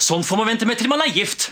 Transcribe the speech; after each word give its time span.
Sånn 0.00 0.24
får 0.24 0.40
man 0.40 0.48
vente 0.48 0.66
med 0.66 0.80
til 0.80 0.88
man 0.88 1.02
er 1.04 1.12
gift. 1.12 1.50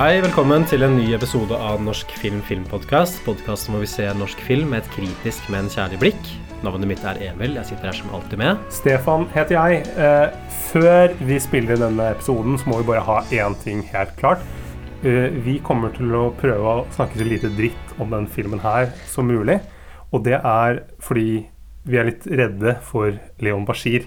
Hei, 0.00 0.14
velkommen 0.24 0.62
til 0.68 0.84
en 0.84 0.94
ny 0.96 1.10
episode 1.12 1.56
av 1.56 1.80
Norsk 1.84 2.12
film 2.20 2.44
filmpodkast. 2.44 3.20
Podkasten 3.24 3.72
hvor 3.72 3.84
vi 3.84 3.88
ser 3.88 4.16
norsk 4.16 4.40
film 4.44 4.72
med 4.72 4.84
et 4.84 4.94
kritisk, 4.94 5.48
men 5.52 5.68
kjærlig 5.72 6.04
blikk. 6.04 6.32
Navnet 6.60 6.90
mitt 6.90 7.04
er 7.08 7.16
Emil. 7.24 7.54
Jeg 7.56 7.70
sitter 7.70 7.88
her 7.88 7.96
som 7.96 8.10
alltid 8.12 8.36
med. 8.40 8.64
Stefan 8.74 9.22
heter 9.32 9.56
jeg. 9.56 9.84
Eh, 9.96 10.34
før 10.68 11.14
vi 11.24 11.38
spiller 11.40 11.80
denne 11.80 12.10
episoden, 12.12 12.58
så 12.60 12.68
må 12.68 12.82
vi 12.82 12.88
bare 12.90 13.04
ha 13.06 13.22
én 13.32 13.56
ting 13.62 13.80
helt 13.88 14.12
klart. 14.20 14.44
Eh, 15.00 15.32
vi 15.40 15.56
kommer 15.64 15.94
til 15.96 16.12
å 16.12 16.26
prøve 16.36 16.74
å 16.74 16.84
snakke 16.92 17.16
så 17.16 17.24
lite 17.24 17.48
dritt 17.56 17.94
om 17.96 18.12
den 18.12 18.28
filmen 18.28 18.60
her 18.60 18.90
som 19.08 19.30
mulig. 19.30 19.56
Og 20.12 20.26
det 20.26 20.36
er 20.36 20.82
fordi 21.00 21.46
vi 21.88 21.96
er 21.96 22.10
litt 22.10 22.28
redde 22.28 22.76
for 22.84 23.16
Leon 23.40 23.64
Bashir. 23.64 24.04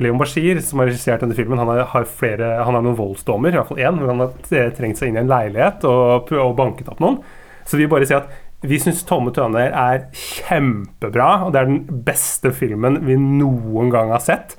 Leon 0.00 0.16
Bashir, 0.16 0.62
som 0.64 0.80
har 0.80 0.88
regissert 0.88 1.20
denne 1.20 1.36
filmen, 1.36 1.60
han 1.60 1.68
har, 1.68 2.08
flere, 2.08 2.54
han 2.64 2.72
har 2.72 2.80
noen 2.80 2.96
voldsdommer, 2.96 3.52
i 3.52 3.60
hvert 3.60 3.68
fall 3.68 3.84
én, 3.84 4.00
hvor 4.00 4.14
han 4.14 4.24
har 4.24 4.72
trengt 4.78 4.96
seg 4.96 5.12
inn 5.12 5.20
i 5.20 5.22
en 5.26 5.30
leilighet 5.30 5.84
og, 5.84 6.32
og 6.32 6.56
banket 6.56 6.88
opp 6.88 7.04
noen. 7.04 7.20
Så 7.68 7.78
vi 7.78 7.90
bare 7.90 8.08
sier 8.08 8.24
at 8.24 8.32
vi 8.62 8.78
syns 8.78 9.04
'Tomme 9.04 9.32
tønner' 9.34 9.74
er 9.74 10.04
kjempebra, 10.14 11.46
og 11.46 11.52
det 11.52 11.60
er 11.60 11.70
den 11.70 12.02
beste 12.06 12.52
filmen 12.54 13.00
vi 13.06 13.16
noen 13.18 13.90
gang 13.90 14.12
har 14.14 14.22
sett. 14.22 14.56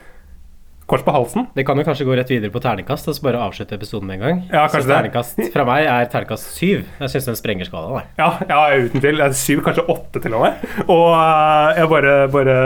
Kors 0.83 1.03
på 1.05 1.13
halsen. 1.15 1.47
Det 1.55 1.63
kan 1.65 1.79
jo 1.79 1.85
kanskje 1.87 2.05
gå 2.05 2.15
rett 2.17 2.29
videre 2.29 2.51
på 2.51 2.59
terningkast 2.59 3.07
og 3.07 3.15
så 3.15 3.23
bare 3.23 3.39
avslutte 3.39 3.77
episoden 3.77 4.09
med 4.09 4.19
en 4.19 4.23
gang. 4.25 4.41
Ja, 4.51 4.65
kanskje 4.67 4.83
så 4.83 4.91
terningkast 4.91 5.39
fra 5.53 5.63
meg 5.69 5.87
er 5.87 6.09
terningkast 6.11 6.51
syv. 6.57 6.83
Jeg 6.99 7.13
syns 7.13 7.29
den 7.29 7.39
sprenger 7.39 7.69
skalaen. 7.69 8.09
Ja, 8.19 8.33
ja, 8.49 8.59
uten 8.83 8.99
tvil. 8.99 9.23
Syv, 9.31 9.63
kanskje 9.63 9.87
åtte 9.87 10.19
til 10.19 10.35
og 10.35 10.43
med. 10.43 10.67
Og 10.89 11.07
uh, 11.15 11.71
jeg 11.79 11.89
bare, 11.95 12.17
bare 12.33 12.57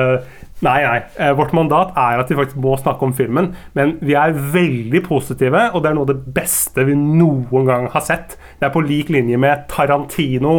Nei, 0.65 0.79
nei. 0.81 1.01
Eh, 1.21 1.35
vårt 1.37 1.53
mandat 1.53 1.91
er 2.01 2.17
at 2.17 2.31
vi 2.31 2.37
faktisk 2.39 2.57
må 2.63 2.73
snakke 2.81 3.05
om 3.05 3.13
filmen. 3.13 3.51
Men 3.77 3.93
vi 4.01 4.15
er 4.17 4.33
veldig 4.33 5.03
positive, 5.05 5.67
og 5.69 5.83
det 5.83 5.91
er 5.91 5.97
noe 5.99 6.07
av 6.07 6.15
det 6.15 6.33
beste 6.33 6.85
vi 6.87 6.95
noen 6.97 7.69
gang 7.69 7.85
har 7.93 8.01
sett. 8.01 8.39
Det 8.57 8.65
er 8.65 8.73
på 8.73 8.81
lik 8.81 9.11
linje 9.13 9.37
med 9.37 9.67
Tarantino. 9.69 10.55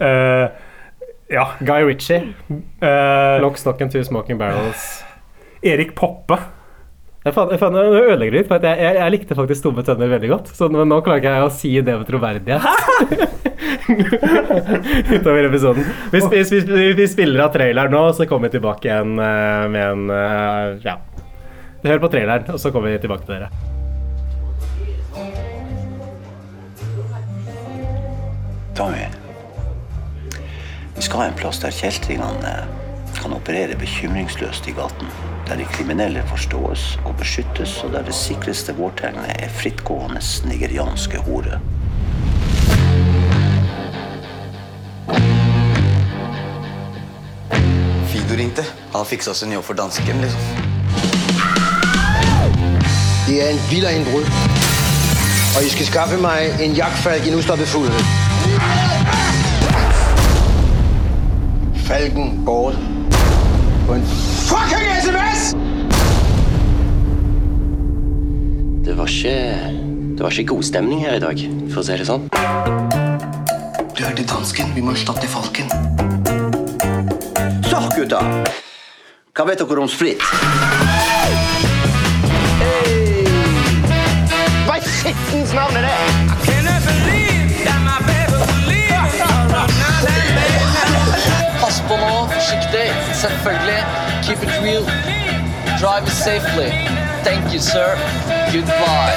Uh, 0.00 0.48
ja. 1.28 1.48
Guy 1.60 1.84
Ritchie. 1.84 2.34
Uh, 2.82 3.40
Lock, 3.42 3.58
Stock 3.58 3.80
and 3.80 3.92
Two 3.92 4.04
Smoking 4.04 4.38
Barrels. 4.38 5.02
Erik 5.62 5.94
Poppe. 5.94 6.38
Jeg, 7.24 7.34
fan, 7.34 7.50
jeg, 7.50 7.58
fan, 7.60 7.74
jeg 7.76 8.04
ødelegger 8.08 8.36
litt, 8.38 8.46
for 8.48 8.62
jeg, 8.62 8.78
jeg, 8.78 8.94
jeg, 8.96 9.12
likte 9.12 9.36
faktisk 9.36 9.64
Tomme 9.66 9.82
tønner 9.84 10.08
veldig 10.14 10.30
godt. 10.30 10.52
Så 10.54 10.70
nå, 10.72 10.84
nå 10.88 11.00
klarer 11.04 11.20
ikke 11.20 11.34
jeg 11.34 11.44
å 11.44 11.52
si 11.52 11.72
det 11.84 11.96
med 11.98 12.08
troverdighet. 12.08 12.62
Utover 15.18 15.48
episoden. 15.50 15.84
Hvis, 16.14 16.28
hvis, 16.30 16.54
hvis, 16.54 16.96
vi 16.96 17.08
spiller 17.10 17.44
av 17.44 17.52
traileren 17.56 17.92
nå, 17.92 18.04
så 18.16 18.28
kommer 18.30 18.48
vi 18.48 18.56
tilbake 18.56 18.88
igjen 18.88 19.18
uh, 19.18 19.66
med 19.68 19.82
en 19.82 20.80
Ja. 20.86 21.00
Hør 21.84 22.00
på 22.02 22.10
traileren, 22.10 22.48
og 22.50 22.58
så 22.58 22.72
kommer 22.74 22.90
vi 22.90 23.02
tilbake 23.02 23.26
til 23.26 23.36
dere. 23.36 23.50
Tommy, 28.78 29.06
vi 30.98 31.02
skal 31.02 31.20
ha 31.20 31.26
en 31.28 31.34
plass 31.38 31.60
der 31.62 31.70
kjeltringene 31.70 32.52
kan 33.20 33.34
operere 33.36 33.76
bekymringsløst 33.78 34.66
i 34.66 34.72
gaten. 34.74 35.06
Der 35.46 35.56
de 35.56 35.66
kriminelle 35.70 36.24
forstås 36.26 36.98
og 37.04 37.14
beskyttes, 37.16 37.76
og 37.84 37.92
der 37.92 38.02
det 38.02 38.14
sikreste 38.14 38.74
vårtegnet 38.74 39.30
er 39.38 39.48
frittgående 39.48 40.20
nigerianske 40.50 41.22
hore. 41.22 41.60
Fido 48.10 48.34
ringte. 48.34 48.66
Han 48.94 49.06
fiksa 49.06 49.30
oss 49.30 49.42
en 49.46 49.54
jobb 49.54 49.64
for 49.70 49.78
dansken, 49.78 50.20
liksom. 50.26 50.40
Det 53.28 53.42
er 53.44 53.52
en 53.54 53.66
villainnbrudd. 53.70 54.32
Og 55.56 55.62
jeg 55.62 55.76
skal 55.76 55.92
skaffe 55.94 56.18
meg 56.18 56.58
en 56.58 56.74
jaktfalk 56.74 57.26
i 57.26 57.66
fugl. 57.66 58.27
Falken 61.88 62.44
bort 62.44 62.74
på 63.86 63.94
en 63.94 64.02
fucking 64.48 64.88
SMS! 65.02 65.54
Det 68.84 68.96
var 68.98 69.06
ikke 69.06 69.58
Det 70.16 70.22
var 70.22 70.30
ikke 70.30 70.44
god 70.44 70.62
stemning 70.62 71.00
her 71.00 71.16
i 71.16 71.18
dag, 71.18 71.40
for 71.72 71.80
å 71.80 71.86
si 71.88 71.96
det 71.96 72.04
sånn. 72.04 72.28
Du 73.96 74.04
hørte 74.04 74.28
dansken. 74.28 74.74
Vi 74.76 74.84
må 74.84 74.92
erstatte 74.92 75.30
falken. 75.32 75.72
Så, 77.64 77.80
gutta. 77.96 78.20
Hva 79.32 79.48
vet 79.48 79.64
dere 79.64 79.80
om 79.80 79.88
sprit? 79.88 80.20
Hva 84.68 84.76
i 84.76 84.84
skittens 84.84 85.56
navn 85.56 85.80
er 85.80 85.88
det? 85.88 86.27
Selvfølgelig. 93.22 93.80
Keep 94.26 94.40
it 94.46 94.52
real. 94.62 94.84
Drive 95.82 96.04
it 96.10 96.16
safely. 96.26 96.70
Thank 97.26 97.42
you, 97.52 97.58
sir. 97.58 97.90
Goodbye. 98.54 99.14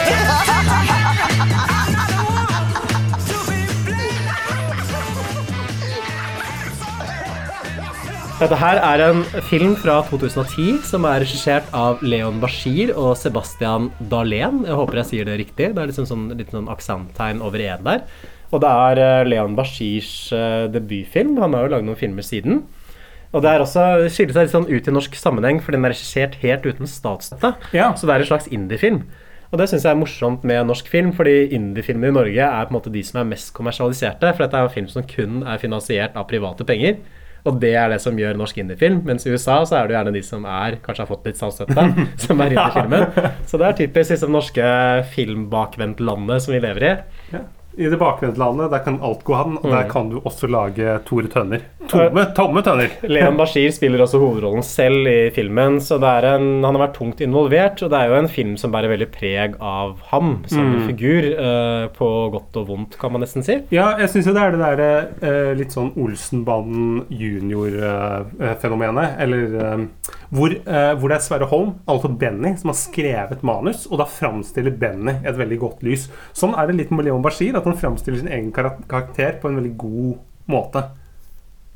Dette 8.41 8.57
her 8.57 8.81
er 8.81 9.03
en 9.06 9.22
film 9.51 9.75
fra 9.78 10.00
2010 10.09 10.81
som 10.90 11.06
er 11.06 11.22
regissert 11.22 11.69
av 11.78 12.01
Leon 12.01 12.41
Bashir 12.41 12.95
og 12.97 13.13
Sebastian 13.22 13.91
Dahlén. 14.01 14.63
Jeg 14.66 14.81
håper 14.81 15.03
jeg 15.03 15.09
sier 15.11 15.29
det 15.29 15.40
riktig. 15.44 15.75
Det 15.75 15.78
er 15.78 15.94
liksom 15.94 16.09
sånn, 16.09 16.28
litt 16.40 16.50
sånn 16.50 16.73
aksenttegn 16.73 17.45
over 17.45 17.61
e-en 17.61 17.85
der. 17.85 18.01
Og 18.50 18.66
det 18.66 18.75
er 18.90 19.06
eh, 19.06 19.23
Leon 19.29 19.53
Bashirs 19.56 20.31
uh, 20.34 20.66
debutfilm. 20.73 21.38
Han 21.38 21.53
har 21.53 21.67
jo 21.67 21.75
lagd 21.75 21.91
noen 21.91 22.01
filmer 22.01 22.25
siden. 22.25 22.63
Og 23.31 23.43
det 23.43 23.51
er 23.51 23.63
også, 23.63 23.83
skiller 24.11 24.35
seg 24.35 24.47
litt 24.47 24.53
sånn 24.53 24.67
ut 24.67 24.87
i 24.87 24.93
norsk 24.93 25.15
sammenheng, 25.15 25.61
for 25.63 25.75
den 25.75 25.87
er 25.87 25.93
regissert 25.93 26.35
helt 26.41 26.65
uten 26.67 26.89
statsstøtte. 26.89 27.53
Ja. 27.75 27.93
Så 27.95 28.07
det 28.07 28.15
er 28.15 28.25
en 28.25 28.31
slags 28.33 28.49
indiefilm. 28.51 29.05
Og 29.51 29.59
det 29.59 29.67
syns 29.67 29.83
jeg 29.83 29.91
er 29.91 29.99
morsomt 29.99 30.45
med 30.47 30.67
norsk 30.67 30.87
film, 30.87 31.09
fordi 31.15 31.49
indiefilmer 31.55 32.11
i 32.11 32.15
Norge 32.15 32.45
er 32.45 32.67
på 32.67 32.71
en 32.71 32.77
måte 32.77 32.91
de 32.91 33.03
som 33.03 33.19
er 33.21 33.31
mest 33.33 33.51
kommersialiserte. 33.55 34.31
For 34.31 34.45
dette 34.45 34.59
er 34.59 34.67
jo 34.67 34.75
film 34.75 34.87
som 34.91 35.07
kun 35.07 35.41
er 35.43 35.59
finansiert 35.59 36.15
av 36.19 36.27
private 36.29 36.67
penger. 36.67 37.01
Og 37.47 37.57
det 37.59 37.71
er 37.73 37.89
det 37.89 37.97
som 38.03 38.19
gjør 38.19 38.37
norsk 38.37 38.59
indiefilm. 38.61 39.01
Mens 39.07 39.25
i 39.25 39.33
USA 39.33 39.57
så 39.67 39.79
er 39.79 39.87
det 39.87 39.95
jo 39.95 39.97
gjerne 39.97 40.15
de 40.15 40.21
som 40.23 40.45
er, 40.45 40.77
kanskje 40.83 41.03
har 41.03 41.09
fått 41.09 41.27
litt 41.27 41.39
statsstøtte, 41.39 41.87
som 42.25 42.43
er 42.43 42.55
indiefilmen. 42.55 43.33
Så 43.49 43.59
det 43.59 43.67
er 43.67 43.79
typisk 43.81 44.15
liksom 44.15 44.35
norske 44.35 44.67
filmbakvendtlandet 45.15 46.45
som 46.45 46.55
vi 46.55 46.61
lever 46.63 46.87
i. 46.87 46.93
I 47.77 47.87
det 47.91 47.99
bakvendtlandet 48.01 48.71
der 48.73 48.83
kan 48.83 48.99
alt 49.03 49.23
gå 49.27 49.35
an, 49.37 49.55
og 49.61 49.69
der 49.71 49.87
kan 49.91 50.11
du 50.11 50.19
også 50.19 50.49
lage 50.51 50.97
Tore 51.07 51.31
Tønner. 51.31 51.63
Tomme, 51.91 52.25
tomme 52.35 52.61
tønner! 52.63 52.91
Leon 53.13 53.37
Bashir 53.39 53.71
spiller 53.73 54.03
også 54.03 54.19
hovedrollen 54.21 54.63
selv 54.65 55.07
i 55.09 55.31
filmen, 55.35 55.79
så 55.83 55.97
er 55.97 56.27
en, 56.33 56.47
han 56.63 56.75
har 56.75 56.85
vært 56.85 56.97
tungt 56.99 57.23
involvert. 57.23 57.81
Og 57.83 57.91
det 57.91 57.99
er 57.99 58.11
jo 58.11 58.19
en 58.19 58.29
film 58.31 58.53
som 58.59 58.73
bærer 58.73 58.91
veldig 58.91 59.09
preg 59.13 59.57
av 59.57 59.97
ham 60.11 60.33
som 60.51 60.73
figur, 60.87 61.27
uh, 61.35 61.85
på 61.95 62.09
godt 62.35 62.61
og 62.61 62.69
vondt, 62.69 62.97
kan 63.01 63.13
man 63.13 63.25
nesten 63.25 63.45
si. 63.45 63.57
Ja, 63.73 63.91
jeg 64.01 64.11
syns 64.13 64.29
jo 64.29 64.35
det 64.35 64.45
er 64.45 64.55
det 64.55 64.63
derre 64.63 64.91
uh, 65.23 65.51
litt 65.57 65.75
sånn 65.75 65.91
Olsenbanden 65.99 67.05
junior-fenomenet. 67.11 69.17
eller 69.21 69.55
eh, 69.61 69.85
hvor, 70.31 70.53
eh, 70.53 70.93
hvor 70.96 71.11
det 71.11 71.17
er 71.17 71.23
Sverre 71.25 71.47
Holm, 71.51 71.73
altså 71.91 72.07
Benny, 72.07 72.53
som 72.59 72.72
har 72.72 72.78
skrevet 72.79 73.41
manus, 73.43 73.84
og 73.90 73.99
da 73.99 74.07
framstiller 74.07 74.72
Benny 74.79 75.17
et 75.28 75.37
veldig 75.37 75.57
godt 75.59 75.84
lys. 75.84 76.05
Sånn 76.37 76.55
er 76.55 76.69
det 76.69 76.78
litt 76.78 76.93
med 76.96 77.07
Leon 77.07 77.23
Bashir, 77.23 77.51
at 77.61 77.69
han 77.69 77.78
framstiller 77.79 78.19
sin 78.23 78.31
egen 78.31 78.52
karakter 78.55 79.37
på 79.41 79.49
en 79.52 79.61
veldig 79.61 79.78
god 79.79 80.17
måte. 80.52 80.84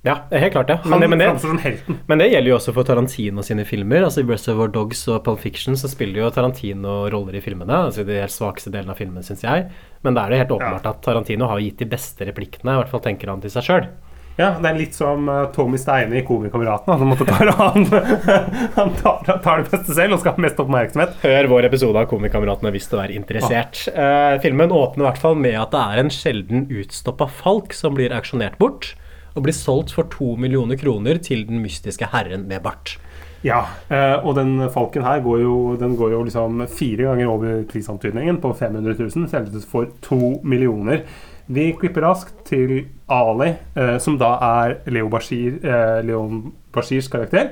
Ja, 0.06 0.20
helt 0.30 0.54
klart. 0.54 0.70
Han 0.84 0.90
Men 0.92 1.02
det, 1.02 1.08
men, 1.10 1.20
det, 1.20 1.40
som 1.42 1.58
helten. 1.58 1.96
men 2.06 2.20
det 2.22 2.28
gjelder 2.30 2.52
jo 2.52 2.56
også 2.60 2.74
for 2.76 2.86
Tarantino 2.86 3.42
sine 3.42 3.64
filmer. 3.66 4.04
Altså 4.06 4.22
I 4.22 4.28
Reservoir 4.30 4.70
Dogs 4.70 5.00
og 5.10 5.24
Pulp 5.26 5.40
Fiction 5.42 5.74
så 5.82 5.90
spiller 5.90 6.22
jo 6.22 6.28
Tarantino 6.30 7.08
roller 7.10 7.40
i 7.40 7.42
filmene. 7.42 7.80
Altså 7.88 8.06
de 8.06 8.20
helt 8.20 8.30
svakeste 8.34 8.70
delene 8.70 8.94
av 8.94 9.00
filmen, 9.02 9.26
syns 9.26 9.42
jeg. 9.48 9.66
Men 10.06 10.14
da 10.14 10.28
er 10.28 10.36
det 10.36 10.44
helt 10.44 10.54
åpenbart 10.60 10.86
Ja. 10.86 10.92
at 10.94 11.02
Tarantino 11.02 11.48
har 11.50 11.58
gitt 11.64 11.82
de 11.82 11.88
beste 11.90 12.28
replikkene. 12.30 12.76
I 12.76 12.84
hvert 12.84 12.94
fall 12.94 13.02
tenker 13.08 13.34
han 13.34 13.42
til 13.42 13.50
seg 13.56 13.66
sjøl. 13.66 13.88
Ja, 14.36 14.50
Det 14.60 14.68
er 14.68 14.76
litt 14.76 14.96
som 14.98 15.30
eh, 15.32 15.46
Tommy 15.56 15.78
Steine 15.80 16.18
i 16.20 16.24
Komikameraten. 16.28 16.92
Han, 16.92 17.14
han, 17.60 17.86
han 18.76 18.92
tar, 19.00 19.22
tar 19.40 19.64
det 19.64 19.72
beste 19.72 19.96
selv 19.96 20.18
og 20.18 20.24
skal 20.24 20.36
ha 20.36 20.44
mest 20.44 20.60
oppmerksomhet. 20.60 21.16
Hør 21.24 21.50
vår 21.54 21.70
episode 21.70 22.02
av 22.02 22.10
Komikameratene 22.12 22.74
hvis 22.76 22.90
du 22.92 22.98
er 23.00 23.14
interessert. 23.16 23.86
Eh, 23.94 24.36
filmen 24.44 24.76
åpner 24.76 25.06
i 25.06 25.08
hvert 25.08 25.24
fall 25.24 25.40
med 25.40 25.56
at 25.62 25.72
det 25.72 25.86
er 25.86 26.04
en 26.04 26.12
sjelden 26.12 26.68
utstoppa 26.68 27.30
falk 27.32 27.76
som 27.78 27.96
blir 27.96 28.16
auksjonert 28.16 28.60
bort. 28.60 28.94
og 29.36 29.44
blir 29.44 29.52
solgt 29.52 29.92
for 29.92 30.08
to 30.08 30.38
millioner 30.40 30.78
kroner 30.80 31.18
til 31.20 31.42
den 31.44 31.60
mystiske 31.60 32.08
herren 32.08 32.46
med 32.48 32.62
bart. 32.64 32.94
Ja, 33.44 33.66
eh, 33.92 34.16
og 34.24 34.38
den 34.38 34.70
falken 34.72 35.04
her 35.04 35.20
går 35.20 35.42
jo, 35.44 35.56
den 35.78 35.98
går 36.00 36.14
jo 36.16 36.22
liksom 36.24 36.64
fire 36.72 37.10
ganger 37.10 37.32
over 37.34 37.64
prisantydningen 37.68 38.40
på 38.42 38.54
500 38.56 38.96
000. 38.96 39.28
Selges 39.30 39.68
for 39.70 39.92
to 40.02 40.38
millioner. 40.44 41.04
Vi 41.48 41.70
klipper 41.78 42.02
raskt 42.02 42.40
til 42.48 42.88
Ali, 43.12 43.52
eh, 43.78 43.98
som 44.02 44.18
da 44.18 44.32
er 44.42 44.80
Leo 44.90 45.10
Bashir, 45.14 45.60
eh, 45.62 46.02
Leon 46.06 46.54
Bashirs 46.74 47.08
karakter. 47.08 47.52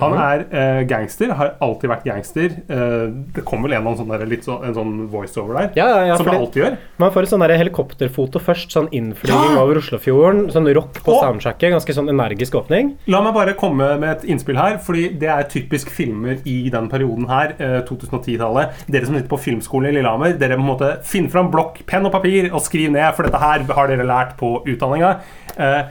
Han 0.00 0.14
er 0.18 0.44
eh, 0.50 0.80
gangster, 0.90 1.30
har 1.38 1.52
alltid 1.62 1.90
vært 1.92 2.06
gangster. 2.08 2.56
Eh, 2.66 3.04
det 3.36 3.44
kommer 3.46 3.68
vel 3.70 3.78
en, 3.78 3.88
og 3.90 4.00
sånn 4.00 4.10
der, 4.10 4.24
litt 4.28 4.46
sånn, 4.46 4.64
en 4.66 4.74
sånn 4.76 4.92
voiceover 5.12 5.60
der, 5.60 5.70
Ja, 5.78 5.86
ja, 5.92 6.00
ja, 6.10 6.16
som 6.18 6.28
det 6.28 6.36
alltid 6.38 6.62
gjør. 6.64 6.76
Man 7.02 7.14
får 7.14 7.26
et 7.26 7.32
sånn 7.34 7.46
helikopterfoto 7.54 8.42
først, 8.42 8.74
sånn 8.74 8.90
innflyging 8.94 9.58
over 9.60 9.80
Oslofjorden. 9.80 10.48
Sånn 10.54 10.70
rock 10.74 11.00
på 11.04 11.14
Å! 11.14 11.20
soundtracket, 11.28 11.74
ganske 11.76 11.96
sånn 11.96 12.10
energisk 12.12 12.58
åpning. 12.58 12.94
La 13.12 13.22
meg 13.24 13.36
bare 13.36 13.56
komme 13.58 13.92
med 14.02 14.10
et 14.10 14.28
innspill 14.34 14.58
her, 14.58 14.80
fordi 14.82 15.08
det 15.20 15.30
er 15.30 15.48
typisk 15.52 15.92
filmer 15.94 16.42
i 16.48 16.58
den 16.74 16.90
perioden 16.92 17.28
her, 17.30 17.54
eh, 17.58 17.80
2010-tallet. 17.86 18.84
Dere 18.90 19.06
som 19.08 19.14
sitter 19.18 19.30
på 19.30 19.42
filmskolen 19.46 19.92
i 19.92 19.98
Lillehammer, 19.98 20.38
dere 20.40 20.58
må 20.60 20.74
finne 21.06 21.30
fram 21.30 21.52
blokk, 21.54 21.84
penn 21.86 22.06
og 22.08 22.14
papir 22.14 22.50
og 22.50 22.62
skriv 22.64 22.90
ned, 22.94 23.14
for 23.14 23.28
dette 23.28 23.40
her 23.40 23.62
har 23.78 23.90
dere 23.90 24.06
lært 24.08 24.34
på 24.40 24.56
utdanninga. 24.66 25.18
Eh, 25.54 25.82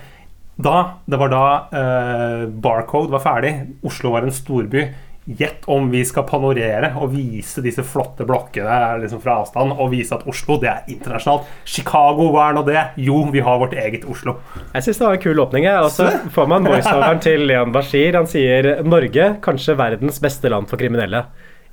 da, 0.55 0.99
det 1.05 1.17
var 1.17 1.31
da 1.33 1.45
eh, 1.73 2.43
Barcode 2.47 3.11
var 3.13 3.23
ferdig, 3.23 3.53
Oslo 3.85 4.13
var 4.13 4.27
en 4.27 4.33
storby. 4.33 4.85
Gjett 5.23 5.63
om 5.71 5.85
vi 5.87 6.01
skal 6.03 6.25
panorere 6.27 6.89
og 6.99 7.13
vise 7.13 7.61
disse 7.63 7.85
flotte 7.87 8.25
blokkene 8.27 8.99
liksom 8.99 9.21
fra 9.23 9.37
avstand, 9.39 9.71
og 9.71 9.93
vise 9.93 10.11
at 10.17 10.25
Oslo 10.27 10.57
det 10.59 10.69
er 10.69 10.91
internasjonalt. 10.91 11.47
Chicago, 11.63 12.27
hva 12.33 12.49
er 12.49 12.57
nå 12.57 12.65
det? 12.67 12.83
Jo, 12.99 13.21
vi 13.31 13.41
har 13.45 13.61
vårt 13.61 13.73
eget 13.79 14.03
Oslo. 14.03 14.35
Jeg 14.73 14.85
syns 14.85 14.99
det 14.99 15.07
var 15.07 15.17
en 15.17 15.23
kul 15.23 15.41
åpning. 15.45 15.69
Og 15.79 15.89
så 15.95 16.09
får 16.35 16.51
man 16.51 16.67
voiceoveren 16.73 17.23
til 17.23 17.47
Leon 17.47 17.71
Bashir. 17.73 18.19
Han 18.19 18.29
sier 18.29 18.83
Norge, 18.83 19.31
kanskje 19.45 19.79
verdens 19.79 20.19
beste 20.23 20.51
land 20.51 20.67
for 20.69 20.81
kriminelle. 20.81 21.23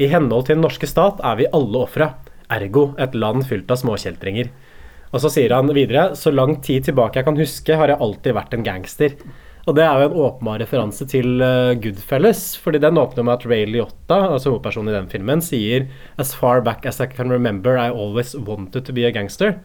I 0.01 0.09
henhold 0.09 0.47
til 0.47 0.57
den 0.57 0.65
norske 0.65 0.89
stat 0.89 1.19
er 1.27 1.43
vi 1.43 1.51
alle 1.53 1.85
ofre. 1.85 2.13
Ergo 2.55 2.93
et 3.03 3.19
land 3.19 3.45
fylt 3.51 3.69
av 3.71 3.83
småkjeltringer. 3.83 4.55
Og 5.11 5.23
så 5.23 5.31
sier 5.33 5.53
han 5.55 5.71
videre 5.75 6.13
så 6.19 6.31
lang 6.33 6.57
tid 6.63 6.87
tilbake 6.87 7.19
jeg 7.19 7.27
kan 7.27 7.39
huske, 7.39 7.77
har 7.77 7.91
jeg 7.91 8.03
alltid 8.03 8.37
vært 8.37 8.55
en 8.55 8.67
gangster. 8.67 9.17
Og 9.69 9.77
det 9.77 9.85
er 9.85 10.01
jo 10.01 10.09
en 10.09 10.21
åpenbar 10.25 10.61
referanse 10.63 11.05
til 11.11 11.43
uh, 11.43 11.77
Goodfellas, 11.79 12.55
fordi 12.59 12.81
den 12.83 12.99
åpner 12.99 13.27
med 13.27 13.35
at 13.37 13.45
Ray 13.51 13.67
Liotta, 13.69 14.23
altså 14.31 14.55
hovedpersonen 14.55 14.93
i 14.93 14.97
den 14.97 15.11
filmen, 15.13 15.43
sier 15.45 15.85
As 16.19 16.33
far 16.35 16.63
back 16.65 16.87
as 16.89 17.03
I 17.03 17.11
can 17.11 17.31
remember, 17.33 17.77
I 17.77 17.91
always 17.91 18.33
wanted 18.35 18.87
to 18.87 18.97
be 18.97 19.05
a 19.07 19.13
gangster. 19.13 19.59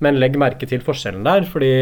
Men 0.00 0.20
legg 0.20 0.36
merke 0.40 0.68
til 0.68 0.84
forskjellen 0.84 1.24
der, 1.24 1.46
fordi 1.48 1.72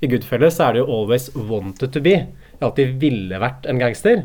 i 0.00 0.08
Goodfellas 0.08 0.60
er 0.62 0.74
det 0.74 0.84
jo 0.84 0.92
always 1.00 1.28
wanted 1.34 1.92
to 1.92 2.02
be. 2.04 2.14
Jeg 2.14 2.64
alltid 2.64 2.94
ville 3.02 3.40
vært 3.42 3.66
en 3.68 3.80
gangster. 3.80 4.24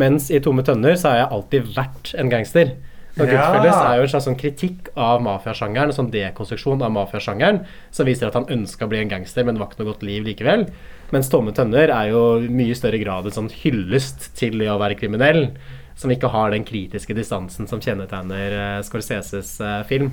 Mens 0.00 0.30
i 0.32 0.40
Tomme 0.42 0.64
tønner 0.66 0.96
så 0.98 1.12
har 1.12 1.20
jeg 1.20 1.32
alltid 1.36 1.70
vært 1.76 2.14
en 2.18 2.32
gangster. 2.32 2.74
Og 3.16 3.28
Ja. 3.28 3.30
Goodfellas 3.30 3.76
er 3.78 3.96
jo 3.96 4.02
en 4.02 4.08
slags 4.10 4.24
sånn 4.26 4.38
kritikk 4.38 4.88
av 4.96 5.20
mafiasjangeren, 5.22 5.92
en 5.92 5.94
sånn 5.94 6.10
dekonstruksjon 6.10 6.82
av 6.82 6.90
mafiasjangeren, 6.90 7.60
som 7.94 8.06
viser 8.06 8.26
at 8.26 8.34
han 8.34 8.46
ønska 8.50 8.86
å 8.86 8.88
bli 8.90 8.98
en 9.04 9.08
gangster, 9.12 9.44
men 9.44 9.54
det 9.54 9.60
var 9.62 9.68
ikke 9.70 9.84
noe 9.84 9.92
godt 9.92 10.02
liv 10.02 10.24
likevel. 10.26 10.66
Mens 11.12 11.28
Tomme 11.30 11.52
tønner 11.54 11.90
er 11.94 12.10
jo 12.10 12.40
i 12.42 12.48
mye 12.50 12.74
større 12.74 12.98
grad 12.98 13.24
en 13.26 13.30
sånn 13.36 13.50
hyllest 13.52 14.32
til 14.34 14.58
det 14.58 14.66
å 14.72 14.80
være 14.80 14.98
kriminell, 14.98 15.52
som 15.94 16.10
ikke 16.10 16.28
har 16.32 16.50
den 16.50 16.64
kritiske 16.66 17.14
distansen 17.14 17.68
som 17.70 17.78
kjennetegner 17.78 18.78
uh, 18.78 18.82
Scorseses 18.82 19.60
eh, 19.62 19.84
film. 19.86 20.10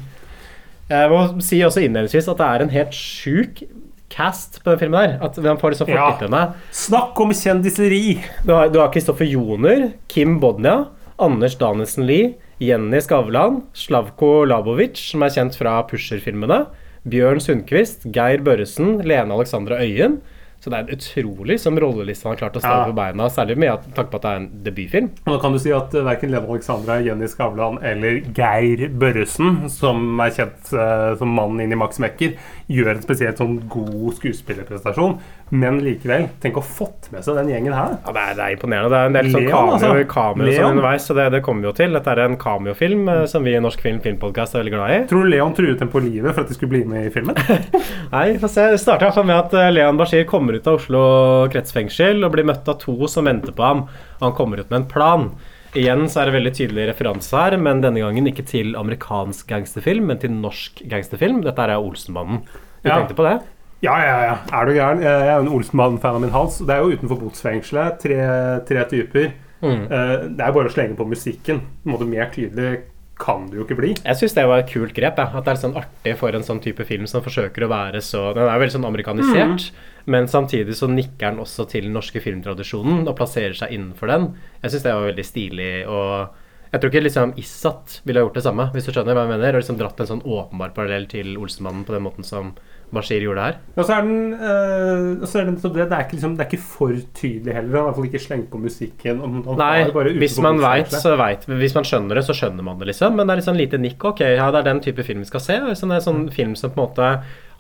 Jeg 0.92 1.10
må 1.10 1.42
si 1.42 1.58
også 1.66 1.82
innledningsvis 1.82 2.28
at 2.30 2.38
det 2.38 2.46
er 2.52 2.62
en 2.62 2.70
helt 2.76 2.94
sjuk 2.94 3.64
cast 4.12 4.60
på 4.62 4.70
den 4.76 4.78
filmen 4.82 5.00
der. 5.00 5.18
At 5.26 5.38
man 5.42 5.58
får 5.58 5.72
liksom 5.74 5.90
Ja. 5.90 6.12
fortitlene. 6.12 6.54
Snakk 6.72 7.18
om 7.20 7.32
kjendiseri! 7.34 8.22
Du 8.46 8.54
har, 8.54 8.70
du 8.70 8.78
har 8.78 8.92
Kristoffer 8.94 9.26
Joner, 9.26 9.94
Kim 10.08 10.38
Bodnia, 10.40 10.90
Anders 11.18 11.56
Danielsen 11.56 12.06
Lie, 12.06 12.36
Jenny 12.62 13.00
Skavlan, 13.02 13.64
Slavko 13.74 14.44
Labovic, 14.46 15.00
som 15.12 15.24
er 15.26 15.34
kjent 15.34 15.56
fra 15.58 15.80
Pusher-filmene, 15.90 16.68
Bjørn 17.10 17.42
Sundquist, 17.42 18.06
Geir 18.14 18.44
Børresen, 18.46 19.00
Lene 19.02 19.34
Alexandra 19.34 19.80
Øyen. 19.82 20.20
Så 20.62 20.70
det 20.70 20.78
er 20.78 20.92
utrolig 20.94 21.56
som 21.58 21.74
rollelista 21.82 22.28
han 22.30 22.36
har 22.36 22.42
klart 22.44 22.58
å 22.60 22.62
stave 22.62 22.84
Ja. 22.84 22.90
på 22.92 22.94
beina, 22.94 23.26
særlig 23.34 23.56
med 23.58 23.82
tanke 23.96 24.12
på 24.12 24.20
at 24.20 24.22
det 24.22 24.30
er 24.30 24.36
en 24.44 24.50
debutfilm. 24.68 25.08
Og 25.26 25.32
da 25.34 25.40
kan 25.42 25.54
du 25.54 25.58
si 25.58 25.72
at 25.74 25.96
uh, 25.98 26.04
verken 26.06 26.30
Lene 26.30 26.46
Alexandra, 26.46 27.00
Jenny 27.02 27.26
Skavlan 27.26 27.80
eller 27.82 28.20
Geir 28.38 28.84
Børresen, 28.94 29.68
som 29.74 30.22
er 30.22 30.30
kjent 30.30 30.70
uh, 30.78 31.18
som 31.18 31.34
mannen 31.34 31.64
inn 31.66 31.74
i 31.74 31.80
Max 31.82 31.98
Mekker, 31.98 32.38
gjør 32.70 32.92
en 32.94 33.02
spesielt 33.02 33.42
sånn 33.42 33.58
god 33.74 34.14
skuespillerprestasjon. 34.20 35.18
Men 35.52 35.82
likevel, 35.84 36.30
tenk 36.40 36.56
å 36.56 36.62
ha 36.64 36.68
fått 36.68 37.10
med 37.12 37.26
seg 37.26 37.36
den 37.36 37.50
gjengen 37.52 37.74
her. 37.76 37.98
Ja, 38.06 38.12
det 38.16 38.22
er, 38.24 38.36
det 38.38 38.44
er 38.46 38.54
imponerende. 38.56 38.90
Det 38.94 39.00
er 39.02 39.10
en 39.10 39.16
del 39.18 39.32
sånn 39.34 39.48
cameo, 39.52 39.74
altså. 39.76 39.90
cameo 40.14 40.54
sånn 40.56 40.70
underveis, 40.78 41.08
så 41.10 41.16
det, 41.18 41.26
det 41.34 41.42
kommer 41.44 41.66
vi 41.66 41.68
jo 41.68 41.74
til. 41.82 41.98
Dette 41.98 42.14
er 42.14 42.22
en 42.24 42.38
cameofilm 42.40 43.10
eh, 43.12 43.26
som 43.28 43.44
vi 43.44 43.56
i 43.58 43.60
Norsk 43.64 43.84
Film 43.84 44.00
Filmpodkast 44.06 44.56
er 44.56 44.64
veldig 44.64 44.74
glad 44.78 44.96
i. 44.96 45.00
Tror 45.12 45.28
du 45.28 45.32
Leon 45.34 45.56
truet 45.58 45.84
dem 45.84 45.92
på 45.92 46.04
livet 46.06 46.32
for 46.34 46.46
at 46.46 46.52
de 46.54 46.56
skulle 46.56 46.72
bli 46.78 46.84
med 46.88 47.10
i 47.10 47.14
filmen? 47.14 47.36
Nei, 48.16 48.26
vi 48.32 48.40
får 48.46 48.54
se. 48.56 48.68
Det 48.78 48.80
starter 48.86 49.10
iallfall 49.10 49.28
med 49.28 49.40
at 49.42 49.58
eh, 49.60 49.70
Leon 49.76 50.00
Bashir 50.00 50.24
kommer 50.32 50.56
ut 50.56 50.72
av 50.72 50.80
Oslo 50.80 51.04
kretsfengsel 51.52 52.24
og 52.24 52.32
blir 52.38 52.48
møtt 52.48 52.72
av 52.72 52.80
to 52.82 52.96
som 53.12 53.28
venter 53.28 53.52
på 53.58 53.68
ham. 53.68 53.86
Han 54.24 54.36
kommer 54.38 54.64
ut 54.64 54.72
med 54.72 54.84
en 54.86 54.90
plan. 54.92 55.28
Igjen 55.76 56.08
så 56.12 56.20
er 56.24 56.28
det 56.32 56.36
veldig 56.40 56.52
tydelig 56.58 56.90
referanse 56.90 57.32
her, 57.38 57.54
men 57.60 57.80
denne 57.84 58.02
gangen 58.04 58.26
ikke 58.28 58.44
til 58.48 58.74
amerikansk 58.80 59.48
gangsterfilm, 59.52 60.08
men 60.12 60.20
til 60.20 60.34
norsk 60.36 60.82
gangsterfilm. 60.92 61.44
Dette 61.46 61.64
er 61.64 61.76
Olsenmannen. 61.80 62.42
Du 62.84 62.90
Ja. 62.90 62.98
tenkte 63.00 63.16
på 63.16 63.24
det? 63.28 63.38
Ja, 63.82 63.96
ja, 64.06 64.18
ja. 64.28 64.34
Er 64.54 64.68
du 64.68 64.76
gæren? 64.76 65.02
Jeg 65.02 65.10
er 65.26 65.32
jo 65.34 65.46
en 65.48 65.54
Olsenmann-fan 65.58 66.18
av 66.20 66.22
min 66.22 66.34
hals. 66.34 66.60
Det 66.62 66.74
er 66.76 66.84
jo 66.84 66.94
utenfor 66.94 67.18
botsfengselet. 67.24 67.98
Tre, 68.04 68.20
tre 68.68 68.84
typer. 68.92 69.32
Mm. 69.62 69.86
Eh, 69.90 70.16
det 70.38 70.46
er 70.46 70.54
bare 70.54 70.70
å 70.70 70.74
slenge 70.74 70.98
på 71.00 71.08
musikken. 71.10 71.64
På 71.82 71.96
måte 71.96 72.10
Mer 72.10 72.30
tydelig 72.34 72.84
kan 73.22 73.48
det 73.50 73.58
jo 73.58 73.66
ikke 73.66 73.78
bli. 73.78 73.94
Jeg 73.98 74.20
syns 74.20 74.36
det 74.38 74.46
var 74.50 74.62
et 74.62 74.70
kult 74.70 74.94
grep. 74.98 75.18
Ja. 75.18 75.30
At 75.34 75.46
det 75.46 75.54
er 75.54 75.58
litt 75.58 75.66
sånn 75.66 75.80
artig 75.82 76.14
for 76.20 76.38
en 76.38 76.46
sånn 76.46 76.62
type 76.62 76.86
film 76.90 77.08
som 77.10 77.26
forsøker 77.26 77.66
å 77.66 77.72
være 77.72 78.04
så 78.06 78.28
Den 78.38 78.46
er 78.46 78.62
veldig 78.62 78.76
sånn 78.78 78.88
amerikanisert, 78.90 79.72
men 80.10 80.30
samtidig 80.30 80.78
så 80.78 80.90
nikker 80.90 81.32
den 81.34 81.42
også 81.42 81.68
til 81.70 81.86
den 81.90 81.98
norske 81.98 82.22
filmtradisjonen 82.24 83.04
og 83.06 83.18
plasserer 83.18 83.58
seg 83.58 83.74
innenfor 83.78 84.10
den. 84.14 84.30
Jeg 84.64 84.74
syns 84.74 84.88
det 84.88 84.96
var 84.98 85.10
veldig 85.10 85.28
stilig 85.28 85.74
og 85.90 86.40
jeg 86.72 86.80
tror 86.80 86.92
ikke 86.94 87.04
liksom 87.04 87.34
Issat 87.42 87.98
ville 88.08 88.22
ha 88.22 88.24
gjort 88.24 88.38
det 88.40 88.46
samme, 88.46 88.66
hvis 88.72 88.86
du 88.88 88.94
skjønner 88.96 89.18
hva 89.18 89.26
jeg 89.26 89.34
mener. 89.34 89.58
Og 89.58 89.60
liksom 89.60 89.80
dratt 89.80 90.00
en 90.00 90.08
sånn 90.08 90.22
åpenbar 90.24 90.72
parallell 90.72 91.04
til 91.12 91.34
Olsenmannen 91.36 91.84
på 91.84 91.92
den 91.92 92.06
måten 92.06 92.24
som 92.24 92.54
Bashir 92.96 93.24
gjorde 93.24 93.46
her. 93.46 93.60
Og 93.76 93.86
så 93.88 93.98
er 93.98 94.08
den, 94.08 94.34
øh, 94.34 95.28
så 95.28 95.40
er 95.40 95.46
den 95.50 95.58
så 95.62 95.72
det, 95.72 95.86
det, 95.90 95.98
er 95.98 96.06
ikke 96.06 96.18
liksom, 96.18 96.34
det 96.38 96.46
er 96.46 96.50
ikke 96.52 96.64
for 96.64 96.96
tydelig 97.18 97.56
heller. 97.56 97.70
Han 97.70 97.78
har 97.78 97.82
i 97.82 97.90
hvert 97.90 98.00
fall 98.00 98.10
ikke 98.10 98.24
slengt 98.26 98.50
på 98.52 98.62
musikken. 98.62 99.22
Om, 99.22 99.38
om 99.48 99.62
Nei, 99.62 99.86
hvis 100.20 100.40
man 100.44 100.60
vet, 100.62 100.92
så 100.92 101.16
vet 101.20 101.46
Hvis 101.48 101.76
man 101.78 101.88
skjønner 101.88 102.20
det, 102.20 102.26
så 102.28 102.36
skjønner 102.38 102.66
man 102.68 102.80
det, 102.80 102.92
liksom. 102.92 103.16
Men 103.16 103.28
det 103.28 103.34
er 103.34 103.42
liksom 103.42 103.56
sånn 103.56 103.62
lite 103.62 103.80
nikk. 103.82 104.10
Ok, 104.12 104.26
ja, 104.26 104.50
det 104.52 104.62
er 104.62 104.70
den 104.70 104.84
type 104.84 105.06
film 105.08 105.24
vi 105.24 105.30
skal 105.32 105.44
se. 105.44 105.58
Liksom 105.70 105.94
det 105.94 106.00
er 106.00 106.06
sånn 106.06 106.28
film 106.34 106.58
som 106.60 106.74
på 106.74 106.82
en 106.82 106.90
måte 106.90 107.10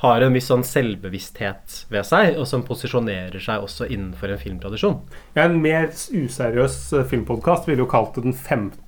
har 0.01 0.23
en 0.25 0.33
viss 0.33 0.47
sånn 0.49 0.63
selvbevissthet 0.65 1.75
ved 1.93 2.05
seg, 2.07 2.37
og 2.41 2.47
som 2.49 2.63
posisjonerer 2.65 3.41
seg 3.41 3.61
også 3.61 3.85
innenfor 3.85 4.33
en 4.33 4.41
filmtradisjon. 4.41 4.95
Ja, 5.35 5.45
en 5.45 5.59
mer 5.61 5.91
useriøs 5.91 6.77
uh, 6.95 7.03
filmpodkast 7.09 7.69
ville 7.69 7.83
jo 7.83 7.91
kalt 7.91 8.17
det 8.17 8.25
den 8.25 8.33
15. 8.33 8.79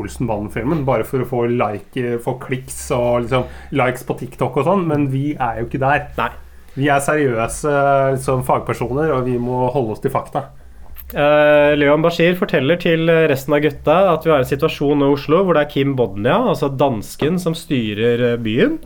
Olsenbanden-filmen. 0.00 0.86
Bare 0.88 1.04
for 1.08 1.24
å 1.24 1.28
få, 1.28 1.44
like, 1.52 2.16
få 2.24 2.38
kliks 2.40 2.86
og 2.96 3.26
liksom, 3.26 3.44
likes 3.76 4.08
på 4.08 4.16
TikTok 4.22 4.56
og 4.62 4.66
sånn. 4.70 4.88
Men 4.88 5.10
vi 5.12 5.34
er 5.36 5.60
jo 5.60 5.68
ikke 5.68 5.82
der. 5.84 6.08
Nei. 6.16 6.32
Vi 6.72 6.88
er 6.88 7.04
seriøse 7.04 7.76
liksom, 8.16 8.42
fagpersoner, 8.48 9.12
og 9.12 9.28
vi 9.28 9.36
må 9.36 9.66
holde 9.76 9.98
oss 9.98 10.04
til 10.04 10.14
fakta. 10.14 10.48
Uh, 11.12 11.76
Leon 11.76 12.00
Bashir 12.00 12.38
forteller 12.40 12.78
til 12.80 13.10
resten 13.28 13.52
av 13.52 13.60
gutta 13.60 13.96
at 14.14 14.24
vi 14.24 14.32
har 14.32 14.40
en 14.40 14.48
situasjon 14.48 15.04
i 15.04 15.08
Oslo 15.12 15.42
hvor 15.44 15.58
det 15.58 15.66
er 15.66 15.72
Kim 15.74 15.92
Bodnia, 15.98 16.38
altså 16.54 16.72
dansken, 16.72 17.36
som 17.42 17.52
styrer 17.52 18.30
eh, 18.30 18.38
byen. 18.40 18.78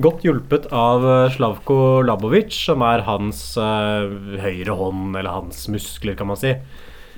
Godt 0.00 0.22
hjulpet 0.24 0.70
av 0.72 1.04
eh, 1.04 1.32
Slavko 1.34 2.00
Labovic, 2.06 2.54
som 2.64 2.80
er 2.86 3.04
hans 3.04 3.42
uh, 3.60 4.08
høyre 4.40 4.76
hånd, 4.78 5.12
eller 5.18 5.34
hans 5.34 5.66
muskler, 5.68 6.16
kan 6.16 6.30
man 6.32 6.40
si. 6.40 6.54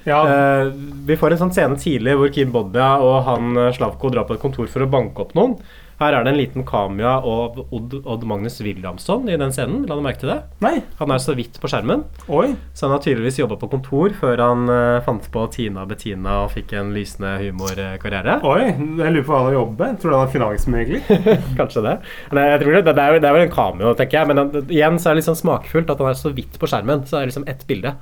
Ja, 0.04 0.18
Uh, 0.20 0.68
vi 1.08 1.16
får 1.16 1.32
en 1.32 1.38
sånn 1.46 1.52
scene 1.54 1.78
tidlig 1.80 2.12
hvor 2.20 2.28
Kim 2.34 2.50
Bodnia 2.52 2.98
og 3.00 3.22
han 3.24 3.54
Slavko 3.72 4.10
drar 4.12 4.26
på 4.28 4.34
et 4.36 4.42
kontor 4.42 4.68
for 4.68 4.84
å 4.84 4.90
banke 4.90 5.22
opp 5.22 5.32
noen. 5.38 5.54
Her 6.00 6.16
er 6.18 6.24
det 6.26 6.32
en 6.32 6.38
liten 6.40 6.64
kamera 6.66 7.20
av 7.22 7.58
Odd, 7.70 7.92
Odd 8.02 8.24
Magnus 8.26 8.56
Williamson 8.64 9.28
i 9.30 9.36
den 9.38 9.52
scenen. 9.54 9.84
La 9.86 9.94
du 9.94 10.02
merke 10.02 10.18
til 10.24 10.32
det? 10.32 10.40
Nei. 10.64 10.72
Han 10.98 11.12
er 11.14 11.20
så 11.22 11.36
vidt 11.38 11.60
på 11.62 11.70
skjermen. 11.70 12.02
Oi. 12.26 12.48
Så 12.74 12.88
han 12.88 12.94
har 12.96 13.02
tydeligvis 13.04 13.38
jobba 13.38 13.58
på 13.60 13.68
kontor 13.70 14.14
før 14.18 14.42
han 14.42 14.64
uh, 14.66 15.02
fant 15.06 15.28
på 15.34 15.44
Tina 15.54 15.84
Bettina 15.86 16.40
og 16.44 16.50
fikk 16.56 16.74
en 16.80 16.90
lysende 16.96 17.36
humorkarriere. 17.44 18.40
Oi. 18.42 18.64
Jeg 18.72 19.14
lurer 19.14 19.26
på 19.28 19.30
hva 19.34 19.42
han 19.44 19.48
har 19.52 19.56
jobbet. 19.60 20.00
Tror 20.02 20.10
du 20.10 20.16
han 20.18 20.26
er 20.26 20.34
finansmegler? 20.34 21.04
Kanskje 21.60 21.84
det. 21.86 21.94
Nei, 22.34 22.48
jeg 22.50 22.64
tror 22.64 22.74
det, 22.78 22.82
det, 22.90 22.96
er, 23.06 23.20
det 23.22 23.30
er 23.30 23.38
vel 23.38 23.46
en 23.46 23.54
cameo, 23.54 23.94
tenker 23.98 24.20
jeg. 24.20 24.30
Men 24.32 24.42
han- 24.42 24.58
igjen 24.64 24.98
så 24.98 25.10
er 25.10 25.14
det 25.14 25.22
litt 25.22 25.30
sånn 25.30 25.40
smakfullt 25.44 25.94
at 25.94 26.02
han 26.02 26.10
er 26.10 26.18
så 26.18 26.34
vidt 26.34 26.58
på 26.58 26.70
skjermen. 26.70 27.06
Så 27.06 27.20
er 27.20 27.24
det 27.24 27.32
liksom 27.34 27.46
ett 27.54 27.62
bilde. 27.70 27.94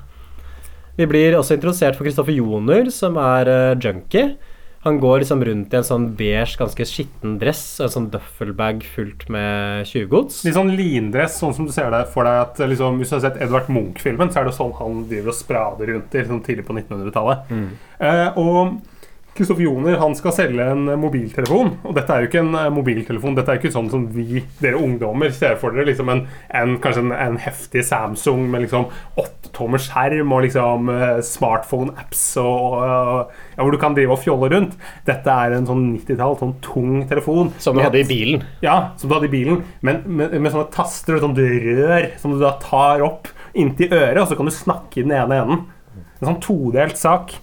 Vi 0.97 1.07
blir 1.09 1.37
også 1.39 1.57
introdusert 1.57 1.97
for 1.97 2.05
Kristoffer 2.09 2.35
Joner, 2.37 2.89
som 2.93 3.21
er 3.21 3.49
uh, 3.53 3.77
junkie. 3.81 4.33
Han 4.83 4.99
går 4.99 5.23
liksom 5.23 5.45
rundt 5.47 5.75
i 5.75 5.79
en 5.79 5.87
sånn 5.87 6.09
beige, 6.19 6.57
ganske 6.59 6.87
skitten 6.91 7.37
dress 7.39 7.63
og 7.79 7.87
en 7.87 7.93
sånn 7.97 8.09
duffelbag 8.11 8.83
fullt 8.97 9.29
med 9.31 9.87
tjuvgods. 9.87 10.41
Litt 10.47 10.57
sånn 10.57 10.73
lindress, 10.75 11.37
sånn 11.39 11.55
som 11.55 11.69
du 11.69 11.75
ser 11.75 11.93
det 11.95 12.01
for 12.11 12.27
deg 12.27 12.41
at 12.41 12.59
liksom, 12.73 12.99
Hvis 12.99 13.13
du 13.13 13.17
har 13.17 13.23
sett 13.29 13.39
Edvard 13.45 13.71
Munch-filmen, 13.71 14.33
så 14.35 14.41
er 14.43 14.49
det 14.51 14.57
sånn 14.57 14.75
han 14.81 15.05
driver 15.11 15.31
og 15.31 15.39
sprader 15.39 15.93
rundt 15.95 16.17
i 16.17 16.25
liksom, 16.25 16.43
tidlig 16.43 16.67
på 16.67 16.75
1900-tallet. 16.75 17.53
Eh, 18.03 18.41
og 18.43 18.81
Kristoffer 19.33 19.65
Joner 19.65 19.97
han 19.97 20.13
skal 20.17 20.35
selge 20.37 20.65
en 20.75 20.85
eh, 20.93 20.99
mobiltelefon. 21.01 21.71
Og 21.89 21.95
dette 21.97 22.13
er 22.13 22.25
jo 22.25 22.29
ikke 22.29 22.43
en 22.43 22.57
eh, 22.59 22.69
mobiltelefon. 22.75 23.37
Dette 23.39 23.53
er 23.53 23.57
jo 23.57 23.63
ikke 23.63 23.75
sånn 23.75 23.89
som 23.93 24.05
vi, 24.13 24.43
dere 24.61 24.81
ungdommer, 24.81 25.33
ser 25.33 25.57
for 25.61 25.73
dere. 25.73 25.89
liksom 25.89 26.11
en, 26.13 26.25
en 26.53 26.75
Kanskje 26.83 27.05
en, 27.07 27.15
en 27.17 27.39
heftig 27.41 27.85
Samsung 27.89 28.45
med 28.53 28.67
liksom 28.67 28.89
åttetommers 29.21 29.89
skjerm 29.89 30.35
og 30.37 30.45
liksom 30.45 30.91
eh, 30.93 31.21
smartphone-apps 31.25 32.25
og 32.43 32.77
ja, 32.83 33.61
hvor 33.63 33.73
du 33.73 33.81
kan 33.81 33.97
drive 33.97 34.17
og 34.17 34.21
fjolle 34.21 34.51
rundt. 34.53 34.77
Dette 35.09 35.37
er 35.45 35.57
en 35.57 35.69
sånn 35.69 35.87
90-tall, 35.95 36.37
sånn 36.41 36.57
tung 36.65 37.07
telefon. 37.09 37.55
Som 37.63 37.79
du 37.79 37.85
hadde 37.87 38.03
i 38.03 38.09
bilen. 38.09 38.45
Ja, 38.65 38.93
som 39.01 39.09
du 39.09 39.17
hadde 39.17 39.31
i 39.31 39.33
bilen, 39.33 39.63
men 39.81 40.03
med, 40.05 40.35
med 40.37 40.53
sånne 40.53 40.69
taster 40.75 41.17
og 41.17 41.25
sånn 41.25 41.39
rør 41.39 42.11
som 42.21 42.35
du 42.35 42.43
da 42.43 42.53
tar 42.61 43.05
opp 43.07 43.31
inntil 43.57 43.93
øret, 43.93 44.21
og 44.23 44.29
så 44.29 44.37
kan 44.37 44.49
du 44.49 44.55
snakke 44.55 45.01
i 45.01 45.07
den 45.07 45.17
ene 45.17 45.41
enden. 45.41 45.65
En 46.21 46.29
sånn 46.29 46.43
todelt 46.45 47.01
sak. 47.01 47.35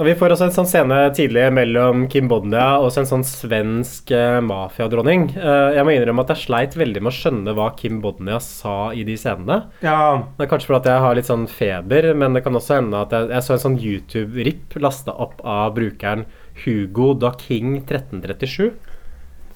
Og 0.00 0.06
Vi 0.08 0.14
får 0.16 0.32
også 0.32 0.46
en 0.46 0.52
sånn 0.54 0.68
scene 0.70 0.98
tidlig 1.12 1.42
mellom 1.52 2.06
Kim 2.08 2.24
Bodnia 2.30 2.78
og 2.80 2.86
en 2.96 3.04
sånn 3.08 3.24
svensk 3.28 4.08
eh, 4.16 4.38
mafiadronning. 4.40 5.26
Eh, 5.36 5.74
jeg 5.76 5.84
må 5.84 5.92
innrømme 5.92 6.22
at 6.24 6.30
jeg 6.32 6.40
sleit 6.46 6.76
veldig 6.80 7.02
med 7.04 7.10
å 7.12 7.16
skjønne 7.18 7.52
hva 7.58 7.66
Kim 7.76 7.98
Bodnia 8.00 8.38
sa 8.40 8.94
i 8.96 9.02
de 9.04 9.18
scenene. 9.20 9.58
Ja, 9.84 10.22
Det 10.38 10.46
er 10.46 10.50
kanskje 10.54 10.70
fordi 10.70 10.94
jeg 10.94 11.04
har 11.04 11.18
litt 11.18 11.28
sånn 11.28 11.44
feber, 11.52 12.08
men 12.16 12.32
det 12.32 12.40
kan 12.46 12.56
også 12.56 12.78
hende 12.78 13.02
at 13.04 13.12
jeg, 13.12 13.28
jeg 13.34 13.44
så 13.44 13.52
en 13.58 13.62
sånn 13.66 13.76
YouTube-ripp 13.82 14.78
lasta 14.80 15.12
opp 15.20 15.44
av 15.44 15.74
brukeren 15.76 16.24
Hugo 16.64 17.10
da 17.20 17.34
King 17.36 17.82
1337. 17.82 18.70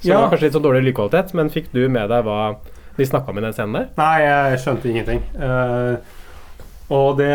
Som 0.04 0.10
Ja. 0.10 0.20
var 0.20 0.28
kanskje 0.34 0.50
litt 0.50 0.58
sånn 0.58 0.66
dårlig 0.68 0.84
lydkvalitet, 0.90 1.32
men 1.32 1.48
fikk 1.48 1.72
du 1.72 1.86
med 1.88 2.10
deg 2.12 2.28
hva 2.28 2.58
de 2.98 3.08
snakka 3.08 3.32
om 3.32 3.40
i 3.40 3.46
den 3.48 3.56
scenen 3.56 3.72
der? 3.80 3.88
Nei, 3.96 4.20
jeg 4.28 4.60
skjønte 4.60 4.92
ingenting. 4.92 5.24
Eh, 5.40 5.96
og 6.94 7.16
det, 7.18 7.28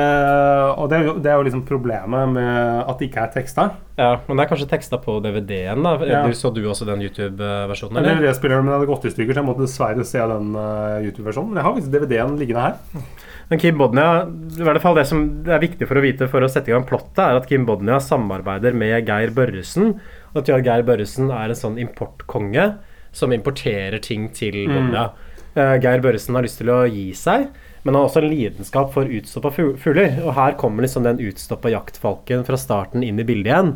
og 0.80 0.88
det, 0.92 0.98
er 1.00 1.04
jo- 1.10 1.16
det 1.20 1.30
er 1.32 1.38
jo 1.40 1.46
liksom 1.48 1.62
problemet 1.68 2.32
med 2.34 2.58
at 2.90 3.00
det 3.00 3.10
ikke 3.10 3.24
er 3.26 3.32
teksta. 3.34 3.66
Ja, 4.00 4.10
Men 4.28 4.38
det 4.40 4.46
er 4.46 4.50
kanskje 4.54 4.68
teksta 4.72 5.00
på 5.04 5.18
DVD-en, 5.24 5.84
da. 5.84 5.94
Ja. 6.08 6.22
Du, 6.28 6.34
så 6.38 6.52
du 6.56 6.62
også 6.72 6.88
den 6.88 7.02
YouTube-versjonen? 7.04 7.94
Men 7.98 8.06
eller? 8.06 8.22
DVD-spilleren 8.22 8.64
min 8.68 8.74
hadde 8.78 8.88
gått 8.90 9.06
i 9.10 9.12
stykker, 9.14 9.36
så 9.36 9.42
jeg 9.44 9.50
måtte 9.50 9.66
dessverre 9.66 10.06
se 10.08 10.22
den 10.32 10.54
uh, 10.56 11.00
YouTube-versjonen. 11.04 11.50
Men 11.52 11.60
jeg 11.62 11.68
har 11.68 11.76
faktisk 11.76 11.94
DVD-en 11.98 12.38
liggende 12.40 12.64
her. 12.68 13.08
Men 13.50 13.60
Kim 13.64 13.80
Bodnia, 13.82 14.10
i 14.30 14.66
hvert 14.68 14.82
fall 14.84 14.96
det 15.00 15.08
som 15.10 15.24
er 15.50 15.64
viktig 15.64 15.88
for 15.90 15.98
å 16.00 16.04
vite 16.06 16.28
for 16.30 16.46
å 16.46 16.50
sette 16.52 16.70
i 16.70 16.76
gang 16.76 16.86
plottet, 16.88 17.24
er 17.26 17.40
at 17.40 17.48
Kim 17.50 17.66
Bodnia 17.66 17.98
samarbeider 18.04 18.78
med 18.78 19.08
Geir 19.10 19.34
Børresen. 19.36 19.96
Og 20.36 20.44
at 20.44 20.52
Geir 20.64 20.86
Børresen 20.86 21.32
er 21.34 21.50
en 21.50 21.58
sånn 21.58 21.80
importkonge 21.82 22.76
som 23.12 23.34
importerer 23.34 23.98
ting 24.06 24.28
til 24.38 24.68
Bodnia. 24.70 25.08
Eh, 25.10 25.26
Geir 25.56 26.02
Børresen 26.04 26.36
har 26.38 26.46
lyst 26.46 26.60
til 26.62 26.70
å 26.74 26.84
gi 26.90 27.08
seg, 27.18 27.48
men 27.84 27.94
han 27.96 28.02
har 28.04 28.10
også 28.10 28.22
en 28.22 28.30
lidenskap 28.34 28.92
for 28.94 29.08
utstoppa 29.10 29.52
fu- 29.56 29.76
fugler. 29.80 30.20
Og 30.26 30.34
her 30.38 30.58
kommer 30.60 30.84
liksom 30.86 31.06
den 31.08 31.22
utstoppa 31.24 31.72
jaktfalken 31.74 32.46
fra 32.48 32.60
starten 32.60 33.04
inn 33.08 33.20
i 33.20 33.26
bildet 33.28 33.50
igjen. 33.54 33.74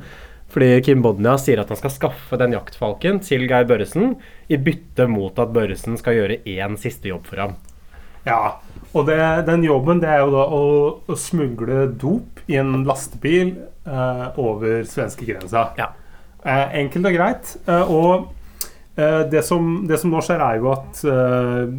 Fordi 0.53 0.68
Kim 0.86 1.01
Bodnia 1.01 1.34
sier 1.42 1.63
at 1.63 1.72
han 1.74 1.80
skal 1.80 1.89
skaffe 1.96 2.38
den 2.38 2.53
jaktfalken 2.53 3.18
til 3.25 3.48
Geir 3.50 3.65
Børresen 3.65 4.18
i 4.53 4.60
bytte 4.62 5.08
mot 5.10 5.39
at 5.42 5.53
Børresen 5.56 5.98
skal 5.98 6.20
gjøre 6.20 6.42
én 6.46 6.75
siste 6.77 7.10
jobb 7.10 7.25
for 7.32 7.42
ham. 7.42 7.56
Ja, 8.27 8.60
og 8.94 9.08
det, 9.10 9.18
den 9.50 9.65
jobben 9.65 10.00
det 10.03 10.12
er 10.13 10.22
jo 10.22 10.30
da 10.36 10.44
å, 10.53 10.62
å 11.10 11.15
smugle 11.20 11.88
dop 12.00 12.44
i 12.48 12.60
en 12.62 12.84
lastebil 12.88 13.56
eh, 13.88 14.27
over 14.39 14.86
svenskegrensa. 14.88 15.65
Ja. 15.80 15.89
Eh, 16.46 16.77
enkelt 16.84 17.10
og 17.10 17.18
greit. 17.18 17.56
Eh, 17.65 17.92
og 17.92 18.12
eh, 18.13 18.30
det, 18.96 19.44
som, 19.46 19.84
det 19.90 20.00
som 20.02 20.14
nå 20.14 20.22
skjer, 20.22 20.42
er 20.44 20.62
jo 20.62 20.72
at 20.74 21.04
uh, 21.08 21.72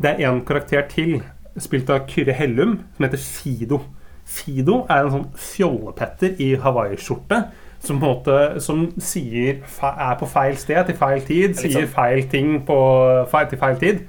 det 0.00 0.14
er 0.16 0.28
en 0.28 0.42
karakter 0.46 0.86
til, 0.90 1.18
spilt 1.60 1.90
av 1.92 2.08
Kyrre 2.10 2.34
Hellum, 2.36 2.78
som 2.96 3.06
heter 3.06 3.22
Fido. 3.22 3.80
Fido 4.24 4.82
er 4.88 5.04
en 5.04 5.12
sånn 5.12 5.28
fjollepetter 5.38 6.40
i 6.42 6.54
hawaiiskjorte. 6.60 7.44
Som 7.84 7.98
på 8.00 8.08
en 8.08 8.14
måte 8.14 8.60
som 8.64 8.86
sier 8.96 9.58
er 9.60 10.14
på 10.16 10.28
feil 10.32 10.56
sted 10.56 10.88
til 10.88 10.96
feil 10.96 11.20
tid. 11.26 11.56
Sier 11.58 11.74
sånn- 11.82 11.90
feil 11.92 12.22
ting 12.32 12.54
på 12.64 12.78
feil, 13.30 13.48
til 13.50 13.60
feil 13.60 13.76
tid. 13.82 14.00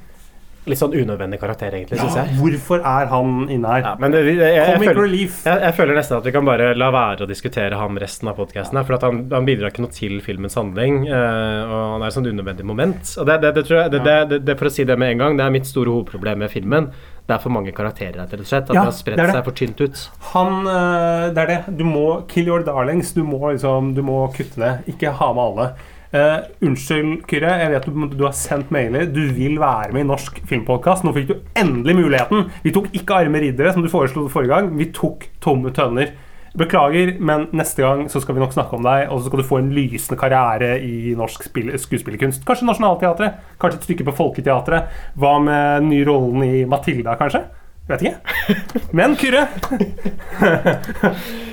Litt 0.65 0.79
sånn 0.79 0.95
unødvendig 0.97 1.37
karakter, 1.37 1.75
egentlig, 1.77 1.99
syns 1.99 2.15
Ja, 2.17 2.23
jeg. 2.25 2.37
hvorfor 2.39 2.79
er 2.81 3.09
han 3.11 3.33
inne 3.53 3.69
her? 3.69 3.83
Ja, 3.85 3.91
men 4.01 4.15
det, 4.15 4.23
jeg, 4.25 4.37
jeg, 4.41 4.55
jeg, 4.55 4.79
føler, 4.81 5.15
jeg, 5.61 5.73
føler 5.77 5.99
nesten 5.99 6.17
at 6.17 6.25
vi 6.25 6.33
kan 6.33 6.47
bare 6.47 6.71
la 6.73 6.87
være 6.95 7.27
å 7.27 7.29
diskutere 7.29 7.77
ham 7.77 7.99
resten 8.01 8.31
av 8.31 8.39
podkasten. 8.39 8.79
For 8.87 8.97
han, 9.05 9.19
han 9.29 9.45
bidrar 9.45 9.69
ikke 9.69 9.85
noe 9.85 9.93
til 9.93 10.17
filmens 10.25 10.57
handling, 10.57 11.03
eh, 11.05 11.61
og 11.69 11.83
han 11.95 12.05
er 12.05 12.09
et 12.09 12.17
sånt 12.17 12.31
unødvendig 12.31 12.65
moment. 12.65 13.13
Og 13.21 13.29
det, 13.29 13.37
det, 13.45 13.53
det 13.59 13.65
tror 13.69 13.83
jeg, 13.83 13.93
det, 13.95 14.41
det, 14.47 14.57
For 14.57 14.71
å 14.71 14.73
si 14.73 14.87
det 14.89 14.97
med 14.97 15.15
en 15.15 15.21
gang, 15.25 15.37
det 15.37 15.45
er 15.45 15.53
mitt 15.53 15.69
store 15.69 15.93
hovedproblem 15.93 16.41
med 16.45 16.53
filmen. 16.53 16.89
Det 17.25 17.33
er 17.33 17.41
for 17.41 17.53
mange 17.53 17.73
karakterer 17.73 18.19
rett 18.21 18.33
og 18.37 18.45
slett. 18.45 18.69
At 18.69 18.73
Ja, 18.75 18.83
det 18.83 18.89
har 18.89 18.97
spredt 18.97 19.21
seg 19.33 19.45
for 19.45 19.57
tynt 19.57 19.81
ut. 19.81 20.01
Han, 20.33 20.65
øh, 20.69 21.29
det 21.33 21.45
er 21.45 21.51
det. 21.53 21.59
Du 21.77 21.85
må 21.85 22.07
kill 22.29 22.49
your 22.49 22.65
darlings. 22.65 23.13
Du 23.17 23.23
må, 23.25 23.39
liksom, 23.51 23.93
du 23.97 24.01
må 24.05 24.23
kutte 24.33 24.61
ned. 24.61 24.89
Ikke 24.93 25.13
ha 25.13 25.29
med 25.33 25.45
alle. 25.45 25.69
Eh, 26.15 26.45
unnskyld, 26.63 27.25
Kyrre. 27.27 27.55
Jeg 27.59 27.71
vet 27.73 27.87
du, 27.89 28.03
du 28.13 28.23
har 28.23 28.35
sendt 28.37 28.69
mailer. 28.71 29.09
Du 29.11 29.25
vil 29.35 29.57
være 29.59 29.91
med 29.95 30.05
i 30.05 30.07
Norsk 30.07 30.37
filmpodkast. 30.47 31.03
Nå 31.03 31.11
fikk 31.15 31.27
du 31.31 31.33
endelig 31.59 31.97
muligheten. 31.97 32.45
Vi 32.63 32.71
tok 32.75 32.87
ikke 32.95 33.17
Arme 33.17 33.41
riddere, 33.43 33.73
som 33.75 33.83
du 33.83 33.91
foreslo 33.91 34.29
forrige 34.31 34.53
gang. 34.53 34.69
Vi 34.79 34.87
tok 34.95 35.27
Tomme 35.43 35.73
tønner. 35.75 36.13
Beklager, 36.55 37.17
men 37.19 37.49
neste 37.51 37.83
gang 37.83 38.05
så 38.07 38.21
skal 38.23 38.37
vi 38.37 38.39
nok 38.39 38.53
snakke 38.55 38.77
om 38.77 38.85
deg, 38.85 39.09
og 39.11 39.19
så 39.19 39.27
skal 39.27 39.41
du 39.41 39.47
få 39.49 39.57
en 39.59 39.73
lysende 39.75 40.15
karriere 40.15 40.77
i 40.79 41.11
norsk 41.19 41.49
spill, 41.49 41.73
skuespillerkunst. 41.75 42.45
Kanskje 42.47 42.69
Nationaltheatret? 42.69 43.41
Kanskje 43.59 43.81
et 43.81 43.87
stykke 43.89 44.07
på 44.07 44.15
Folketeatret? 44.21 44.87
Hva 45.19 45.33
med 45.43 45.81
den 45.81 45.91
nye 45.91 46.07
rollen 46.07 46.47
i 46.47 46.63
Matilda, 46.63 47.17
kanskje? 47.19 47.43
Vet 47.85 48.01
ikke. 48.01 48.55
Men 48.97 49.13
Kyrre 49.19 49.43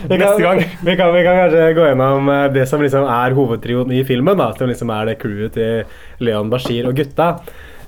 Neste 0.08 0.38
gang. 0.40 0.62
vi, 0.80 0.94
kan, 0.96 1.12
vi 1.12 1.24
kan 1.26 1.36
kanskje 1.42 1.66
gå 1.76 1.84
gjennom 1.90 2.30
eh, 2.32 2.46
det 2.54 2.64
som 2.70 2.80
liksom 2.82 3.04
er 3.04 3.36
hovedtrioen 3.36 3.92
i 3.92 4.00
filmen. 4.08 4.40
Da, 4.40 4.48
som 4.56 4.70
liksom 4.70 4.92
er 4.94 5.10
det 5.10 5.18
crewet 5.20 5.58
til 5.58 6.24
Leon 6.24 6.48
Bashir 6.52 6.88
og 6.88 6.96
gutta. 6.96 7.34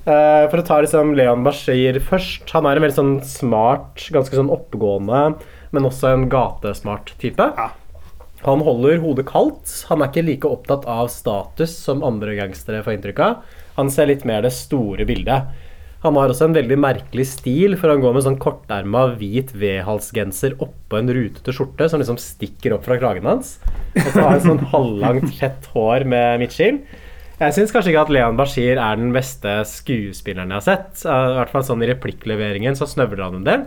Uh, 0.04 0.44
for 0.52 0.60
å 0.60 0.66
ta 0.68 0.82
liksom 0.84 1.14
Leon 1.16 1.46
Bashir 1.46 1.96
først. 2.04 2.44
Han 2.52 2.68
er 2.68 2.76
en 2.76 2.84
veldig 2.84 2.98
sånn 2.98 3.14
smart, 3.24 4.04
ganske 4.12 4.36
sånn 4.36 4.52
oppegående, 4.52 5.22
men 5.72 5.88
også 5.88 6.12
en 6.12 6.28
gatesmart 6.32 7.14
type. 7.22 7.48
Ja. 7.56 7.70
Han 8.44 8.60
holder 8.60 9.00
hodet 9.00 9.24
kaldt. 9.30 9.72
Han 9.88 10.04
er 10.04 10.12
ikke 10.12 10.26
like 10.26 10.50
opptatt 10.52 10.84
av 10.84 11.08
status 11.08 11.78
som 11.80 12.04
andre 12.04 12.36
gangstere 12.36 12.84
får 12.84 12.98
inntrykk 12.98 13.22
av. 13.24 13.54
Han 13.78 13.88
ser 13.90 14.10
litt 14.12 14.26
mer 14.28 14.44
det 14.44 14.52
store 14.52 15.08
bildet. 15.08 15.48
Han 16.04 16.18
har 16.20 16.28
også 16.28 16.50
en 16.50 16.56
veldig 16.56 16.76
merkelig 16.76 17.24
stil, 17.30 17.78
for 17.80 17.88
han 17.88 18.02
går 18.02 18.12
med 18.12 18.26
sånn 18.26 18.36
korterma 18.40 19.06
hvit 19.16 19.54
V-halsgenser 19.56 20.58
oppå 20.60 20.98
en 20.98 21.08
rutete 21.16 21.54
skjorte 21.56 21.88
som 21.88 22.02
liksom 22.02 22.18
stikker 22.20 22.74
opp 22.76 22.84
fra 22.84 22.98
kragen 23.00 23.24
hans. 23.24 23.54
Og 23.96 24.10
så 24.10 24.18
har 24.18 24.34
han 24.34 24.44
sånn 24.44 24.60
halvlangt, 24.74 25.30
fett 25.38 25.70
hår 25.72 26.04
med 26.12 26.42
midtskill. 26.44 26.82
Jeg 27.40 27.56
syns 27.56 27.72
kanskje 27.74 27.94
ikke 27.94 28.04
at 28.04 28.12
Leon 28.14 28.36
Bashir 28.38 28.76
er 28.76 29.00
den 29.00 29.14
beste 29.16 29.56
skuespilleren 29.66 30.52
jeg 30.52 30.60
har 30.60 30.66
sett. 30.68 31.06
I 31.08 31.38
hvert 31.40 31.54
fall 31.54 31.64
sånn 31.66 31.82
i 31.82 31.88
replikkleveringen 31.90 32.76
så 32.78 32.86
snøvler 32.90 33.24
han 33.24 33.40
en 33.40 33.48
del. 33.48 33.64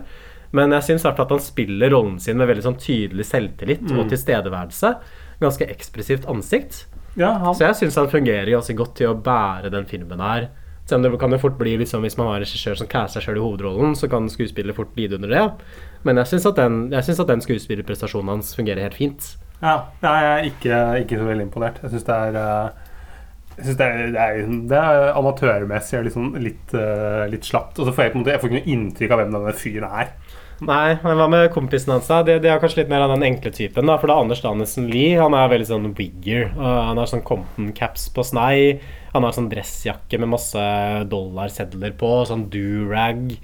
Men 0.56 0.72
jeg 0.78 0.86
syns 0.86 1.04
at 1.10 1.18
han 1.20 1.42
spiller 1.44 1.92
rollen 1.92 2.16
sin 2.22 2.38
med 2.40 2.48
veldig 2.48 2.64
sånn 2.64 2.78
tydelig 2.80 3.26
selvtillit 3.28 3.90
og 3.92 4.06
tilstedeværelse. 4.14 4.94
Ganske 5.42 5.68
ekspressivt 5.74 6.30
ansikt. 6.30 6.86
Ja, 7.18 7.34
han, 7.42 7.54
Så 7.58 7.66
jeg 7.66 7.76
syns 7.82 7.98
han 7.98 8.08
fungerer 8.12 8.54
ganske 8.54 8.78
godt 8.78 8.94
til 9.02 9.10
å 9.10 9.18
bære 9.18 9.74
den 9.74 9.90
filmen 9.90 10.22
her. 10.22 10.48
Selv 10.88 11.02
om 11.02 11.04
det 11.04 11.20
kan 11.20 11.34
jo 11.34 11.40
fort 11.42 11.58
bli 11.60 11.74
liksom, 11.76 12.00
Hvis 12.00 12.16
man 12.16 12.30
har 12.30 12.38
en 12.38 12.46
regissør 12.46 12.78
som 12.80 12.88
caster 12.88 13.20
seg 13.20 13.28
sjøl 13.28 13.42
i 13.42 13.44
hovedrollen, 13.44 13.96
så 13.98 14.08
kan 14.08 14.30
skuespiller 14.32 14.76
fort 14.76 14.96
lide 14.96 15.18
under 15.18 15.28
det. 15.28 15.44
Men 16.08 16.16
jeg 16.22 16.32
syns 16.32 16.48
at, 16.48 16.58
at 16.64 17.28
den 17.28 17.44
skuespillerprestasjonen 17.44 18.32
hans 18.32 18.54
fungerer 18.56 18.86
helt 18.86 18.96
fint. 18.96 19.34
ja, 20.00 20.14
jeg 20.22 20.28
er 20.32 20.46
ikke, 20.48 20.76
ikke 21.02 21.18
så 21.18 21.26
veldig 21.28 21.44
imponert. 21.48 21.80
Jeg 21.82 21.92
syns 21.92 22.06
det 22.08 22.16
er 22.16 22.38
eh, 22.40 22.84
jeg 23.58 23.66
synes 23.66 23.78
det, 23.80 23.86
er, 23.86 24.10
det, 24.14 24.22
er, 24.22 24.50
det 24.70 24.78
er 24.78 25.16
amatørmessig 25.18 25.96
og 25.98 26.04
liksom 26.06 26.26
litt, 26.38 26.74
eh, 26.78 27.24
litt 27.32 27.46
slapt. 27.48 27.80
Og 27.80 27.88
så 27.88 27.94
får 27.94 28.04
jeg 28.04 28.12
på 28.12 28.18
en 28.18 28.22
måte 28.22 28.34
Jeg 28.36 28.42
får 28.42 28.52
ikke 28.52 28.60
noe 28.60 28.74
inntrykk 28.74 29.14
av 29.14 29.20
hvem 29.22 29.32
denne 29.34 29.54
fyren 29.58 29.96
er. 30.02 30.12
Nei, 30.60 30.96
men 31.04 31.14
hva 31.20 31.28
med 31.30 31.52
kompisen 31.54 31.92
hans? 31.94 32.08
da? 32.10 32.22
De, 32.26 32.38
de 32.42 32.48
er 32.50 32.58
kanskje 32.58 32.80
litt 32.82 32.90
mer 32.90 33.04
av 33.04 33.12
den 33.14 33.22
enkle 33.28 33.52
typen. 33.54 33.86
da, 33.86 33.94
For 34.00 34.10
det 34.10 34.16
er 34.16 34.24
Anders 34.24 34.42
Danielsen 34.42 34.88
Lie. 34.90 35.14
Han 35.20 35.36
er 35.38 35.52
veldig 35.52 35.68
sånn 35.70 35.92
wigger. 35.94 36.48
Han 36.58 36.98
har 36.98 37.06
sånn 37.10 37.22
Compton 37.26 37.70
caps 37.78 38.08
på 38.14 38.24
snei. 38.26 38.80
Han 39.14 39.22
har 39.22 39.36
sånn 39.36 39.46
dressjakke 39.52 40.18
med 40.18 40.32
masse 40.34 40.64
dollarsedler 41.12 41.94
på. 42.00 42.10
Sånn 42.26 42.48
durag. 42.50 43.36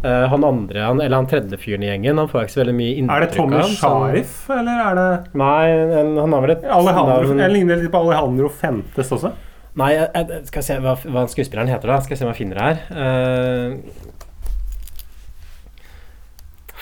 Uh, 0.00 0.24
han 0.32 0.44
andre, 0.48 0.80
han, 0.80 1.00
eller 1.04 1.18
han 1.18 1.26
tredje 1.28 1.58
fyren 1.60 1.82
i 1.84 1.90
gjengen, 1.90 2.16
han 2.16 2.28
får 2.30 2.46
ikke 2.46 2.54
så 2.54 2.60
veldig 2.62 2.72
mye 2.78 2.92
inntrykk 3.02 3.18
Er 3.18 3.20
det 3.26 3.34
Tommy 3.36 3.58
Sharif, 3.76 4.30
eller 4.54 4.78
er 4.80 4.94
det 4.96 5.36
Nei, 5.36 5.66
en- 6.00 6.14
han 6.16 6.32
har 6.32 6.40
vel 6.46 6.52
et 6.54 6.62
Alejandro, 6.64 7.18
navn- 7.26 7.42
Jeg 7.44 7.52
ligner 7.52 7.76
litt 7.82 7.92
på 7.92 8.00
Alejandro 8.00 8.48
Fentes 8.48 9.12
også. 9.12 9.34
Nei, 9.76 9.90
jeg, 9.98 10.08
jeg, 10.14 10.40
skal 10.48 10.64
se 10.70 10.78
hva, 10.80 10.94
hva 11.04 11.26
skuespilleren 11.28 11.68
heter, 11.68 11.92
da. 11.92 11.98
Skal 12.00 12.16
jeg 12.16 12.22
se 12.22 12.24
om 12.24 12.32
jeg 12.32 12.40
finner 12.40 12.56
det 12.56 12.64
her. 12.64 12.80
Eh, 12.96 14.16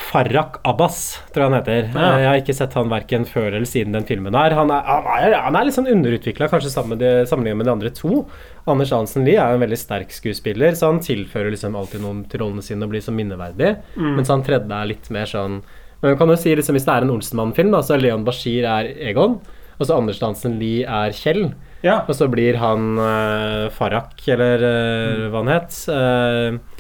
Farrak 0.09 0.57
Abbas, 0.65 1.19
tror 1.35 1.43
jeg 1.45 1.51
han 1.51 1.57
heter. 1.59 1.89
Ja. 1.93 2.05
Eh, 2.15 2.21
Jeg 2.23 2.29
har 2.31 2.39
ikke 2.41 2.55
sett 2.57 2.77
han 2.79 2.89
verken 2.93 3.27
før 3.29 3.49
eller 3.53 3.69
siden 3.69 3.93
den 3.97 4.07
filmen 4.09 4.37
her. 4.39 4.55
Han 4.57 4.71
er, 4.73 4.83
han 4.89 5.09
er, 5.19 5.35
han 5.45 5.59
er 5.59 5.67
litt 5.69 5.77
sånn 5.77 5.91
underutvikla, 5.93 6.49
kanskje 6.49 6.73
med 6.89 7.05
sammenlignet 7.29 7.61
med 7.61 7.69
de 7.69 7.75
andre 7.75 7.93
to. 7.93 8.23
Anders 8.69 8.93
Hansen 8.97 9.25
Lie 9.29 9.37
er 9.41 9.57
en 9.57 9.63
veldig 9.65 9.79
sterk 9.81 10.11
skuespiller, 10.17 10.73
så 10.79 10.91
han 10.93 11.03
tilfører 11.05 11.53
liksom 11.53 11.77
alltid 11.77 12.01
noen 12.05 12.25
til 12.29 12.41
rollene 12.45 12.65
sine 12.65 12.85
og 12.89 12.93
blir 12.95 13.05
så 13.05 13.13
minneverdig. 13.17 13.75
Mens 14.01 14.33
han 14.33 14.45
tredje 14.47 14.73
er 14.81 14.91
litt 14.95 15.09
mer 15.15 15.29
sånn 15.29 15.61
Men 16.01 16.15
kan 16.17 16.31
jo 16.31 16.37
si 16.39 16.53
liksom, 16.55 16.77
hvis 16.79 16.85
det 16.87 16.93
er 16.95 17.05
en 17.05 17.11
Olsenmann-film, 17.11 17.73
så 17.83 17.97
er 17.97 18.05
Leon 18.05 18.23
Bashir 18.25 18.63
er 18.71 18.87
Egon, 19.11 19.41
og 19.81 19.87
så 19.89 19.97
Anders 19.99 20.21
Hansen 20.23 20.55
Lie 20.61 20.85
er 20.87 21.11
Kjell. 21.17 21.49
Ja. 21.83 22.01
Og 22.09 22.15
så 22.15 22.29
blir 22.31 22.57
han 22.59 22.97
uh, 22.99 23.67
Farrak, 23.75 24.15
eller 24.31 24.63
eh, 24.67 25.25
hva 25.31 25.43
han 25.45 25.51
het. 25.53 25.75
eh, 25.91 26.78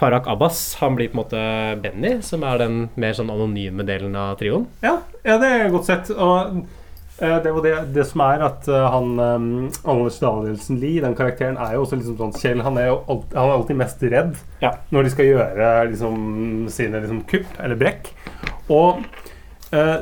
Farrak 0.00 0.26
Abbas 0.32 0.60
han 0.80 0.94
blir 0.96 1.10
på 1.12 1.18
en 1.18 1.20
måte 1.20 1.40
Benny, 1.84 2.14
som 2.24 2.44
er 2.48 2.60
den 2.62 2.76
mer 3.00 3.12
sånn 3.18 3.28
anonyme 3.32 3.84
delen 3.84 4.14
av 4.16 4.38
trioen. 4.40 4.64
Ja, 4.80 4.94
ja, 5.26 5.36
det 5.42 5.50
er 5.58 5.72
godt 5.74 5.90
sett. 5.90 6.08
Og 6.16 6.62
eh, 7.20 7.34
det, 7.44 7.52
det, 7.66 7.74
det 7.98 8.06
som 8.08 8.22
er 8.24 8.44
at 8.46 8.68
eh, 8.72 8.86
han 8.94 9.10
um, 9.20 9.50
Anders 9.84 10.16
Danielsen 10.22 10.80
Lie, 10.80 11.02
den 11.04 11.16
karakteren, 11.18 11.58
er 11.60 11.76
jo 11.76 11.82
også 11.84 11.98
liksom 12.00 12.16
sånn 12.16 12.32
Kjell 12.40 12.64
han 12.64 12.80
er 12.80 12.88
jo 12.88 12.96
alt, 13.12 13.28
han 13.36 13.50
er 13.50 13.58
alltid 13.58 13.80
mest 13.82 14.06
redd 14.16 14.32
Ja. 14.64 14.72
når 14.88 15.04
de 15.04 15.12
skal 15.18 15.28
gjøre 15.28 15.68
liksom, 15.92 16.16
sine 16.72 17.04
liksom, 17.04 17.20
kupp 17.28 17.60
eller 17.60 17.80
brekk. 17.84 18.08
Og 18.72 19.04
eh, 19.76 20.00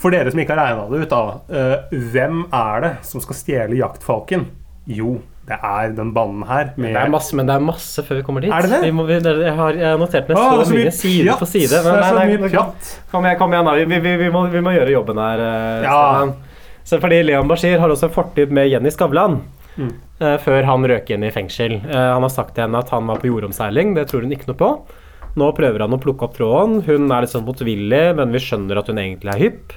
for 0.00 0.12
dere 0.16 0.32
som 0.32 0.40
ikke 0.42 0.56
har 0.56 0.64
regna 0.72 0.88
det 0.90 1.04
ut, 1.04 1.12
da. 1.12 1.22
eh, 1.60 2.00
hvem 2.12 2.42
er 2.56 2.82
det 2.88 2.94
som 3.08 3.20
skal 3.24 3.36
stjele 3.38 3.78
jaktfalken? 3.78 4.48
Jo, 4.90 5.18
det 5.44 5.58
er 5.60 5.90
den 5.92 6.12
banen 6.16 6.44
her. 6.48 6.70
Med 6.80 6.94
Det 6.94 7.00
er 7.02 7.10
masse, 7.12 7.36
men 7.36 7.48
det 7.48 7.54
er 7.58 7.64
masse 7.64 8.04
før 8.06 8.16
vi 8.20 8.22
kommer 8.24 8.40
dit. 8.44 8.52
Er 8.54 8.64
det 8.64 8.70
det? 8.72 8.80
Vi 8.86 8.92
må, 8.96 9.04
vi, 9.08 9.18
jeg, 9.20 9.52
har, 9.58 9.76
jeg 9.76 9.90
har 9.90 9.98
notert 10.00 10.30
ned 10.30 10.38
Å, 10.40 10.64
så, 10.64 10.72
mye, 10.72 10.92
side 10.96 11.26
pjatt. 11.26 11.42
på 11.42 11.48
side. 11.50 11.68
Det 11.84 11.92
er 11.92 12.06
så 12.08 12.14
mye 12.16 12.38
kom- 13.12 13.26
igjen, 13.28 13.38
kom 13.42 13.52
igjen 13.56 13.68
da. 13.68 13.74
Vi, 13.80 13.98
vi, 14.06 14.14
vi, 14.24 14.30
må, 14.32 14.46
vi 14.54 14.62
må 14.64 14.72
gjøre 14.72 14.94
jobben 14.94 15.20
her. 15.20 15.44
eh, 15.44 15.84
Ja. 15.84 16.00
Så 16.84 17.00
fordi 17.00 17.22
Leon 17.24 17.48
Bashir 17.48 17.78
har 17.80 17.88
også 17.92 18.08
en 18.10 18.16
fortid 18.16 18.50
med 18.52 18.68
Jenny 18.72 18.90
Skavlan. 18.92 19.38
Mm. 19.76 19.92
Uh, 20.20 20.36
før 20.38 20.62
han 20.68 20.84
røk 20.86 21.08
inn 21.10 21.24
i 21.26 21.32
fengsel. 21.34 21.80
Uh, 21.82 22.12
han 22.14 22.22
har 22.22 22.30
sagt 22.32 22.54
til 22.54 22.64
henne 22.64 22.78
at 22.78 22.92
han 22.94 23.08
var 23.10 23.18
på 23.20 23.26
jordomseiling. 23.30 23.94
Det 23.96 24.04
tror 24.10 24.22
hun 24.22 24.32
ikke 24.36 24.48
noe 24.52 24.60
på. 24.60 24.68
Nå 25.40 25.48
prøver 25.56 25.82
han 25.82 25.96
å 25.96 25.98
plukke 25.98 26.28
opp 26.28 26.36
tråden. 26.36 26.76
Hun 26.86 27.08
er 27.10 27.24
litt 27.24 27.32
sånn 27.32 27.46
motvillig, 27.48 28.04
men 28.20 28.30
vi 28.32 28.38
skjønner 28.44 28.78
at 28.78 28.90
hun 28.92 29.00
egentlig 29.02 29.32
er 29.34 29.42
hypp. 29.42 29.72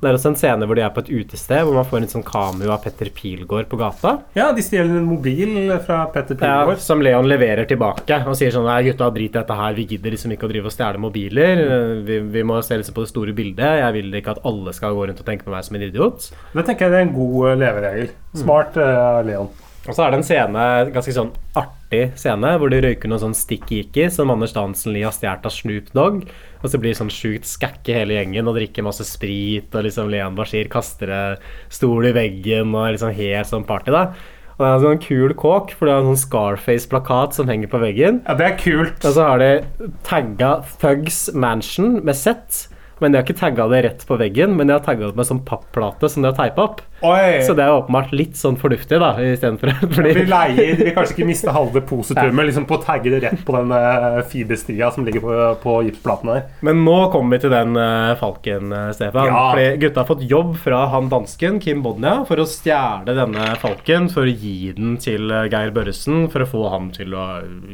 Det 0.00 0.10
er 0.10 0.16
også 0.18 0.32
en 0.32 0.38
scene 0.38 0.66
hvor 0.68 0.76
de 0.76 0.84
er 0.84 0.92
på 0.92 1.02
et 1.04 1.10
utested, 1.10 1.62
hvor 1.64 1.78
man 1.78 1.86
får 1.88 2.02
en 2.02 2.10
sånn 2.10 2.24
cameo 2.26 2.72
av 2.74 2.82
Petter 2.84 3.08
Pilgaard 3.16 3.68
på 3.70 3.78
gata. 3.80 4.16
Ja, 4.36 4.50
de 4.56 4.64
stjeler 4.64 4.98
en 4.98 5.08
mobil 5.08 5.72
fra 5.86 6.02
Petter 6.12 6.36
Pilgaard. 6.36 6.74
Ja, 6.76 6.84
som 6.84 7.04
Leon 7.04 7.28
leverer 7.30 7.68
tilbake 7.68 8.20
og 8.26 8.36
sier 8.38 8.52
sånn 8.54 8.66
Nei, 8.66 8.80
gutta, 8.88 9.08
drit 9.14 9.30
i 9.30 9.38
dette 9.38 9.56
her. 9.56 9.76
Vi 9.78 9.86
gidder 9.92 10.16
liksom 10.16 10.34
ikke 10.34 10.48
å 10.48 10.52
drive 10.52 10.68
og 10.68 10.74
stjele 10.74 11.00
mobiler. 11.00 11.62
Vi, 12.06 12.18
vi 12.34 12.44
må 12.46 12.58
se 12.66 12.80
liksom 12.80 12.96
på 12.96 13.06
det 13.06 13.12
store 13.12 13.36
bildet. 13.36 13.80
Jeg 13.80 13.96
vil 13.96 14.20
ikke 14.20 14.36
at 14.36 14.44
alle 14.50 14.74
skal 14.76 14.96
gå 14.96 15.06
rundt 15.08 15.22
og 15.22 15.28
tenke 15.28 15.46
på 15.46 15.54
meg 15.54 15.64
som 15.66 15.78
en 15.78 15.86
idiot. 15.86 16.28
Det 16.52 16.66
tenker 16.66 16.90
jeg 16.90 16.98
er 16.98 17.08
en 17.08 17.16
god 17.16 17.62
leveregel. 17.62 18.12
Smart, 18.36 18.76
uh, 18.76 19.22
Leon. 19.26 19.48
Og 19.86 19.94
så 19.94 20.02
er 20.02 20.12
det 20.12 20.20
en 20.20 20.26
scene, 20.26 20.68
ganske 20.92 21.14
sånn 21.14 21.32
artig 21.54 21.75
scene, 21.90 22.52
hvor 22.58 22.72
de 22.72 22.80
røyker 22.82 23.10
noe 23.10 23.20
sånn 23.22 23.36
sticky 23.36 23.84
icky 23.84 24.08
som 24.12 24.32
Anders 24.32 24.54
Dansen 24.56 24.94
Lie 24.94 25.06
har 25.06 25.14
stjålet 25.14 25.46
av 25.46 25.54
Snoop 25.54 25.90
Dogg. 25.94 26.24
Og 26.62 26.70
så 26.72 26.80
blir 26.82 26.92
det 26.92 27.00
sånn 27.00 27.12
sjukt 27.12 27.46
skakke 27.46 27.94
hele 27.94 28.16
gjengen 28.16 28.48
og 28.50 28.56
drikker 28.58 28.86
masse 28.86 29.06
sprit, 29.06 29.68
og 29.72 29.86
liksom 29.86 30.10
Leon 30.10 30.38
Bashir 30.38 30.70
kaster 30.72 31.12
en 31.14 31.44
stol 31.72 32.08
i 32.08 32.14
veggen 32.16 32.74
og 32.74 32.96
liksom 32.96 33.14
helt 33.14 33.50
sånn 33.52 33.66
party, 33.68 33.94
da. 33.94 34.08
Og 34.56 34.62
det 34.64 34.68
er 34.68 34.76
en 34.78 34.84
sånn 34.86 35.02
kul 35.04 35.34
kåk, 35.36 35.74
for 35.76 35.84
det 35.84 35.92
er 35.92 36.00
en 36.00 36.14
sånn 36.14 36.22
Scarface-plakat 36.22 37.36
som 37.36 37.50
henger 37.50 37.68
på 37.68 37.80
veggen. 37.82 38.22
Ja, 38.24 38.38
det 38.38 38.46
er 38.46 38.56
kult. 38.62 39.02
Og 39.04 39.12
så 39.18 39.26
har 39.28 39.42
de 39.42 39.90
tagga 40.06 40.54
Thugs 40.80 41.26
Mansion 41.36 41.98
med 42.00 42.16
Z. 42.16 42.64
Men 43.02 43.12
jeg 43.12 43.20
har 43.20 43.26
ikke 43.26 43.40
tagga 43.40 43.66
det 43.72 43.80
rett 43.84 44.04
på 44.08 44.16
veggen, 44.20 44.54
men 44.56 44.70
jeg 44.70 44.78
har 44.78 44.84
tagga 44.86 45.10
det 45.10 45.18
med 45.18 45.28
sånn 45.28 45.42
papplate 45.44 46.08
som 46.08 46.24
de 46.24 46.30
har 46.30 46.36
teipa 46.38 46.64
opp. 46.64 46.80
Oi! 47.04 47.42
Så 47.44 47.52
det 47.52 47.66
er 47.66 47.74
åpenbart 47.76 48.14
litt 48.16 48.38
sånn 48.40 48.56
fornuftig, 48.56 48.96
da, 49.02 49.10
istedenfor 49.20 49.72
fordi 49.92 50.14
Vi 50.16 50.24
leier, 50.30 50.70
vi 50.78 50.86
vil 50.86 50.94
kanskje 50.96 51.18
ikke 51.18 51.28
miste 51.28 51.52
halve 51.52 51.82
positumet 51.84 52.48
liksom 52.48 52.64
på 52.68 52.78
å 52.78 52.82
tagge 52.86 53.12
det 53.12 53.20
rett 53.26 53.42
på 53.44 53.56
den 53.58 53.74
uh, 53.74 54.22
fiberstria 54.30 54.88
som 54.94 55.04
ligger 55.04 55.24
på, 55.24 55.36
på 55.60 55.76
gipsplaten 55.90 56.32
her. 56.32 56.46
Men 56.64 56.80
nå 56.86 56.96
kommer 57.12 57.36
vi 57.36 57.44
til 57.44 57.52
den 57.52 57.76
uh, 57.76 58.16
falken, 58.20 58.72
eh, 58.72 58.88
Stefan. 58.96 59.28
Ja. 59.28 59.44
Fordi 59.52 59.68
gutta 59.82 60.02
har 60.02 60.08
fått 60.08 60.24
jobb 60.30 60.56
fra 60.64 60.86
han 60.94 61.12
dansken, 61.12 61.60
Kim 61.60 61.84
Bodnia, 61.84 62.22
for 62.28 62.40
å 62.40 62.48
stjele 62.48 63.16
denne 63.16 63.52
falken 63.60 64.08
for 64.12 64.24
å 64.24 64.32
gi 64.32 64.72
den 64.76 64.96
til 65.02 65.28
eh, 65.28 65.48
Geir 65.52 65.74
Børresen, 65.76 66.26
for 66.32 66.44
å 66.44 66.50
få 66.50 66.66
han 66.72 66.90
til 66.96 67.12
å 67.16 67.26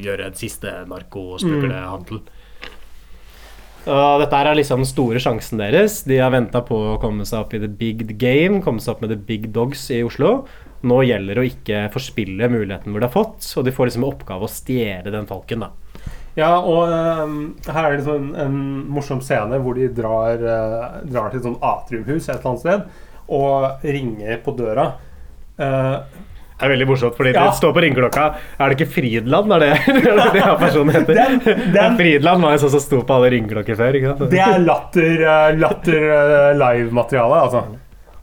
gjøre 0.03 0.33
en 0.33 0.39
siste 0.39 0.83
narkosmuglerhandel. 0.91 2.25
Og 3.83 4.23
dette 4.23 4.39
er 4.39 4.55
liksom 4.55 4.85
den 4.85 4.91
store 4.91 5.23
sjansen 5.23 5.59
deres. 5.59 6.03
De 6.07 6.21
har 6.23 6.31
venta 6.35 6.63
på 6.67 6.77
å 6.93 6.99
komme 7.03 7.27
seg 7.27 7.43
opp 7.43 7.55
i 7.57 7.63
the 7.63 7.71
big 7.71 8.05
game, 8.21 8.63
komme 8.63 8.83
seg 8.83 8.95
opp 8.95 9.03
med 9.03 9.11
the 9.11 9.19
big 9.19 9.51
dogs 9.55 9.89
i 9.91 10.03
Oslo. 10.07 10.45
Nå 10.87 11.03
gjelder 11.07 11.39
det 11.39 11.43
å 11.43 11.49
ikke 11.51 11.85
forspille 11.95 12.51
muligheten 12.51 12.91
hvor 12.91 13.03
de 13.03 13.09
har 13.09 13.15
fått, 13.15 13.47
og 13.59 13.67
de 13.67 13.75
får 13.75 13.91
liksom 13.91 14.07
oppgave 14.07 14.47
å 14.47 14.51
stjele 14.51 15.15
den 15.15 15.29
falken, 15.31 15.67
da. 15.67 15.73
Ja, 16.39 16.57
og 16.65 16.89
eh, 16.89 17.73
her 17.75 17.89
er 17.91 17.99
det 17.99 18.07
sånn 18.07 18.31
en 18.41 18.59
morsom 18.91 19.21
scene 19.23 19.59
hvor 19.63 19.77
de 19.77 19.91
drar, 19.93 20.41
uh, 20.41 21.03
drar 21.05 21.29
til 21.29 21.43
et 21.43 21.49
sånt 21.49 21.67
atriumhus 21.67 22.25
et 22.25 22.39
eller 22.39 22.55
annet 22.55 22.63
sted 22.63 23.11
og 23.33 23.85
ringer 23.85 24.41
på 24.45 24.55
døra. 24.57 24.87
Eh, 25.63 25.97
Det 26.63 26.69
er 26.69 26.73
veldig 26.77 26.87
morsomt, 26.93 27.17
fordi 27.19 27.33
Ja. 27.35 27.47
det 27.49 27.57
står 27.59 27.73
på 27.75 27.83
ringeklokka 27.83 28.25
Er 28.61 28.69
det 28.71 28.77
ikke 28.79 28.93
Fridland? 28.95 29.53
Er 29.57 29.59
det 29.59 29.71
det, 30.33 30.43
er 30.43 30.57
personen 30.61 30.95
heter? 30.95 31.15
Den- 31.19 31.73
den- 31.75 31.97
Fridland 31.99 32.43
var 32.47 32.53
jo 32.55 32.63
sånn 32.63 32.71
som 32.77 32.85
sto 32.85 33.01
på 33.03 33.17
alle 33.17 33.33
ringeklokker 33.35 33.75
før. 33.81 33.99
det 34.31 34.39
er 34.39 34.59
latter, 34.63 35.25
eh, 35.27 35.57
latter 35.59 36.07
eh, 36.07 36.53
live-materiale, 36.55 37.43
altså. 37.49 37.65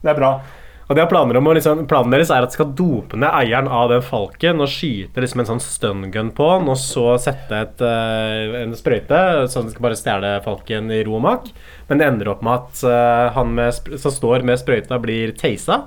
Det 0.02 0.14
er 0.14 0.16
bra. 0.22 0.32
Og 0.90 0.96
de 0.98 1.04
har 1.04 1.10
planer 1.12 1.38
om 1.38 1.46
å 1.46 1.54
liksom, 1.54 1.84
Planen 1.86 2.10
deres 2.16 2.32
er 2.34 2.42
at 2.42 2.50
de 2.50 2.56
skal 2.58 2.72
dope 2.74 3.14
ned 3.20 3.30
eieren 3.30 3.68
av 3.70 3.92
den 3.92 4.02
falken 4.02 4.64
og 4.64 4.72
skyte 4.72 5.22
liksom 5.22 5.44
en 5.44 5.50
sånn 5.52 5.62
stungun 5.62 6.32
på 6.34 6.48
den, 6.58 6.70
og 6.72 6.80
så 6.82 7.12
sette 7.22 7.60
et, 7.60 7.84
uh, 7.84 8.56
en 8.64 8.74
sprøyte, 8.74 9.20
sånn 9.54 9.68
at 9.68 9.70
de 9.70 9.76
skal 9.76 9.86
bare 9.86 10.00
stjele 10.00 10.32
falken 10.48 10.90
i 10.96 11.04
ro 11.06 11.20
og 11.20 11.22
mak. 11.28 11.52
Men 11.92 12.00
det 12.02 12.08
ender 12.08 12.32
opp 12.34 12.42
med 12.42 12.54
at 12.64 12.82
uh, 12.90 13.30
han 13.36 13.54
med, 13.60 13.70
som 14.02 14.16
står 14.16 14.42
med 14.50 14.58
sprøyta, 14.64 14.98
blir 15.04 15.36
tasa. 15.38 15.84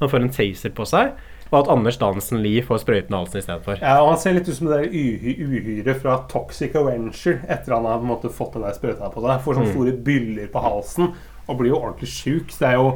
Han 0.00 0.08
får 0.08 0.24
en 0.24 0.32
taser 0.32 0.72
på 0.76 0.86
seg. 0.88 1.12
Og 1.52 1.60
at 1.60 1.68
Anders 1.70 1.96
Dansen 2.00 2.40
Lie 2.42 2.62
får 2.66 2.80
sprøyten 2.82 3.14
i 3.14 3.18
halsen 3.20 3.38
istedenfor. 3.38 3.78
Ja, 3.80 4.00
og 4.02 4.08
Han 4.14 4.18
ser 4.18 4.34
litt 4.34 4.48
ut 4.48 4.56
som 4.56 4.66
det 4.70 4.80
der 4.80 4.88
uhy 4.90 5.36
uhyret 5.46 6.00
fra 6.02 6.16
Toxic 6.32 6.74
Avenger 6.74 7.38
etter 7.46 7.76
han 7.76 7.86
har 7.86 8.00
på 8.00 8.06
en 8.08 8.10
måte 8.10 8.32
fått 8.34 8.56
den 8.58 8.64
der 8.66 8.74
sprøyta 8.74 9.10
på 9.14 9.22
seg. 9.22 9.44
Får 9.44 9.60
sånne 9.60 9.74
store 9.74 9.92
byller 10.08 10.48
på 10.50 10.62
halsen 10.64 11.12
og 11.46 11.60
blir 11.60 11.70
jo 11.70 11.78
ordentlig 11.78 12.10
sjuk. 12.10 12.50
Så 12.50 12.64
det 12.64 12.72
er 12.72 12.80
jo 12.80 12.88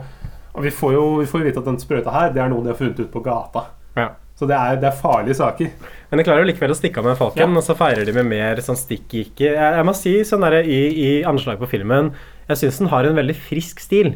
og 0.51 0.65
vi 0.67 0.71
får 0.75 0.97
jo 0.97 1.05
vi 1.21 1.29
får 1.31 1.45
vite 1.47 1.61
at 1.63 1.69
den 1.71 1.77
sprøyta 1.79 2.11
her 2.11 2.33
Det 2.35 2.41
er 2.43 2.49
noe 2.51 2.65
de 2.65 2.73
har 2.73 2.79
funnet 2.81 2.99
ut 3.05 3.13
på 3.15 3.23
gata. 3.23 3.69
Ja. 3.95 4.09
Så 4.35 4.49
det 4.49 4.57
er, 4.57 4.79
det 4.81 4.89
er 4.89 4.97
farlige 4.97 5.37
saker. 5.37 5.71
Men 6.11 6.19
de 6.19 6.25
klarer 6.27 6.43
jo 6.43 6.49
likevel 6.49 6.73
å 6.73 6.77
stikke 6.79 6.99
av 7.03 7.07
med 7.11 7.19
falken, 7.19 7.45
Ja. 7.45 7.59
og 7.61 7.63
så 7.63 7.75
feirer 7.77 8.07
de 8.09 8.15
med 8.17 8.27
mer 8.27 8.57
sånn 8.65 8.79
stikk-ikke. 8.81 9.51
jeg, 9.53 9.55
jeg 9.77 9.85
må 9.87 9.93
si 9.95 10.15
sånn 10.25 10.41
der, 10.47 10.63
i, 10.65 10.79
i 10.97 11.11
anslaget 11.29 11.61
på 11.61 11.69
filmen 11.77 12.09
Jeg 12.49 12.57
syns 12.57 12.79
den 12.81 12.89
har 12.91 13.05
en 13.05 13.15
veldig 13.21 13.37
frisk 13.37 13.79
stil. 13.85 14.15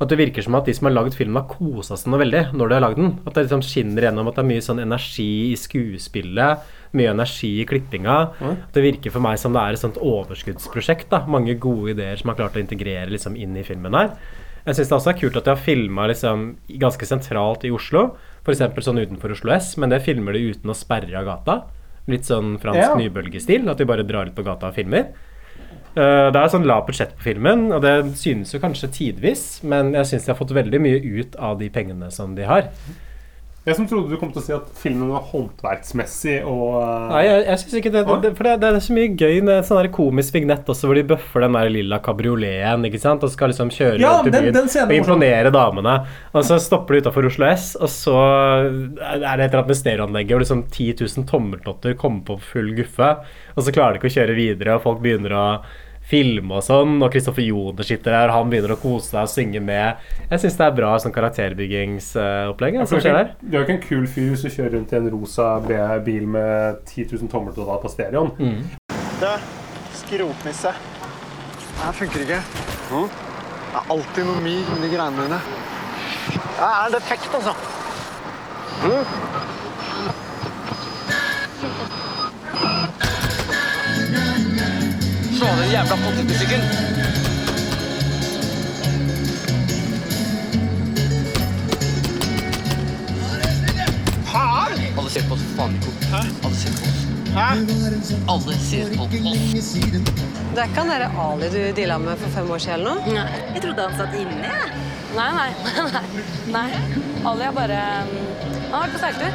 At 0.00 0.08
det 0.10 0.18
virker 0.18 0.42
som 0.42 0.54
at 0.58 0.66
de 0.66 0.74
som 0.74 0.88
har 0.88 0.94
lagd 0.96 1.14
filmen, 1.14 1.36
har 1.38 1.46
kosa 1.48 1.96
seg 1.96 2.10
noe 2.10 2.18
veldig 2.24 2.52
når 2.58 2.68
de 2.68 2.74
har 2.74 2.82
lagd 2.82 2.96
den. 2.98 3.12
At 3.26 3.34
det 3.34 3.44
liksom 3.46 3.62
skinner 3.62 4.02
gjennom 4.08 4.26
at 4.28 4.34
det 4.34 4.42
er 4.42 4.48
mye 4.50 4.64
sånn 4.66 4.82
energi 4.82 5.28
i 5.52 5.56
skuespillet, 5.60 6.58
mye 6.98 7.10
energi 7.14 7.52
i 7.62 7.66
klippinga. 7.68 8.16
At 8.42 8.72
det 8.74 8.82
virker 8.82 9.14
for 9.14 9.22
meg 9.24 9.38
som 9.38 9.54
det 9.54 9.62
er 9.62 9.76
et 9.78 9.82
sånt 9.84 10.00
overskuddsprosjekt. 10.02 11.08
da 11.10 11.24
Mange 11.30 11.54
gode 11.60 11.94
ideer 11.94 12.16
som 12.20 12.30
har 12.32 12.36
klart 12.40 12.56
å 12.58 12.62
integrere 12.62 13.10
liksom 13.12 13.36
inn 13.38 13.56
i 13.56 13.62
filmen 13.66 13.94
her. 13.94 14.10
Jeg 14.64 14.78
syns 14.78 14.88
det 14.88 14.96
også 14.96 15.10
er 15.12 15.18
kult 15.20 15.36
at 15.36 15.44
de 15.44 15.52
har 15.52 15.60
filma 15.60 16.06
liksom 16.08 16.44
ganske 16.80 17.04
sentralt 17.06 17.64
i 17.68 17.72
Oslo. 17.74 18.16
F.eks. 18.46 18.62
sånn 18.84 19.00
utenfor 19.02 19.34
Oslo 19.34 19.52
S, 19.52 19.74
men 19.76 19.90
det 19.92 20.02
filmer 20.04 20.32
de 20.32 20.50
uten 20.54 20.72
å 20.72 20.76
sperre 20.76 21.14
av 21.20 21.26
gata. 21.28 21.58
Litt 22.08 22.24
sånn 22.28 22.58
fransk 22.60 22.80
Ja. 22.80 22.94
nybølgestil. 22.96 23.68
At 23.70 23.78
de 23.78 23.84
bare 23.84 24.02
drar 24.04 24.26
ut 24.26 24.34
på 24.34 24.44
gata 24.44 24.68
og 24.68 24.74
filmer. 24.74 25.12
Eh, 25.94 26.28
det 26.34 26.40
er 26.40 26.50
sånn 26.50 26.66
lavt 26.66 26.88
budsjett 26.90 27.14
på 27.18 27.28
filmen, 27.28 27.68
og 27.74 27.84
det 27.84 27.94
synes 28.18 28.50
jo 28.54 28.62
kanskje 28.62 28.90
tidvis, 28.96 29.46
men 29.62 29.94
jeg 29.94 30.10
syns 30.10 30.26
de 30.26 30.32
har 30.34 30.40
fått 30.40 30.54
veldig 30.56 30.82
mye 30.82 31.00
ut 31.20 31.38
av 31.38 31.60
de 31.60 31.70
pengene 31.70 32.10
som 32.14 32.34
de 32.34 32.48
har. 32.48 32.70
Jeg 33.64 33.78
som 33.78 33.86
trodde 33.88 34.12
du 34.12 34.18
kom 34.20 34.28
til 34.28 34.42
å 34.42 34.44
si 34.44 34.52
at 34.52 34.66
filmen 34.76 35.08
var 35.08 35.22
håndverksmessig 35.30 36.34
og 36.44 36.74
eh, 36.82 37.04
Nei, 37.14 37.20
jeg, 37.24 37.44
jeg 37.46 37.60
syns 37.62 37.76
ikke 37.78 37.92
det, 37.94 38.02
det, 38.20 38.32
For 38.36 38.44
det, 38.44 38.52
det 38.60 38.68
er 38.68 38.82
så 38.84 38.96
mye 38.96 39.12
gøy 39.14 39.38
med 39.46 39.64
sånn 39.64 39.88
komisk 39.94 40.36
vignett 40.36 40.68
også, 40.68 40.90
hvor 40.90 40.98
de 40.98 41.06
bøffer 41.14 41.46
den 41.46 41.56
der 41.56 41.70
lilla 41.72 42.00
kabrioleten 42.04 42.84
ikke 42.90 43.00
sant? 43.00 43.24
og 43.24 43.32
skal 43.32 43.54
liksom 43.54 43.72
kjøre 43.72 44.02
Ja, 44.02 44.18
rundt 44.18 44.28
i 44.28 44.34
byen 44.34 44.58
og 44.60 44.76
er 44.82 44.92
imponere 44.98 45.54
damene. 45.54 45.96
Og 46.34 46.44
så 46.44 46.58
stopper 46.60 46.98
de 46.98 47.06
utafor 47.06 47.30
Oslo 47.30 47.48
S, 47.48 47.70
og 47.80 47.88
så 47.94 48.18
er 48.18 48.92
det 49.00 49.30
et 49.30 49.32
eller 49.46 49.62
annet 49.62 49.72
med 49.72 49.80
stereoanlegget 49.80 50.36
hvor 50.36 50.44
liksom 50.44 50.66
10 50.68 50.90
000 51.00 51.28
tommeltotter 51.32 51.96
kommer 51.96 52.20
på 52.28 52.36
full 52.52 52.74
guffe, 52.76 53.14
og 53.54 53.64
så 53.64 53.72
klarer 53.72 53.96
de 53.96 54.02
ikke 54.02 54.12
å 54.12 54.16
kjøre 54.18 54.36
videre, 54.36 54.76
og 54.76 54.84
folk 54.84 55.00
begynner 55.00 55.38
å 55.40 55.46
filme 56.04 56.58
og 56.58 56.64
sånn, 56.64 56.98
og 57.02 57.12
Kristoffer 57.14 57.44
Joner 57.46 57.86
sitter 57.86 58.12
der, 58.12 58.28
og 58.28 58.36
han 58.36 58.50
begynner 58.52 58.74
å 58.74 58.80
kose 58.80 59.08
seg 59.08 59.22
og 59.24 59.32
synge 59.32 59.62
med. 59.64 60.02
Jeg 60.28 60.42
syns 60.42 60.58
det 60.60 60.66
er 60.66 60.76
bra 60.76 60.90
sånn 61.00 61.14
karakterbyggingsopplegg. 61.16 62.78
Ja, 62.78 62.86
som 62.90 63.00
skjer 63.00 63.20
du, 63.40 63.48
er 63.48 63.56
jo 63.56 63.64
ikke 63.64 63.76
en 63.78 63.84
kul 63.86 64.04
fyr 64.10 64.32
hvis 64.34 64.44
du 64.44 64.50
kjører 64.52 64.76
rundt 64.76 64.92
i 64.92 64.98
en 65.00 65.10
rosa 65.14 65.48
bil 66.04 66.28
med 66.36 66.82
10 66.84 67.08
000 67.14 67.32
tommeltotter 67.32 67.80
på 67.82 67.92
stereoen. 67.92 68.34
Mm. 68.36 68.60
Du, 69.22 69.30
skrotnisse. 70.02 70.74
Det 70.74 71.80
her 71.82 71.98
funker 72.02 72.26
ikke. 72.26 72.40
Det 72.90 73.80
er 73.80 73.90
alltid 73.96 74.28
noe 74.28 74.44
mig 74.44 74.60
inni 74.60 74.92
greiene 74.92 75.24
mine. 75.24 75.40
Det 76.54 76.68
er 76.68 76.94
defekt, 76.94 77.32
altså. 77.34 77.56
Slå 85.44 85.52
av 85.52 85.58
den 85.60 85.70
jævla 85.70 85.96
potetmusikken. 85.96 86.60
Faen! 94.30 94.78
Alle 94.98 95.10
ser 95.10 95.26
på 95.28 95.34
oss, 95.34 95.42
faen 95.58 95.76
ikke. 95.76 95.92
Alle 96.16 96.56
ser 96.56 96.78
på 96.78 96.88
oss. 96.88 97.02
Hæ? 97.34 97.48
Alle 98.32 98.56
ser 98.70 98.96
på 98.96 99.04
oss. 99.04 99.68
Det 100.54 100.62
er 100.62 100.64
ikke 100.64 100.80
han 100.80 100.94
derre 100.94 101.10
Ali 101.26 101.52
du 101.52 101.60
deala 101.76 101.98
med 101.98 102.24
for 102.24 102.38
fem 102.38 102.50
år 102.50 102.64
siden 102.64 102.80
eller 102.80 102.94
noe? 102.94 103.18
Nei, 103.18 103.44
jeg 103.52 103.66
trodde 103.66 103.88
han 103.90 104.00
satt 104.00 104.16
inne. 104.16 104.40
jeg. 104.48 104.84
Nei, 105.18 105.30
nei. 105.42 105.50
nei. 105.92 106.06
nei. 106.56 106.68
Ali 107.28 107.50
er 107.50 107.56
bare 107.60 107.82
Han 108.74 108.80
har 108.82 108.88
vært 108.88 108.94
på 108.94 109.00
seiltur. 109.04 109.32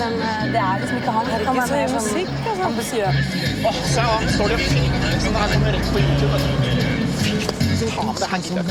Men 0.00 0.14
eh, 0.28 0.44
det 0.54 0.62
er 0.62 0.76
liksom 0.80 0.96
ikke 1.00 1.12
han. 1.16 1.24
Han 1.46 1.56
er 1.60 1.68
mer 1.74 1.88
ambisiøs. 2.70 3.16
Åh, 3.68 3.76
se 3.92 4.00
han 4.00 4.24
står 4.36 4.46
de 4.48 4.54
og 4.54 4.60
filmer. 4.70 5.00
liksom. 5.12 5.30
Det 5.34 5.40
her 5.42 5.48
kommer 5.52 5.70
rett 5.76 5.88
på 5.92 5.98
YouTube. 6.06 6.32
vet. 6.32 6.44
Faen, 7.94 8.14
det 8.22 8.28
her 8.32 8.40
gidder. 8.48 8.64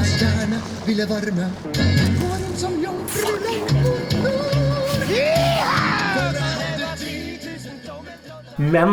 Men 8.57 8.89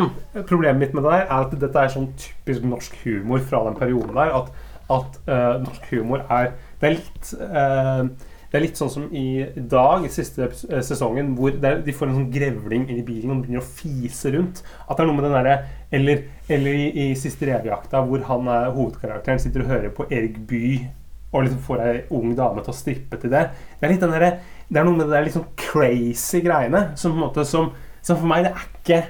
problemet 0.46 0.78
mitt 0.78 0.94
med 0.94 1.02
det 1.02 1.10
der 1.10 1.18
er 1.24 1.40
at 1.40 1.50
dette 1.60 1.78
er 1.80 1.88
sånn 1.96 2.12
typisk 2.20 2.60
norsk 2.68 2.92
humor 3.06 3.40
fra 3.48 3.64
den 3.66 3.74
perioden 3.80 4.14
der. 4.14 4.36
At, 4.42 4.65
at 4.92 5.20
uh, 5.26 5.58
norsk 5.64 5.86
humor 5.90 6.22
er 6.30 6.52
Det 6.80 6.88
er 6.88 6.96
litt 7.00 7.30
uh, 7.40 8.32
det 8.46 8.60
er 8.60 8.62
litt 8.62 8.78
sånn 8.78 8.90
som 8.92 9.06
i 9.10 9.42
dag, 9.68 10.04
i 10.06 10.10
siste 10.12 10.46
eh, 10.46 10.82
sesongen, 10.86 11.32
hvor 11.36 11.50
er, 11.50 11.80
de 11.84 11.92
får 11.92 12.08
en 12.08 12.14
sånn 12.20 12.28
grevling 12.32 12.84
inn 12.86 13.00
i 13.00 13.04
bilen 13.04 13.32
og 13.34 13.40
begynner 13.42 13.60
å 13.60 13.66
fise 13.66 14.30
rundt. 14.32 14.62
At 14.86 14.94
det 14.94 15.02
er 15.02 15.08
noe 15.10 15.16
med 15.18 15.26
den 15.26 15.34
derre 15.34 15.56
Eller, 15.92 16.22
eller 16.48 16.78
i, 16.78 16.86
i 17.02 17.06
Siste 17.18 17.48
revejakta, 17.50 18.04
hvor 18.06 18.22
han 18.28 18.48
er 18.54 18.70
hovedkarakteren 18.76 19.42
sitter 19.42 19.64
og 19.64 19.72
hører 19.74 19.92
på 19.98 20.06
Erik 20.08 20.38
Bye 20.48 20.92
og 21.34 21.42
liksom 21.42 21.60
får 21.66 21.82
ei 21.84 21.96
ung 22.14 22.32
dame 22.38 22.62
til 22.62 22.72
å 22.72 22.78
strippe 22.78 23.18
til 23.20 23.34
det. 23.34 23.42
Det 23.76 23.86
er 23.86 23.92
litt 23.92 24.04
den 24.06 24.14
derre 24.14 24.32
Det 24.70 24.80
er 24.80 24.86
noe 24.86 24.96
med 24.96 25.04
det 25.04 25.16
der 25.18 25.26
litt 25.26 25.36
sånn 25.36 25.50
crazy 25.58 26.40
greiene 26.46 26.86
som 26.96 27.12
på 27.12 27.18
en 27.18 27.26
måte 27.26 27.44
som, 27.46 27.72
som 28.00 28.18
for 28.18 28.30
meg 28.30 28.46
det 28.46 28.54
er 28.54 28.68
ikke 28.70 29.00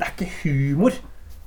det 0.00 0.06
er 0.06 0.14
ikke 0.14 0.30
humor. 0.46 0.94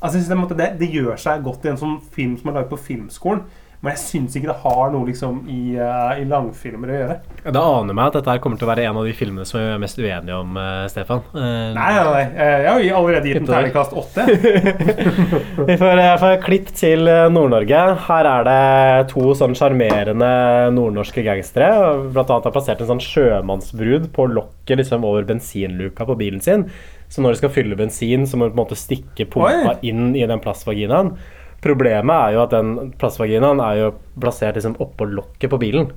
Altså, 0.04 0.20
jeg 0.20 0.28
synes 0.28 0.50
det, 0.50 0.58
det, 0.60 0.72
det 0.82 0.90
gjør 0.92 1.20
seg 1.20 1.44
godt 1.46 1.64
i 1.64 1.70
en 1.72 1.78
sånn 1.80 2.00
film 2.12 2.36
som 2.36 2.50
er 2.52 2.58
laget 2.60 2.74
på 2.74 2.82
filmskolen, 2.90 3.46
men 3.84 3.98
jeg 3.98 4.00
syns 4.00 4.36
ikke 4.40 4.48
det 4.48 4.62
har 4.62 4.92
noe 4.94 5.08
liksom 5.10 5.42
i, 5.52 5.76
uh, 5.76 6.14
i 6.16 6.24
langfilmer 6.28 6.92
å 6.92 7.00
gjøre. 7.02 7.16
Det 7.44 7.64
aner 7.64 7.98
meg 7.98 8.06
at 8.06 8.16
dette 8.16 8.36
kommer 8.44 8.60
til 8.60 8.64
å 8.64 8.70
være 8.70 8.86
en 8.88 9.00
av 9.02 9.08
de 9.08 9.16
filmene 9.16 9.48
som 9.48 9.60
jeg 9.60 9.74
er 9.74 9.82
mest 9.84 10.00
uenige 10.00 10.38
om, 10.38 10.56
uh, 10.56 10.86
Stefan. 10.92 11.20
Uh, 11.36 11.76
Nei, 11.76 11.90
nei, 11.98 12.06
nei. 12.08 12.22
Jeg 12.64 12.70
har 12.70 12.80
jo 12.86 12.94
allerede 13.02 13.28
gitt 13.28 13.42
den 13.42 13.50
terningkast 13.50 13.96
åtte. 14.00 14.28
Vi 15.70 15.78
får, 15.82 16.04
får 16.24 16.40
klipp 16.48 16.72
til 16.80 17.12
Nord-Norge. 17.36 17.84
Her 18.08 18.32
er 18.32 18.48
det 18.48 19.12
to 19.12 19.30
sånn 19.40 19.56
sjarmerende 19.60 20.32
nordnorske 20.76 21.24
gangstere. 21.28 21.72
Blant 22.08 22.32
annet 22.32 22.48
har 22.48 22.56
plassert 22.56 22.84
en 22.84 22.92
sånn 22.94 23.04
sjømannsbrud 23.04 24.12
på 24.16 24.32
lokket 24.32 24.80
liksom 24.80 25.04
over 25.08 25.28
bensinluka 25.28 26.08
på 26.08 26.20
bilen 26.24 26.44
sin. 26.44 26.70
Så 27.14 27.22
når 27.22 27.36
de 27.36 27.42
skal 27.44 27.54
fylle 27.54 27.78
bensin, 27.78 28.26
så 28.26 28.40
må 28.40 28.48
de 28.48 28.56
på 28.56 28.58
en 28.58 28.64
måte 28.64 28.80
stikke 28.80 29.28
pumpa 29.30 29.76
Oi. 29.76 29.80
inn 29.86 30.16
i 30.18 30.26
den 30.26 30.42
plastvaginaen. 30.42 31.14
Problemet 31.64 32.12
er 32.12 32.34
jo 32.36 32.42
at 32.44 32.52
den 32.52 32.72
plastvaginaen 33.00 33.62
er 33.64 33.78
jo 33.80 33.92
plassert 34.20 34.58
liksom 34.58 34.74
oppå 34.84 35.06
lokket 35.08 35.54
på 35.54 35.60
bilen. 35.62 35.92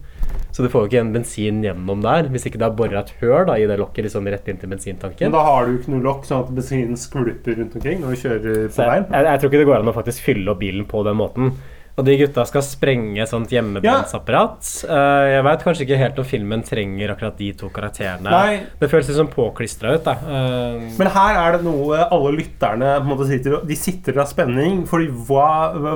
Så 0.54 0.62
du 0.62 0.68
får 0.70 0.84
jo 0.84 0.90
ikke 0.90 1.00
en 1.02 1.14
bensin 1.16 1.62
gjennom 1.64 2.04
der 2.04 2.28
hvis 2.32 2.46
ikke 2.48 2.60
det 2.60 2.68
er 2.68 2.76
bora 2.78 3.00
et 3.00 3.14
høl 3.22 3.48
da, 3.48 3.56
i 3.58 3.66
det 3.68 3.78
lokket 3.80 4.06
liksom 4.06 4.28
rett 4.30 4.46
inn 4.52 4.60
til 4.60 4.70
bensintanken. 4.72 5.26
Men 5.26 5.34
da 5.34 5.46
har 5.48 5.66
du 5.66 5.74
ikke 5.78 5.94
noe 5.94 6.04
lokk, 6.04 6.28
sånn 6.28 6.44
at 6.44 6.52
bensinen 6.56 7.00
skvulper 7.00 7.58
rundt 7.58 7.74
omkring 7.80 8.04
når 8.04 8.12
du 8.12 8.22
kjører 8.22 8.46
på 8.46 8.84
jeg, 8.84 8.92
veien. 8.92 9.08
jeg, 9.10 9.26
jeg 9.30 9.42
tror 9.42 9.52
ikke 9.52 9.62
det 9.62 9.68
går 9.72 9.80
an 9.80 9.92
å 9.92 9.96
faktisk 9.96 10.28
fylle 10.28 10.52
opp 10.52 10.62
bilen 10.62 10.86
på 10.92 11.02
den 11.08 11.18
måten. 11.18 11.50
Og 11.96 12.04
de 12.04 12.12
gutta 12.20 12.42
skal 12.44 12.60
sprenge 12.60 13.24
sånt 13.24 13.48
hjemmebrensapparat. 13.54 14.66
Eh, 14.84 15.26
jeg 15.32 15.44
veit 15.46 15.62
kanskje 15.64 15.84
ikke 15.86 15.96
helt 16.02 16.18
om 16.20 16.26
filmen 16.28 16.62
trenger 16.66 17.12
akkurat 17.14 17.38
de 17.38 17.46
to 17.56 17.70
karakterene. 17.72 18.28
Nei. 18.28 18.58
Det 18.76 18.90
føles 18.92 19.08
litt 19.08 19.16
sånn 19.16 19.30
påklistra 19.32 19.94
ut, 19.94 20.02
da. 20.04 20.12
Eh, 20.12 20.90
Men 20.98 21.08
her 21.14 21.38
er 21.40 21.56
det 21.56 21.62
noe 21.64 22.02
alle 22.04 22.34
lytterne 22.36 22.90
på 22.98 23.06
en 23.06 23.08
måte 23.14 23.28
sitter 23.30 23.62
De 23.64 23.78
sitter 23.80 24.18
av 24.20 24.28
spenning. 24.28 24.82
For 24.90 25.00
hva, 25.00 25.46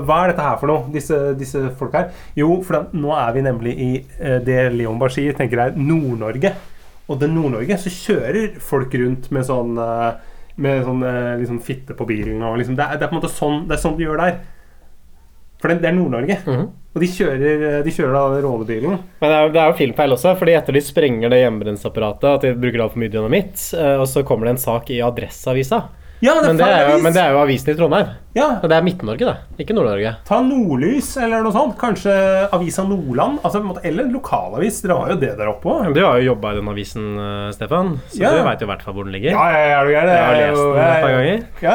hva 0.00 0.22
er 0.24 0.32
dette 0.32 0.46
her 0.46 0.56
for 0.62 0.72
noe, 0.72 0.86
disse, 0.94 1.18
disse 1.36 1.66
folk 1.76 1.92
her? 1.98 2.08
Jo, 2.38 2.62
for 2.64 2.78
da, 2.78 2.82
nå 2.96 3.12
er 3.18 3.34
vi 3.36 3.42
nemlig 3.44 3.74
i 3.76 3.90
eh, 4.20 4.38
det 4.46 4.72
Leon 4.72 4.98
Bashir 4.98 5.36
tenker 5.36 5.66
er 5.66 5.76
Nord-Norge. 5.76 6.54
Og 7.10 7.18
det 7.20 7.28
Nord-Norge 7.28 7.76
så 7.82 7.92
kjører 7.92 8.54
folk 8.62 8.94
rundt 8.94 9.28
med 9.34 9.44
sånn 9.44 9.74
Med 10.60 10.82
sånn 10.86 11.00
liksom 11.40 11.60
fitte 11.64 11.92
på 11.98 12.06
bilen 12.06 12.40
og 12.46 12.56
liksom 12.60 12.76
det 12.78 12.84
er, 12.86 12.96
det 13.00 13.06
er 13.06 13.10
på 13.10 13.16
en 13.16 13.20
måte 13.20 13.30
sånn 13.32 13.64
Det 13.66 13.74
er 13.74 13.80
sånn 13.82 13.96
de 13.98 14.04
gjør 14.06 14.20
der. 14.22 14.36
For 15.60 15.72
det, 15.72 15.84
er 15.84 15.96
Nord-Norge. 15.96 16.38
Mhm. 16.46 16.68
Og 16.90 17.02
de 17.04 17.06
kjører, 17.06 17.82
de 17.86 17.92
kjører 17.94 18.16
da 18.16 18.40
rånebilen. 18.42 18.96
Men 19.20 19.30
det 19.30 19.36
er, 19.36 19.50
det 19.54 19.60
er 19.62 19.68
jo 19.70 19.78
filmfeil 19.78 20.14
også, 20.16 20.32
fordi 20.40 20.56
etter 20.58 20.74
de 20.74 20.80
sprenger 20.82 21.30
det 21.30 21.38
hjemmebrennsapparatet, 21.44 22.26
at 22.32 22.46
de 22.48 22.54
bruker 22.58 22.82
altfor 22.82 23.02
mye 23.02 23.12
dynamitt, 23.12 23.62
eh, 23.78 23.94
og 24.00 24.08
så 24.10 24.24
kommer 24.26 24.48
det 24.48 24.56
en 24.56 24.64
sak 24.64 24.90
i 24.90 24.98
Adresseavisa. 25.06 25.84
Ja, 26.20 26.34
det 26.36 26.48
Men 26.50 26.58
det 26.60 26.66
er, 26.68 26.82
jo, 26.90 26.96
men 27.00 27.14
det 27.16 27.20
er 27.22 27.30
jo 27.32 27.38
avisen 27.40 27.70
i 27.72 27.74
Trondheim. 27.78 28.08
Ja, 28.36 28.60
Og 28.62 28.68
det 28.70 28.76
er 28.76 28.82
Midt-Norge, 28.86 29.24
det. 29.26 29.62
Ikke 29.64 29.74
Nord-Norge. 29.74 30.10
Ta 30.28 30.36
Nordlys 30.44 31.08
eller 31.18 31.40
noe 31.42 31.50
sånt. 31.54 31.72
Kanskje 31.80 32.12
Avisa 32.54 32.84
Nordland. 32.86 33.40
Altså, 33.42 33.62
eller 33.88 34.04
en 34.04 34.12
lokalavis. 34.14 34.82
Dere 34.84 34.98
har 35.00 35.14
jo 35.14 35.16
det 35.22 35.30
der 35.40 35.48
oppe 35.50 35.72
òg. 35.72 35.88
Du 35.96 36.02
har 36.04 36.20
jo 36.20 36.28
jobba 36.34 36.52
i 36.52 36.58
den 36.60 36.68
avisen, 36.70 37.08
eh, 37.24 37.48
Stefan, 37.56 37.94
så 38.12 38.20
Ja. 38.20 38.30
du 38.36 38.42
veit 38.44 38.60
jo 38.60 38.68
i 38.68 38.70
hvert 38.70 38.82
fall 38.84 38.94
hvor 38.94 39.08
den 39.08 39.16
ligger. 39.16 39.30
Ja, 39.32 39.48
ja, 39.50 39.64
ja, 39.66 39.80
er 39.80 40.06
det. 40.06 40.14
Jeg 40.14 40.28
har 40.28 40.36
lest 40.44 40.62
den 40.62 40.84
et 40.84 41.02
par 41.02 41.16
ganger. 41.16 41.42
Ja, 41.66 41.74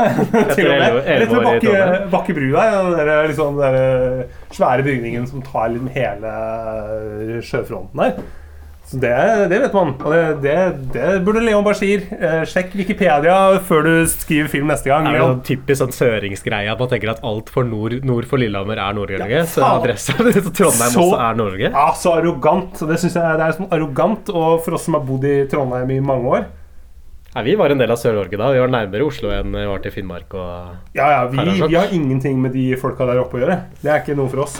til 0.54 0.72
og 0.72 0.80
med. 0.80 1.02
Rett 1.10 1.30
ved 1.30 1.38
år 1.38 1.50
Bakke. 1.50 2.10
Bakkebrua. 2.14 2.64
Den 2.96 3.08
der, 3.10 3.28
liksom, 3.28 3.60
den 3.60 3.74
der 3.74 4.24
svære 4.56 4.84
bygningen 4.86 5.28
som 5.28 5.42
tar 5.42 5.70
liksom 5.74 5.90
hele 5.98 7.42
sjøfronten 7.42 7.98
der. 8.02 8.14
Så 8.86 9.00
det, 9.02 9.12
det 9.50 9.58
vet 9.64 9.74
man. 9.74 9.96
Og 9.98 10.12
det, 10.14 10.20
det, 10.44 10.56
det 10.94 11.06
burde 11.26 11.42
Leon 11.42 11.64
Bashir. 11.66 12.04
Eh, 12.14 12.44
sjekk 12.46 12.76
Wikipedia 12.78 13.34
før 13.66 13.82
du 13.88 13.94
skriver 14.12 14.52
film 14.52 14.70
neste 14.70 14.92
gang. 14.92 15.08
Det 15.10 15.22
er 15.24 15.40
typisk 15.48 15.80
sånn 15.82 15.96
søringsgreie 15.96 16.70
at 16.70 16.84
man 16.84 16.92
tenker 16.92 17.10
at 17.16 17.24
alt 17.26 17.50
for 17.50 17.66
nord, 17.66 17.96
nord 18.06 18.28
for 18.30 18.38
Lillehammer 18.38 18.78
er 18.78 18.94
Nord-Norge. 18.94 19.32
Ja, 19.40 19.48
så 19.50 19.66
adressa 19.80 20.14
til 20.22 20.38
Trondheim 20.52 20.94
Så- 20.94 21.02
også 21.02 21.18
er 21.18 21.40
Nord-Norge. 21.40 21.72
Ja, 21.74 21.88
så 21.98 22.14
arrogant. 22.20 22.78
Det 22.92 23.00
synes 23.02 23.18
jeg 23.18 23.40
det 23.42 23.48
er 23.48 23.58
sånn 23.58 23.72
arrogant. 23.74 24.30
Og 24.30 24.62
for 24.68 24.78
oss 24.78 24.86
som 24.86 25.00
har 25.00 25.04
bodd 25.10 25.26
i 25.32 25.34
Trondheim 25.50 25.96
i 25.98 26.00
mange 26.06 26.36
år 26.38 26.46
Nei, 27.36 27.42
vi 27.50 27.56
var 27.60 27.74
en 27.74 27.82
del 27.82 27.92
av 27.92 27.98
Sør-Norge 28.00 28.38
da. 28.40 28.52
Vi 28.56 28.62
var 28.62 28.70
nærmere 28.72 29.04
Oslo 29.10 29.34
enn 29.36 29.50
vi 29.52 29.66
var 29.68 29.82
til 29.84 29.92
Finnmark. 29.92 30.38
Og 30.40 30.94
Ja, 30.96 31.10
ja, 31.12 31.26
vi, 31.34 31.42
vi 31.66 31.76
har 31.76 31.90
ingenting 31.92 32.38
med 32.40 32.54
de 32.56 32.70
folka 32.80 33.10
der 33.10 33.20
oppe 33.26 33.42
å 33.42 33.42
gjøre. 33.42 33.58
Det 33.82 33.92
er 33.92 34.00
ikke 34.06 34.16
noe 34.16 34.32
for 34.32 34.46
oss. 34.46 34.56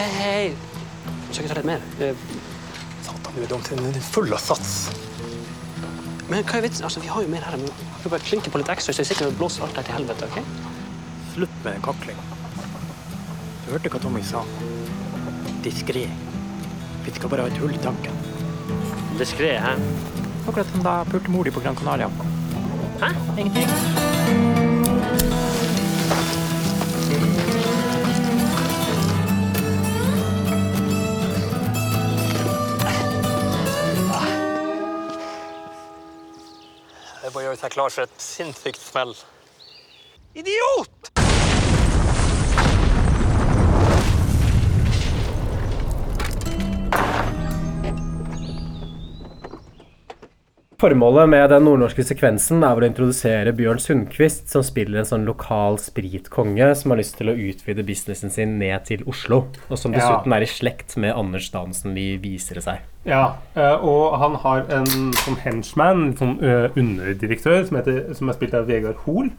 Hei, 0.00 0.10
hei. 0.16 0.42
Skal 1.30 1.44
ikke 1.44 1.52
ta 1.52 1.60
litt 1.60 1.70
mer? 1.70 2.35
Er. 3.36 3.50
Den 3.52 3.90
er 3.92 4.00
full 4.00 4.32
av 4.32 4.40
sats. 4.40 4.88
Men 6.30 6.40
hva 6.42 6.56
er 6.56 6.64
vitsen? 6.64 6.86
Altså, 6.88 7.02
vi 7.04 7.10
har 7.12 7.22
jo 7.22 7.28
mer 7.28 7.44
her. 7.44 7.58
Men 7.60 7.68
vi 8.02 8.10
bare 8.10 8.24
klinke 8.24 8.50
på 8.52 8.62
litt 8.62 8.70
ekstra, 8.72 8.94
så 8.96 9.04
jeg 9.04 9.10
sikkert 9.12 9.36
blåser 9.36 9.66
alt 9.66 9.76
her 9.76 9.86
til 9.86 9.98
helvete. 9.98 10.30
ok? 10.30 10.40
Slutt 11.34 11.60
med 11.66 11.82
kakling. 11.84 12.18
Du 13.66 13.72
hørte 13.74 13.92
hva 13.92 14.00
Tommy 14.00 14.24
sa. 14.24 14.42
Diskré. 15.66 16.06
Vi 17.04 17.14
skal 17.14 17.30
bare 17.30 17.46
ha 17.46 17.52
et 17.52 17.60
hull 17.60 17.76
i 17.76 17.82
tanken. 17.84 18.16
Diskré, 19.20 19.56
hæ? 19.60 19.76
Akkurat 20.46 20.72
som 20.72 20.86
da 20.86 20.98
pulte 21.10 21.30
mor 21.30 21.44
di 21.44 21.52
på 21.52 21.60
Gran 21.60 21.76
Canaria. 21.76 22.08
Hæ? 23.02 23.12
Ingenting? 23.36 24.55
Det 37.26 37.32
bare 37.34 37.48
gjør 37.48 37.56
seg 37.58 37.72
klar 37.74 37.90
for 37.90 38.06
et 38.06 38.20
sinnssykt 38.22 38.78
smell. 38.78 39.10
Formålet 50.86 51.26
med 51.28 51.48
den 51.50 51.64
nordnorske 51.66 52.04
sekvensen 52.06 52.60
er 52.62 52.78
å 52.78 52.86
introdusere 52.86 53.50
Bjørn 53.58 53.80
Sundquist, 53.82 54.44
som 54.52 54.62
spiller 54.62 55.00
en 55.00 55.08
sånn 55.08 55.24
lokal 55.26 55.80
spritkonge 55.82 56.68
som 56.78 56.92
har 56.92 57.00
lyst 57.00 57.16
til 57.18 57.32
å 57.32 57.34
utvide 57.34 57.82
businessen 57.88 58.30
sin 58.30 58.52
ned 58.60 58.84
til 58.86 59.02
Oslo. 59.10 59.48
Og 59.66 59.80
som 59.80 59.90
Ja. 59.92 59.98
dessuten 59.98 60.32
er 60.36 60.42
i 60.42 60.46
slekt 60.46 60.96
med 60.96 61.10
Anders 61.16 61.50
Dansenli, 61.50 62.20
viser 62.22 62.54
det 62.54 62.62
seg. 62.62 62.78
Ja, 63.04 63.32
eh, 63.56 63.82
og 63.82 64.14
han 64.20 64.36
har 64.36 64.58
en 64.70 64.86
sånn 64.86 65.40
henchman, 65.42 66.04
en 66.06 66.14
sånn 66.14 66.38
underdirektør, 66.76 67.66
som, 67.66 67.78
heter, 67.78 68.14
som 68.14 68.28
er 68.28 68.34
spilt 68.34 68.54
av 68.54 68.68
Vegard 68.68 68.96
Hoel. 69.06 69.32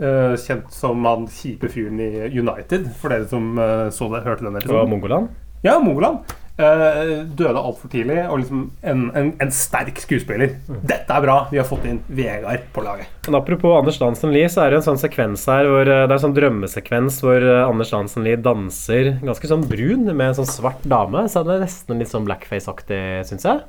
eh, 0.00 0.34
kjent 0.34 0.70
som 0.72 1.04
han 1.04 1.26
kjipe 1.28 1.68
fyren 1.70 2.00
i 2.00 2.26
United, 2.40 2.90
for 2.96 3.08
dere 3.10 3.28
som 3.28 3.56
eh, 3.58 3.88
så 3.90 4.10
det, 4.10 4.24
hørte 4.24 4.42
den 4.42 4.56
Og 4.56 4.62
episoden. 4.62 4.90
Mongoland. 4.90 5.28
Ja, 5.62 5.78
Mongoland. 5.78 6.18
Uh, 6.58 7.22
døde 7.38 7.60
altfor 7.60 7.86
tidlig, 7.92 8.16
og 8.26 8.40
liksom 8.40 8.64
en, 8.82 9.02
en, 9.14 9.28
en 9.44 9.50
sterk 9.54 10.00
skuespiller. 10.02 10.56
Dette 10.66 11.14
er 11.14 11.22
bra! 11.22 11.36
Vi 11.52 11.60
har 11.60 11.68
fått 11.68 11.84
inn 11.86 12.00
Vegard 12.10 12.64
på 12.74 12.82
laget. 12.82 13.12
Men 13.28 13.38
apropos 13.38 13.76
Anders 13.78 14.00
Dansen 14.00 14.32
Lie, 14.34 14.48
så 14.50 14.64
er 14.64 14.74
det 14.74 14.80
en 14.80 14.86
sånn 14.88 14.98
sekvens 14.98 15.44
her 15.46 15.68
hvor 15.70 15.86
eh, 15.86 16.02
det 16.02 16.10
er 16.10 16.16
en 16.16 16.24
sånn 16.24 16.34
drømmesekvens 16.34 17.20
hvor 17.22 17.46
eh, 17.46 17.60
Anders 17.62 17.94
Dansen 17.94 18.26
Lie 18.26 18.40
danser 18.42 19.12
ganske 19.22 19.52
sånn 19.52 19.68
brun 19.70 20.08
med 20.08 20.24
en 20.32 20.40
sånn 20.40 20.50
svart 20.50 20.82
dame. 20.82 21.28
Så 21.30 21.44
det 21.46 21.60
er 21.60 21.62
nesten 21.62 22.02
litt 22.02 22.10
sånn 22.10 22.26
blackface-aktig, 22.26 23.00
syns 23.30 23.46
jeg. 23.46 23.62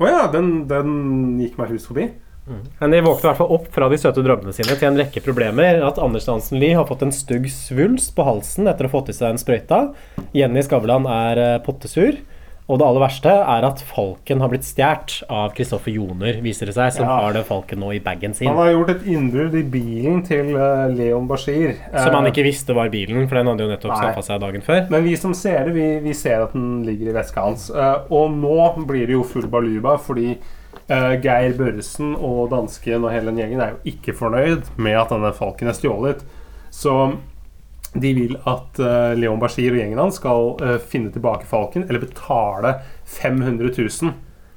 Å 0.00 0.08
ja, 0.08 0.24
den, 0.32 0.50
den 0.70 0.96
gikk 1.44 1.60
meg 1.60 1.76
hus 1.76 1.84
forbi. 1.90 2.08
Men 2.80 2.90
de 2.96 3.02
våkner 3.04 3.20
i 3.20 3.28
hvert 3.28 3.38
fall 3.42 3.52
opp 3.58 3.68
fra 3.74 3.86
de 3.92 4.00
søte 4.00 4.24
drømmene 4.24 4.56
sine 4.56 4.72
til 4.72 4.88
en 4.88 4.96
rekke 4.98 5.20
problemer. 5.22 5.84
At 5.84 6.00
Anders 6.00 6.24
Hansen 6.32 6.56
Lie 6.58 6.72
har 6.74 6.88
fått 6.88 7.04
en 7.04 7.12
stygg 7.14 7.50
svulst 7.52 8.16
på 8.16 8.24
halsen 8.26 8.64
etter 8.70 8.88
å 8.88 8.90
ha 8.90 8.96
fått 8.96 9.12
i 9.12 9.18
seg 9.20 9.34
en 9.34 9.44
sprøyta. 9.44 9.84
Jenny 10.32 10.64
Skavlan 10.64 11.04
er 11.04 11.60
pottesur. 11.68 12.16
Og 12.70 12.78
det 12.78 12.86
aller 12.86 13.02
verste 13.02 13.30
er 13.34 13.64
at 13.66 13.80
falken 13.82 14.42
har 14.44 14.50
blitt 14.52 14.66
stjålet 14.68 15.16
av 15.26 15.50
Kristoffer 15.56 15.90
Joner, 15.96 16.36
viser 16.44 16.70
det 16.70 16.76
seg, 16.76 16.92
som 16.94 17.06
Ja. 17.08 17.16
har 17.24 17.32
den 17.34 17.42
falken 17.48 17.80
nå 17.82 17.88
i 17.96 17.98
bagen 18.04 18.32
sin. 18.36 18.46
Han 18.46 18.60
har 18.60 18.70
gjort 18.70 18.90
et 18.94 19.02
innbrudd 19.10 19.56
i 19.58 19.62
bilen 19.66 20.22
til 20.28 20.52
eh, 20.54 20.84
Leon 20.94 21.26
Bashir. 21.26 21.74
Som 21.90 22.14
han 22.14 22.26
Eh, 22.28 22.30
ikke 22.30 22.44
visste 22.46 22.76
var 22.76 22.88
bilen, 22.92 23.26
for 23.26 23.40
den 23.40 23.50
hadde 23.50 23.66
jo 23.66 23.72
nettopp 23.72 23.96
skaffa 23.98 24.22
seg 24.22 24.40
dagen 24.44 24.62
før. 24.62 24.86
Men 24.90 25.02
vi 25.08 25.16
som 25.18 25.34
ser 25.34 25.64
det, 25.66 25.74
vi, 25.74 25.88
vi 26.06 26.14
ser 26.14 26.44
at 26.46 26.52
den 26.54 26.84
ligger 26.86 27.10
i 27.10 27.16
veska 27.18 27.40
hans. 27.48 27.70
Eh, 27.74 27.98
og 28.10 28.30
nå 28.38 28.86
blir 28.86 29.06
det 29.10 29.18
jo 29.18 29.24
full 29.26 29.48
baluba, 29.50 29.98
fordi 29.98 30.36
Geir 30.90 31.52
Børresen 31.58 32.16
og 32.18 32.50
dansken 32.50 33.04
og 33.04 33.10
hele 33.12 33.30
den 33.30 33.38
gjengen 33.38 33.60
er 33.62 33.74
jo 33.76 33.90
ikke 33.92 34.14
fornøyd 34.14 34.70
med 34.78 34.96
at 34.98 35.10
denne 35.12 35.32
falken 35.34 35.68
er 35.70 35.76
stjålet. 35.76 36.22
Så 36.70 36.94
de 37.94 38.12
vil 38.14 38.36
at 38.46 38.78
eh, 38.78 39.12
Leon 39.18 39.40
Bashir 39.42 39.74
og 39.74 39.80
gjengen 39.80 39.98
hans 39.98 40.20
skal 40.20 40.52
eh, 40.62 40.76
finne 40.92 41.10
tilbake 41.14 41.48
falken, 41.50 41.88
eller 41.88 42.02
betale 42.04 42.76
500 43.18 43.72
000. 43.74 43.90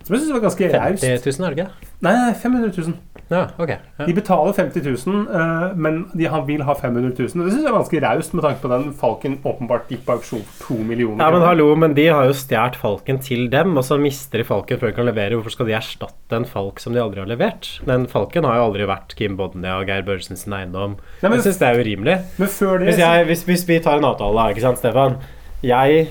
Som 0.03 0.15
jeg 0.15 0.21
syns 0.21 0.35
var 0.35 0.43
ganske 0.43 0.69
50 0.69 1.25
000, 1.25 1.47
er 1.47 1.55
det 1.55 1.63
ikke? 1.63 1.92
Nei, 2.03 2.11
nei, 2.19 2.33
500 2.35 2.73
000. 2.83 2.93
Ja, 3.31 3.45
ok. 3.57 3.69
Ja. 3.97 4.05
De 4.05 4.13
betaler 4.13 4.53
50 4.57 4.83
000, 5.07 5.21
eh, 5.31 5.75
men 5.79 6.01
de 6.11 6.27
vil 6.45 6.63
ha 6.67 6.73
500 6.75 7.13
000. 7.15 7.15
Det 7.15 7.29
syns 7.31 7.61
jeg 7.63 7.69
er 7.69 7.77
ganske 7.77 8.01
raust, 8.03 8.33
med 8.35 8.43
tanke 8.43 8.59
på 8.61 8.71
den 8.73 8.89
falken 8.99 9.37
åpenbart 9.47 9.87
gikk 9.89 10.03
på 10.05 10.17
auksjon 10.17 10.43
for 10.43 10.75
2 10.75 10.79
millioner. 10.89 11.23
Ja, 11.23 11.31
men 11.31 11.45
hallo, 11.47 11.69
men 11.79 11.95
de 11.97 12.09
har 12.11 12.27
jo 12.27 12.35
stjålet 12.37 12.75
falken 12.81 13.21
til 13.23 13.45
dem, 13.53 13.77
og 13.79 13.85
så 13.87 13.97
mister 14.01 14.43
de 14.43 14.47
falken 14.49 14.81
før 14.81 14.91
de 14.91 14.97
kan 14.99 15.07
levere. 15.07 15.37
Hvorfor 15.39 15.55
skal 15.55 15.71
de 15.71 15.77
erstatte 15.79 16.35
en 16.41 16.45
falk 16.49 16.83
som 16.83 16.93
de 16.93 17.01
aldri 17.01 17.23
har 17.23 17.31
levert? 17.31 17.69
Den 17.87 18.05
falken 18.11 18.43
har 18.49 18.59
jo 18.59 18.67
aldri 18.67 18.89
vært 18.91 19.15
Kim 19.15 19.37
Bodnia 19.39 19.79
og 19.79 19.87
Geir 19.87 20.03
Børresen 20.03 20.37
sin 20.37 20.53
eiendom. 20.59 20.97
Nei, 21.23 21.29
men- 21.29 21.39
jeg 21.39 21.47
syns 21.47 21.61
det 21.63 21.69
er 21.71 21.79
urimelig. 21.79 22.17
Men 22.37 22.47
før 22.59 22.77
det 22.83 22.87
Hvis, 22.91 22.99
jeg, 22.99 23.25
hvis, 23.31 23.43
hvis 23.47 23.65
vi 23.71 23.79
tar 23.79 23.97
en 24.03 24.11
avtale, 24.11 24.49
ikke 24.51 24.67
sant, 24.67 24.77
Stefan. 24.83 25.15
Jeg 25.63 26.09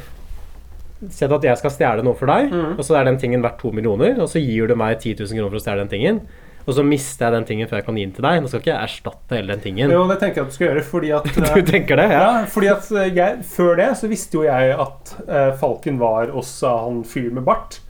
sier 1.11 1.33
at 1.35 1.43
jeg 1.43 1.59
skal 1.59 1.71
stjele 1.75 2.03
noe 2.07 2.15
for 2.15 2.27
deg, 2.31 2.53
Mm. 2.53 2.79
og 2.79 2.85
så 2.87 3.01
er 3.01 3.05
den 3.05 3.19
tingen 3.19 3.43
verdt 3.43 3.59
to 3.59 3.73
millioner, 3.73 4.21
og 4.21 4.29
så 4.29 4.39
gir 4.39 4.69
du 4.69 4.75
meg 4.77 4.99
10 5.01 5.17
000 5.19 5.29
kroner 5.39 5.51
for 5.51 5.59
å 5.59 5.65
stjele 5.65 5.83
den 5.87 5.89
tingen. 5.89 6.21
Og 6.63 6.77
så 6.77 6.85
mister 6.87 7.27
jeg 7.27 7.33
den 7.35 7.45
tingen 7.49 7.67
før 7.67 7.81
jeg 7.81 7.87
kan 7.89 7.97
gi 7.99 8.05
den 8.07 8.13
til 8.15 8.23
deg. 8.23 8.37
Nå 8.43 8.47
skal 8.47 8.61
ikke 8.63 8.71
jeg 8.71 8.87
erstatte 8.87 9.35
hele 9.35 9.51
den 9.51 9.61
tingen. 9.65 9.91
Jo, 9.91 10.05
det 10.07 10.21
tenker 10.21 10.39
jeg 10.39 10.45
at 10.47 10.51
du 10.53 10.55
skal 10.55 10.69
gjøre, 10.69 10.85
fordi 10.87 11.11
at 11.11 11.27
eh, 11.37 11.55
Du 11.57 11.63
tenker 11.73 11.97
det, 11.99 12.05
ja? 12.13 12.21
Ja, 12.23 12.45
fordi 12.47 12.69
at 12.71 12.91
eh, 12.93 13.09
jeg, 13.17 13.39
Før 13.51 13.75
det 13.81 13.89
så 13.99 14.07
visste 14.13 14.39
jo 14.39 14.45
jeg 14.47 14.77
at 14.79 15.15
uh, 15.27 15.51
falken 15.59 15.99
var 15.99 16.31
også 16.31 16.69
eh, 16.71 16.85
han 16.85 17.01
fyren 17.05 17.35
med 17.35 17.43
bart. 17.49 17.81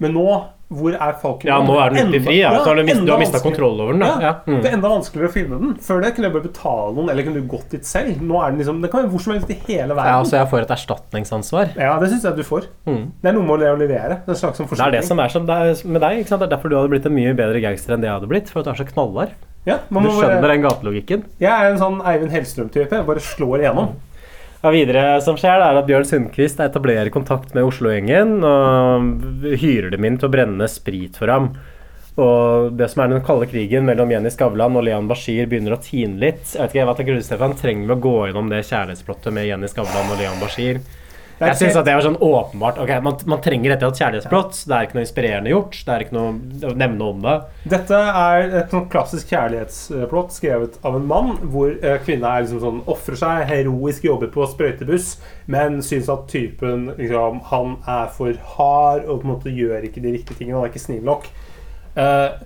Men 0.00 0.16
nå, 0.16 0.24
hvor 0.70 0.94
er 0.94 1.12
Falcon? 1.18 1.48
Ja, 1.50 1.56
nå 1.66 1.74
er 1.82 1.90
den 1.90 2.08
ute 2.12 2.16
i 2.16 2.22
fri, 2.22 2.36
ja. 2.40 2.52
Ja, 2.54 2.62
du 2.74 2.82
mist- 2.86 3.04
du 3.04 3.10
har 3.10 3.18
mistet 3.18 3.42
kontroll 3.42 3.80
over 3.82 3.92
den, 3.96 4.00
da. 4.04 4.06
Ja, 4.06 4.20
Ja, 4.20 4.32
mm. 4.46 4.60
Det 4.62 4.70
er 4.70 4.76
enda 4.76 4.88
vanskeligere 4.92 5.28
å 5.28 5.32
finne 5.34 5.58
den. 5.58 5.74
Før 5.82 6.00
det 6.04 6.14
kunne 6.14 6.28
jeg 6.28 6.32
bare 6.36 6.46
betale 6.46 6.94
noen, 6.94 7.10
eller 7.10 7.22
kunne 7.26 7.40
du 7.42 7.48
gått 7.50 7.68
dit 7.74 7.82
selv. 7.84 8.20
Nå 8.22 8.38
er 8.44 8.50
den 8.52 8.58
liksom, 8.62 8.80
Det 8.82 8.90
kan 8.92 9.02
være 9.02 9.10
hvor 9.10 9.20
som 9.24 9.32
helst 9.34 9.50
i 9.50 9.58
hele 9.66 9.94
verden. 9.98 10.12
Ja, 10.14 10.22
så 10.22 10.38
jeg 10.38 10.48
får 10.52 10.60
et 10.62 10.74
erstatningsansvar. 10.76 11.74
Ja, 11.76 11.98
det 11.98 12.08
syns 12.12 12.22
jeg 12.22 12.36
du 12.36 12.42
får. 12.46 12.66
Mm. 12.86 13.02
Det 13.20 13.28
er 13.28 13.32
noe 13.34 13.42
med 13.42 13.66
å 13.66 13.76
levere. 13.78 14.20
Det 14.22 14.30
er 14.30 14.36
en 14.36 14.42
slags 14.44 14.56
som 14.56 14.66
Det 14.70 14.80
er 14.86 14.90
det 14.90 15.04
som 15.04 15.18
er 15.18 15.28
som 15.28 15.46
det 15.46 15.56
er 15.56 15.88
med 15.88 16.00
deg. 16.06 16.18
ikke 16.22 16.28
sant? 16.28 16.40
Det 16.40 16.52
er 16.52 16.56
derfor 16.56 16.68
du 16.70 16.76
hadde 16.76 16.90
blitt 16.94 17.06
en 17.06 17.14
mye 17.14 17.34
bedre 17.34 17.60
gangster 17.60 17.94
enn 17.94 18.00
det 18.00 18.06
jeg 18.10 18.16
hadde 18.20 18.28
blitt. 18.30 18.48
For 18.48 18.60
at 18.60 18.64
du 18.64 18.70
er 18.70 18.78
så 18.84 18.86
knallhard. 18.92 19.30
Ja, 19.66 19.76
Du 19.90 19.98
skjønner 20.00 20.40
bare, 20.40 20.54
den 20.56 20.62
gatelogikken. 20.62 21.24
jeg 21.38 21.50
er 21.52 21.72
en 21.72 21.78
sånn 21.78 22.00
Eivind 22.06 22.30
Hellstrøm-type. 22.32 22.90
Jeg 22.96 23.06
Bare 23.06 23.20
slår 23.20 23.58
igjennom. 23.60 23.90
Ja, 24.60 24.68
videre 24.74 25.02
som 25.24 25.38
skjer, 25.40 25.62
er 25.64 25.78
at 25.80 25.86
Bjørn 25.88 26.04
Sundquist 26.04 26.58
etablerer 26.60 27.08
kontakt 27.12 27.54
med 27.56 27.64
Oslo-gjengen 27.64 28.42
og 28.44 29.46
hyrer 29.56 29.88
dem 29.94 30.04
inn 30.04 30.18
til 30.20 30.28
å 30.28 30.32
brenne 30.34 30.68
sprit 30.68 31.16
for 31.16 31.32
ham. 31.32 31.46
Og 32.20 32.74
det 32.76 32.90
som 32.92 33.00
er 33.00 33.08
den 33.08 33.24
kalde 33.24 33.48
krigen 33.48 33.86
mellom 33.88 34.12
Jenny 34.12 34.28
Skavlan 34.28 34.76
og 34.76 34.84
Leon 34.84 35.08
Bashir 35.08 35.48
begynner 35.48 35.78
å 35.78 35.80
tine 35.80 36.20
litt. 36.20 36.44
Jeg 36.52 36.60
vet 36.60 36.76
ikke, 36.76 36.84
hva 36.90 36.96
tenker 36.98 37.16
du, 37.16 37.24
Stefan? 37.24 37.56
Trenger 37.56 37.88
vi 37.88 37.96
å 37.96 38.02
gå 38.04 38.14
gjennom 38.28 38.52
det 38.52 38.66
kjærlighetsplottet 38.68 39.32
med 39.32 39.48
Jenny 39.48 39.70
Skavlan 39.72 40.12
og 40.12 40.20
Leon 40.20 40.42
Bashir? 40.42 40.82
Jeg 41.48 41.56
syns 41.56 41.70
ikke- 41.70 41.78
at 41.80 41.84
det 41.86 41.94
var 41.94 42.02
sånn 42.04 42.18
åpenbart. 42.20 42.78
Ok, 42.82 42.90
man, 43.02 43.16
man 43.26 43.40
trenger 43.40 43.70
dette 43.72 43.86
i 43.86 43.88
et 43.88 44.00
kjærlighetsplott. 44.00 44.58
Det 44.68 44.74
er 44.76 44.86
ikke 44.86 44.94
noe 44.98 45.04
inspirerende 45.06 45.50
gjort. 45.54 45.78
Det 45.86 45.94
er 45.94 46.04
ikke 46.04 46.12
noe 46.12 46.32
å 46.68 46.74
nevne 46.76 47.08
om 47.08 47.22
det. 47.24 47.36
Dette 47.72 48.00
er 48.24 48.56
et 48.60 48.70
sånn 48.74 48.88
klassisk 48.92 49.30
kjærlighetsplott 49.32 50.30
skrevet 50.36 50.76
av 50.84 50.96
en 50.96 51.06
mann, 51.06 51.36
hvor 51.52 51.70
eh, 51.82 51.98
kvinna 52.04 52.34
er 52.36 52.44
liksom 52.44 52.60
sånn 52.60 52.82
ofrer 52.86 53.16
seg, 53.16 53.46
heroisk 53.48 54.04
jobber 54.04 54.28
på 54.34 54.46
sprøytebuss, 54.52 55.16
men 55.46 55.80
syns 55.80 56.08
at 56.12 56.26
typen 56.28 56.90
liksom, 56.98 57.40
Han 57.50 57.76
er 57.88 58.06
for 58.12 58.32
hard 58.56 59.04
og 59.08 59.22
på 59.22 59.24
en 59.28 59.34
måte 59.34 59.54
gjør 59.56 59.82
ikke 59.88 60.02
de 60.02 60.12
riktige 60.18 60.36
tingene. 60.38 60.58
Han 60.60 60.64
er 60.68 60.72
ikke 60.74 60.84
snill 60.86 61.02
nok. 61.04 61.24
Og 61.96 62.40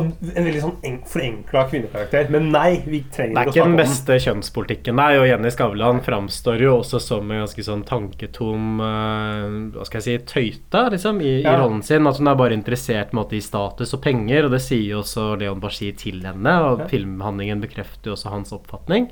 en 0.00 0.08
veldig 0.22 0.60
sånn 0.62 0.76
forenkla 1.06 1.64
kvinnekarakter. 1.70 2.28
Men 2.30 2.50
nei, 2.54 2.82
vi 2.86 3.02
trenger 3.12 3.38
er 3.38 3.50
ikke 3.50 3.50
å 3.50 3.52
snakke 3.52 3.52
om 3.52 3.52
Det 3.52 3.52
den 3.52 3.62
ikke 3.62 3.68
den. 3.68 3.76
beste 3.82 4.18
kjønnspolitikken, 4.26 4.94
nei. 4.96 5.10
Og 5.18 5.26
Jenny 5.28 5.50
Skavlan 5.52 6.00
framstår 6.06 6.60
jo 6.64 6.78
også 6.80 7.00
som 7.00 7.30
en 7.30 7.42
ganske 7.44 7.64
sånn 7.66 7.84
tanketom 7.88 8.80
eh, 8.80 9.76
Hva 9.76 9.84
skal 9.88 10.00
jeg 10.00 10.06
si 10.06 10.16
tøyte, 10.32 10.84
liksom, 10.96 11.20
i, 11.20 11.42
Ja. 11.42 11.54
i 11.54 11.60
rollen 11.62 11.82
sin. 11.82 12.06
At 12.06 12.18
hun 12.18 12.28
er 12.28 12.34
bare 12.38 12.56
interessert 12.56 13.12
måte, 13.12 13.36
i 13.36 13.40
status 13.44 13.92
og 13.94 14.02
penger, 14.02 14.44
og 14.46 14.50
det 14.56 14.62
sier 14.62 14.86
jo 14.94 15.02
også 15.02 15.38
Leon 15.40 15.60
Bashir 15.60 15.96
til 15.96 16.22
henne. 16.24 16.56
Og 16.72 16.78
Ja. 16.80 16.86
filmhandlingen 16.86 17.60
bekrefter 17.60 18.10
jo 18.10 18.16
også 18.16 18.30
hans 18.30 18.52
oppfatning. 18.52 19.10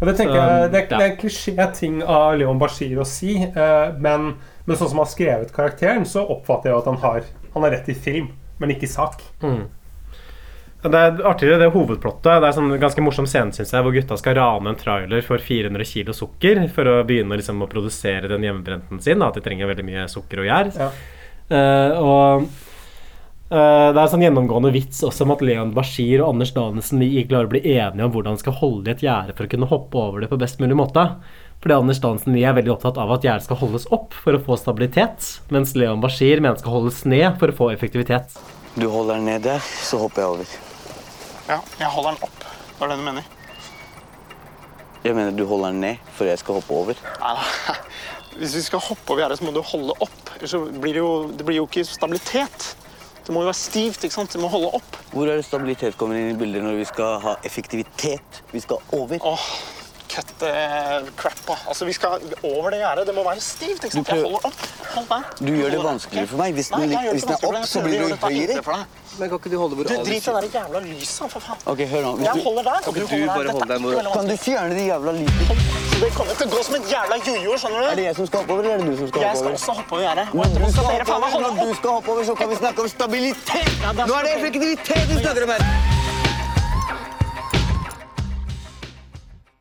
Ja, 0.00 0.06
det, 0.06 0.16
tenker 0.16 0.34
jeg, 0.34 0.70
det, 0.70 0.80
er, 0.84 0.86
det 0.86 1.02
er 1.02 1.10
en 1.10 1.16
klisjé-ting 1.18 2.02
av 2.06 2.36
Leon 2.38 2.58
Bashir 2.60 2.98
å 3.02 3.06
si, 3.06 3.32
eh, 3.42 3.92
men, 3.98 4.34
men 4.64 4.76
sånn 4.76 4.88
som 4.92 4.98
han 5.00 5.06
har 5.06 5.10
skrevet 5.10 5.50
karakteren, 5.52 6.04
så 6.06 6.22
oppfatter 6.22 6.70
jeg 6.70 6.78
at 6.78 6.86
han 6.86 7.00
har, 7.02 7.24
han 7.54 7.62
har 7.66 7.70
rett 7.74 7.88
i 7.90 7.94
film, 7.94 8.28
men 8.60 8.70
ikke 8.70 8.86
i 8.86 8.92
sak. 8.92 9.22
Ja, 9.42 9.56
Det 10.78 10.94
er 10.94 11.24
artigere 11.26 11.58
det 11.58 11.72
hovedplottet. 11.74 12.28
Det 12.38 12.48
er 12.48 12.54
sånn 12.54 12.70
ganske 12.78 13.02
morsom 13.02 13.26
scene 13.26 13.54
synes 13.56 13.72
jeg, 13.74 13.82
hvor 13.82 13.94
gutta 13.96 14.18
skal 14.20 14.36
rane 14.38 14.70
en 14.70 14.78
trailer 14.78 15.24
for 15.26 15.42
400 15.42 15.88
kilo 15.90 16.14
sukker 16.14 16.62
for 16.74 16.86
å 16.86 17.00
begynne 17.08 17.40
liksom, 17.40 17.64
å 17.64 17.70
produsere 17.70 18.30
den 18.30 18.46
hjemmebrenten 18.46 19.02
sin. 19.02 19.18
da, 19.18 19.32
At 19.32 19.40
de 19.40 19.42
trenger 19.42 19.70
veldig 19.72 19.86
mye 19.88 20.06
sukker 20.12 20.44
og 20.44 20.50
gjær. 20.50 20.72
Ja. 20.78 20.90
Uh, 21.48 21.92
og 22.04 22.48
Uh, 23.48 23.94
det 23.94 23.96
er 23.96 24.02
en 24.02 24.10
sånn 24.12 24.22
gjennomgående 24.26 24.70
vits 24.74 24.98
også 25.08 25.24
om 25.24 25.30
at 25.32 25.40
Leon 25.40 25.70
Bashir 25.72 26.20
og 26.20 26.34
Anders 26.34 26.50
Danielsen 26.52 27.00
ikke 27.06 27.30
klarer 27.30 27.48
å 27.48 27.52
bli 27.54 27.62
enige 27.64 28.04
om 28.04 28.12
hvordan 28.12 28.36
de 28.36 28.42
skal 28.42 28.58
holde 28.58 28.90
i 28.90 28.92
et 28.92 29.04
gjerde 29.06 29.32
for 29.38 29.48
å 29.48 29.52
kunne 29.54 29.70
hoppe 29.70 30.02
over 30.02 30.20
det 30.20 30.28
på 30.28 30.40
best 30.42 30.60
mulig 30.60 30.76
måte. 30.76 31.06
Fordi 31.64 31.78
Anders 31.78 32.02
Danielsen 32.04 32.36
er 32.36 32.52
veldig 32.60 32.74
opptatt 32.76 33.00
av 33.00 33.16
at 33.16 33.24
gjerdet 33.24 33.48
skal 33.48 33.62
holdes 33.64 33.88
opp 33.88 34.12
for 34.12 34.36
å 34.36 34.44
få 34.44 34.60
stabilitet, 34.60 35.32
mens 35.48 35.72
Leon 35.80 36.04
Bashir 36.04 36.44
mener 36.44 36.60
det 36.60 36.66
skal 36.66 36.76
holdes 36.76 37.02
ned 37.08 37.40
for 37.40 37.48
å 37.48 37.60
få 37.64 37.72
effektivitet. 37.72 38.36
Du 38.76 38.84
holder 38.92 39.16
den 39.16 39.30
ned 39.32 39.48
der, 39.48 39.64
så 39.64 40.04
hopper 40.04 40.26
jeg 40.26 40.34
over. 40.36 40.58
Ja, 41.48 41.62
jeg 41.80 41.88
holder 41.88 42.16
den 42.16 42.26
opp. 42.28 42.40
Det 42.44 42.84
er 42.84 42.90
det 42.92 42.96
du 43.00 43.04
mener? 43.06 43.28
Jeg 45.04 45.14
mener 45.16 45.32
du 45.32 45.46
holder 45.48 45.72
den 45.72 45.80
ned 45.80 46.10
for 46.16 46.28
jeg 46.28 46.40
skal 46.42 46.58
hoppe 46.58 46.74
over. 46.76 46.98
Nei, 47.22 47.34
nei. 47.38 47.76
Hvis 48.38 48.54
vi 48.54 48.60
skal 48.66 48.82
hoppe 48.84 49.14
over 49.14 49.24
gjerdet, 49.24 49.38
så 49.40 49.46
må 49.46 49.54
du 49.56 49.62
holde 49.64 49.96
opp. 50.04 50.34
Ellers 50.36 50.54
blir 50.78 50.94
det 50.94 51.00
jo, 51.00 51.12
det 51.32 51.46
blir 51.46 51.58
jo 51.58 51.64
ikke 51.66 51.86
stabilitet. 51.88 52.68
Det 53.24 53.34
må 53.34 53.42
jo 53.42 53.48
være 53.48 53.58
stivt, 53.58 54.04
ikke 54.04 54.14
sant? 54.14 54.36
Det 54.36 54.40
må 54.40 54.50
holde 54.52 54.70
opp. 54.78 55.00
Hvor 55.10 55.26
er 55.26 55.40
det 55.40 55.46
stabilitet 55.48 55.96
kommer 56.00 56.20
inn 56.20 56.30
i 56.34 56.38
bildet 56.38 56.62
når 56.64 56.78
vi 56.78 56.86
skal 56.88 57.18
ha 57.24 57.34
effektivitet? 57.48 58.42
Vi 58.52 58.62
skal 58.62 58.84
over. 58.94 59.18
Åh, 59.32 59.48
cut 60.08 60.30
crap 61.16 61.38
på. 61.46 61.56
Altså, 61.68 61.84
vi 61.88 61.92
skal 61.92 62.20
over 62.42 62.70
det 62.70 62.80
gjerdet. 62.82 63.06
Det 63.06 63.14
må 63.14 63.24
være 63.24 63.40
stivt. 63.40 63.84
ikke 63.84 63.92
sant? 63.92 64.06
Du 64.06 64.12
prøver- 64.12 64.22
Jeg 64.22 64.32
holder 64.32 64.46
opp. 64.48 64.60
Hold 64.94 65.08
der. 65.08 65.22
Du 65.46 65.52
gjør 65.52 65.70
det 65.70 65.82
vanskeligere 65.84 66.26
for 66.28 66.36
meg. 66.38 66.54
Hvis 66.54 66.68
den 66.68 66.80
Nei, 66.80 66.88
jeg 66.88 67.02
det 67.04 67.12
hvis 67.12 67.22
den 67.22 67.32
er 67.32 67.48
opp, 67.48 67.66
så 67.66 67.78
Jeg 67.78 67.84
blir 67.84 67.98
du 67.98 68.16
høyere. 68.26 68.86
Men 69.18 69.28
kan 69.28 69.38
ikke 69.38 69.50
du 69.50 69.58
holde 69.58 69.74
hvor 69.74 69.84
Du, 69.84 69.94
drit 69.94 70.26
i 70.28 70.30
det 70.30 70.54
jævla 70.54 70.78
lyset, 70.78 71.30
for 71.32 71.40
faen. 71.42 71.58
Ok, 71.66 71.78
hør 71.90 72.02
nå. 72.06 72.10
Hvis 72.18 72.26
Jeg 72.28 72.42
holder 72.44 72.62
der, 72.62 72.78
Kan 72.78 72.88
og 72.88 72.94
du 72.94 73.00
du 73.00 73.06
holder 73.06 73.26
bare 73.26 73.44
der. 73.44 73.50
holde 73.50 73.58
Dette 73.58 73.68
deg 73.68 73.76
er 73.76 74.02
hvor- 74.02 74.12
Kan 74.14 74.28
du 74.28 74.36
fjerne 74.36 74.74
de 74.78 74.84
jævla 74.86 75.12
lyset? 75.12 75.88
Det 75.98 76.10
kommer 76.14 76.34
til 76.38 76.46
å 76.46 76.50
gå 76.54 76.60
som 76.64 76.74
et 76.78 76.86
jævla 76.94 77.16
jojo, 77.26 77.56
skjønner 77.58 77.80
du? 77.82 77.86
Er 77.90 77.94
det 77.98 78.04
jeg 78.04 78.16
som 78.16 78.26
skal 78.26 78.38
hoppe 78.38 78.52
over, 78.52 78.62
eller 78.62 78.74
er 78.74 78.78
det 78.78 78.86
du 78.86 78.96
som 78.98 79.08
skal 79.08 79.20
Jeg 79.20 79.28
hoppe 79.28 79.38
skal 79.42 79.52
også 79.58 79.72
hoppe 79.80 79.92
over 79.92 80.02
gjerdet. 80.06 80.26
Og 80.28 80.34
Når 80.34 80.44
etterpå 80.44 80.66
du 80.66 80.72
skal 80.72 80.84
dere 80.84 80.98
hoppe 80.98 81.10
faen 81.10 81.20
meg 81.20 81.34
over, 81.34 81.42
holde 81.42 81.56
når 81.58 81.66
du 81.68 81.74
skal 81.74 81.90
hoppe 81.90 82.08
over, 82.12 82.22
så 82.24 82.34
kan 82.38 82.48
vi 82.48 82.54
snakke 82.62 82.78
om 82.78 82.88
stabilitet! 82.88 83.70
Ja, 83.82 83.90
er 83.90 84.06
Nå 84.06 84.14
er 84.14 84.22
det 84.22 84.32
effektivitet 84.38 85.04
vi 85.08 85.14
snakker 85.22 85.42
om 85.42 85.50
her! 85.50 85.97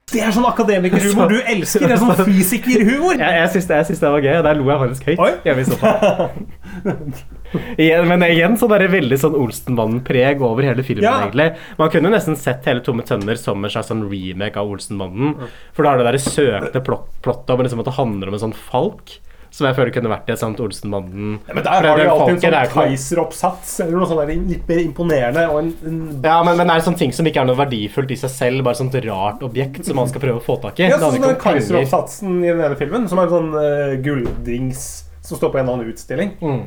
Det 0.08 0.22
er 0.24 0.32
sånn 0.32 0.46
akademikerhumor 0.48 1.28
du 1.28 1.36
elsker. 1.42 1.84
Det 1.84 1.98
er 1.98 2.00
sånn 2.00 2.28
fysikerhumor. 2.30 3.18
Jeg, 3.20 3.34
jeg, 3.42 3.50
syns 3.58 3.66
det, 3.68 3.80
jeg 3.82 3.88
syns 3.90 4.04
det 4.04 4.12
var 4.14 4.24
gøy, 4.24 4.36
og 4.40 4.46
der 4.46 4.56
lo 4.56 4.70
jeg 4.72 4.80
faktisk 4.84 5.10
høyt. 5.10 5.20
Oi. 5.26 5.32
hjemme 5.44 5.66
i 5.66 5.68
sofaen. 5.68 6.48
igjen, 7.84 8.08
men 8.08 8.24
igjen 8.30 8.56
så 8.62 8.70
bare 8.72 8.88
veldig 8.94 9.20
sånn 9.20 9.36
Olsenmannen-preg 9.36 10.46
over 10.48 10.64
hele 10.70 10.86
filmen. 10.88 11.04
Ja. 11.04 11.18
egentlig 11.26 11.50
Man 11.82 11.92
kunne 11.92 12.14
nesten 12.14 12.40
sett 12.40 12.70
hele 12.72 12.86
Tomme 12.88 13.04
tønner 13.08 13.36
som 13.42 13.60
en 13.60 13.74
slags 13.74 13.92
sånn 13.92 14.06
remake 14.08 14.64
av 14.64 14.72
Olsenmannen. 14.72 15.36
For 15.76 15.84
da 15.84 15.98
har 15.98 16.00
det 16.00 16.16
der 16.16 16.86
plott, 16.88 17.12
plottet 17.26 17.52
om 17.58 17.68
liksom 17.68 17.84
at 17.84 17.92
det 17.92 17.98
handler 18.00 18.32
om 18.32 18.40
en 18.40 18.46
sånn 18.48 18.56
falk. 18.56 19.18
Som 19.58 19.66
jeg 19.66 19.74
føler 19.74 19.90
kunne 19.96 20.10
vært 20.12 20.28
i 20.30 20.34
et 20.36 20.42
sånt 20.42 20.60
Ja, 20.62 21.00
Men 21.02 21.64
der 21.66 21.72
har 21.72 21.98
de 21.98 22.06
alltid 22.12 22.36
en 22.36 22.42
sånn 22.44 22.74
Kaiser-oppsats 22.76 23.72
eller 23.82 23.98
noe 23.98 24.10
sånt 24.10 24.34
litt 24.52 24.68
mer 24.70 24.82
imponerende. 24.84 25.46
En, 25.50 25.72
en 25.82 26.02
Ja, 26.22 26.36
men, 26.46 26.60
men 26.60 26.70
det 26.70 26.76
er 26.76 26.86
sånne 26.86 27.02
ting 27.02 27.16
som 27.16 27.26
ikke 27.26 27.42
er 27.42 27.50
noe 27.50 27.58
verdifullt 27.58 28.14
i 28.14 28.20
seg 28.22 28.34
selv. 28.36 28.66
Bare 28.68 28.78
sånt 28.78 28.98
rart 29.08 29.42
objekt 29.48 29.82
som 29.88 29.98
man 29.98 30.12
skal 30.12 30.22
prøve 30.22 30.44
å 30.44 30.46
få 30.46 30.60
tak 30.62 30.84
i. 30.84 30.92
Ja, 30.92 31.00
sånn 31.02 31.18
den. 31.24 31.40
Kaiser-oppsatsen 31.42 32.38
i 32.44 32.52
den 32.52 32.62
ene 32.68 32.78
filmen, 32.78 33.10
som 33.10 33.22
er 33.22 33.32
en 33.32 33.34
sånn 33.34 33.50
uh, 33.58 33.96
gulldings 34.06 34.86
som 35.26 35.40
står 35.40 35.52
på 35.56 35.60
en 35.60 35.66
eller 35.66 35.80
annen 35.80 35.96
utstilling. 35.96 36.38
Mm. 36.38 36.62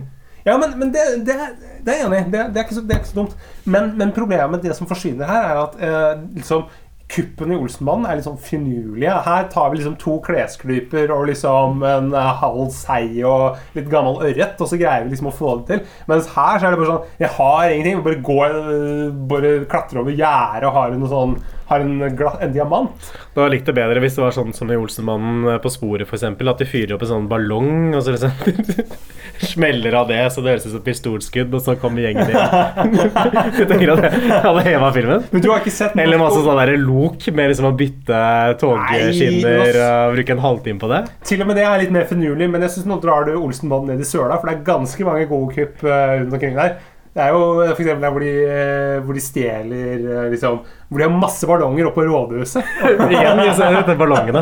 Ja, 0.44 0.56
men, 0.58 0.74
men 0.80 0.90
det, 0.92 1.06
det, 1.28 1.36
det 1.84 1.94
er 1.94 2.02
jeg 2.02 2.08
enig 2.08 2.20
i. 2.24 2.28
Det, 2.32 2.44
det, 2.56 2.60
er 2.60 2.66
ikke 2.66 2.80
så- 2.80 3.16
dumt. 3.20 3.34
Men, 3.64 3.92
men 4.00 4.14
problemet, 4.16 4.64
det 4.64 4.74
som 4.76 4.88
forsvinner 4.90 5.30
her, 5.30 5.50
er 5.52 5.62
at 5.62 5.78
uh, 5.78 6.24
liksom 6.34 6.66
Kuppene 7.10 7.56
i 7.56 7.58
Olsenmannen 7.58 8.06
er 8.06 8.18
litt 8.18 8.26
sånn 8.26 8.38
finurlige. 8.38 9.16
Her 9.26 9.48
tar 9.50 9.70
vi 9.70 9.80
liksom 9.80 9.96
to 9.98 10.18
klesklyper 10.22 11.10
og 11.14 11.26
liksom 11.30 11.82
en 11.86 12.12
eh, 12.14 12.32
halv 12.42 12.68
sei 12.74 13.22
og 13.26 13.58
litt 13.74 13.90
gammel 13.90 14.20
ørret, 14.28 14.60
og 14.60 14.70
så 14.70 14.78
greier 14.78 15.06
vi 15.06 15.14
liksom 15.14 15.30
å 15.32 15.34
få 15.34 15.56
det 15.60 15.66
til. 15.72 15.96
Mens 16.10 16.30
her 16.36 16.58
så 16.60 16.68
er 16.68 16.74
det 16.74 16.82
bare 16.82 16.92
sånn 16.92 17.24
Jeg 17.24 17.32
har 17.38 17.74
ingenting. 17.74 18.04
Bare 18.06 18.22
går 18.30 18.58
eh, 18.60 19.16
Bare 19.30 19.54
klatrer 19.70 20.04
over 20.04 20.14
gjerdet 20.14 20.68
og 20.68 20.76
har 20.78 20.94
en 20.94 21.10
sånn 21.10 21.34
Har 21.70 21.84
en, 21.84 22.00
en 22.02 22.52
diamant. 22.52 23.10
Da 23.34 23.46
likte 23.46 23.54
likt 23.54 23.68
det 23.70 23.76
bedre 23.76 24.02
hvis 24.02 24.16
det 24.18 24.24
var 24.24 24.34
sånn 24.34 24.52
som 24.56 24.70
i 24.72 24.78
Olsenmannen 24.78 25.60
på 25.62 25.70
sporet, 25.72 26.08
f.eks. 26.08 26.26
At 26.26 26.62
de 26.62 26.66
fyrer 26.68 26.96
opp 26.96 27.04
en 27.06 27.12
sånn 27.12 27.28
ballong, 27.30 27.94
og 27.94 28.02
så 28.02 28.16
liksom 28.16 28.90
smeller 29.52 29.94
av 30.00 30.08
det, 30.10 30.18
så 30.34 30.42
det 30.42 30.54
høres 30.54 30.66
ut 30.66 30.74
som 30.74 30.82
pistolskudd, 30.84 31.54
og 31.54 31.62
så 31.64 31.76
kommer 31.80 32.04
gjengen 32.04 32.28
inn. 32.28 32.98
Du 33.56 33.64
tenker 33.68 33.92
at 33.94 34.02
det 34.02 34.40
hadde 34.44 34.64
heva 34.66 34.90
filmen? 34.94 35.24
Men 35.30 35.42
du 35.44 35.48
har 35.50 35.62
ikke 35.62 35.72
sett 35.74 35.96
Eller 35.98 36.20
masse 36.20 36.40
sånn 36.42 36.58
der 36.60 36.74
lok 36.80 37.24
med 37.34 37.52
liksom 37.52 37.70
å 37.70 37.72
bytte 37.76 38.20
togskinner 38.60 39.80
og 39.84 40.16
bruke 40.16 40.34
en 40.36 40.44
halvtime 40.44 40.82
på 40.82 40.90
det. 40.90 41.00
Til 41.28 41.44
og 41.44 41.50
med 41.50 41.60
det 41.60 41.66
er 41.66 41.82
litt 41.84 41.94
mer 41.94 42.06
finurlig, 42.10 42.50
men 42.52 42.66
jeg 42.66 42.76
synes 42.76 42.90
nå 42.90 43.00
drar 43.02 43.28
du 43.28 43.34
Olsenmannen 43.38 43.94
ned 43.94 44.04
i 44.04 44.08
søla, 44.08 44.38
for 44.38 44.50
det 44.50 44.58
er 44.58 44.66
ganske 44.68 45.06
mange 45.06 45.28
gode 45.30 45.54
kupp 45.56 45.84
eh, 45.86 46.16
rundt 46.20 46.36
omkring 46.36 46.58
der. 46.58 46.78
Det 47.20 47.26
er 47.28 47.34
jo 47.36 47.60
f.eks. 47.74 47.88
der 48.00 48.12
hvor 48.14 48.22
de, 48.24 48.30
eh, 48.48 49.02
hvor 49.04 49.12
de 49.12 49.20
stjeler 49.20 50.00
eh, 50.00 50.30
liksom, 50.32 50.62
Hvor 50.88 51.02
de 51.02 51.04
har 51.04 51.12
masse 51.20 51.44
ballonger 51.46 51.90
oppe 51.90 52.00
på 52.00 52.06
rådhuset. 52.08 52.64
Igjen 53.12 53.36
disse 53.44 53.96
ballongene. 54.00 54.40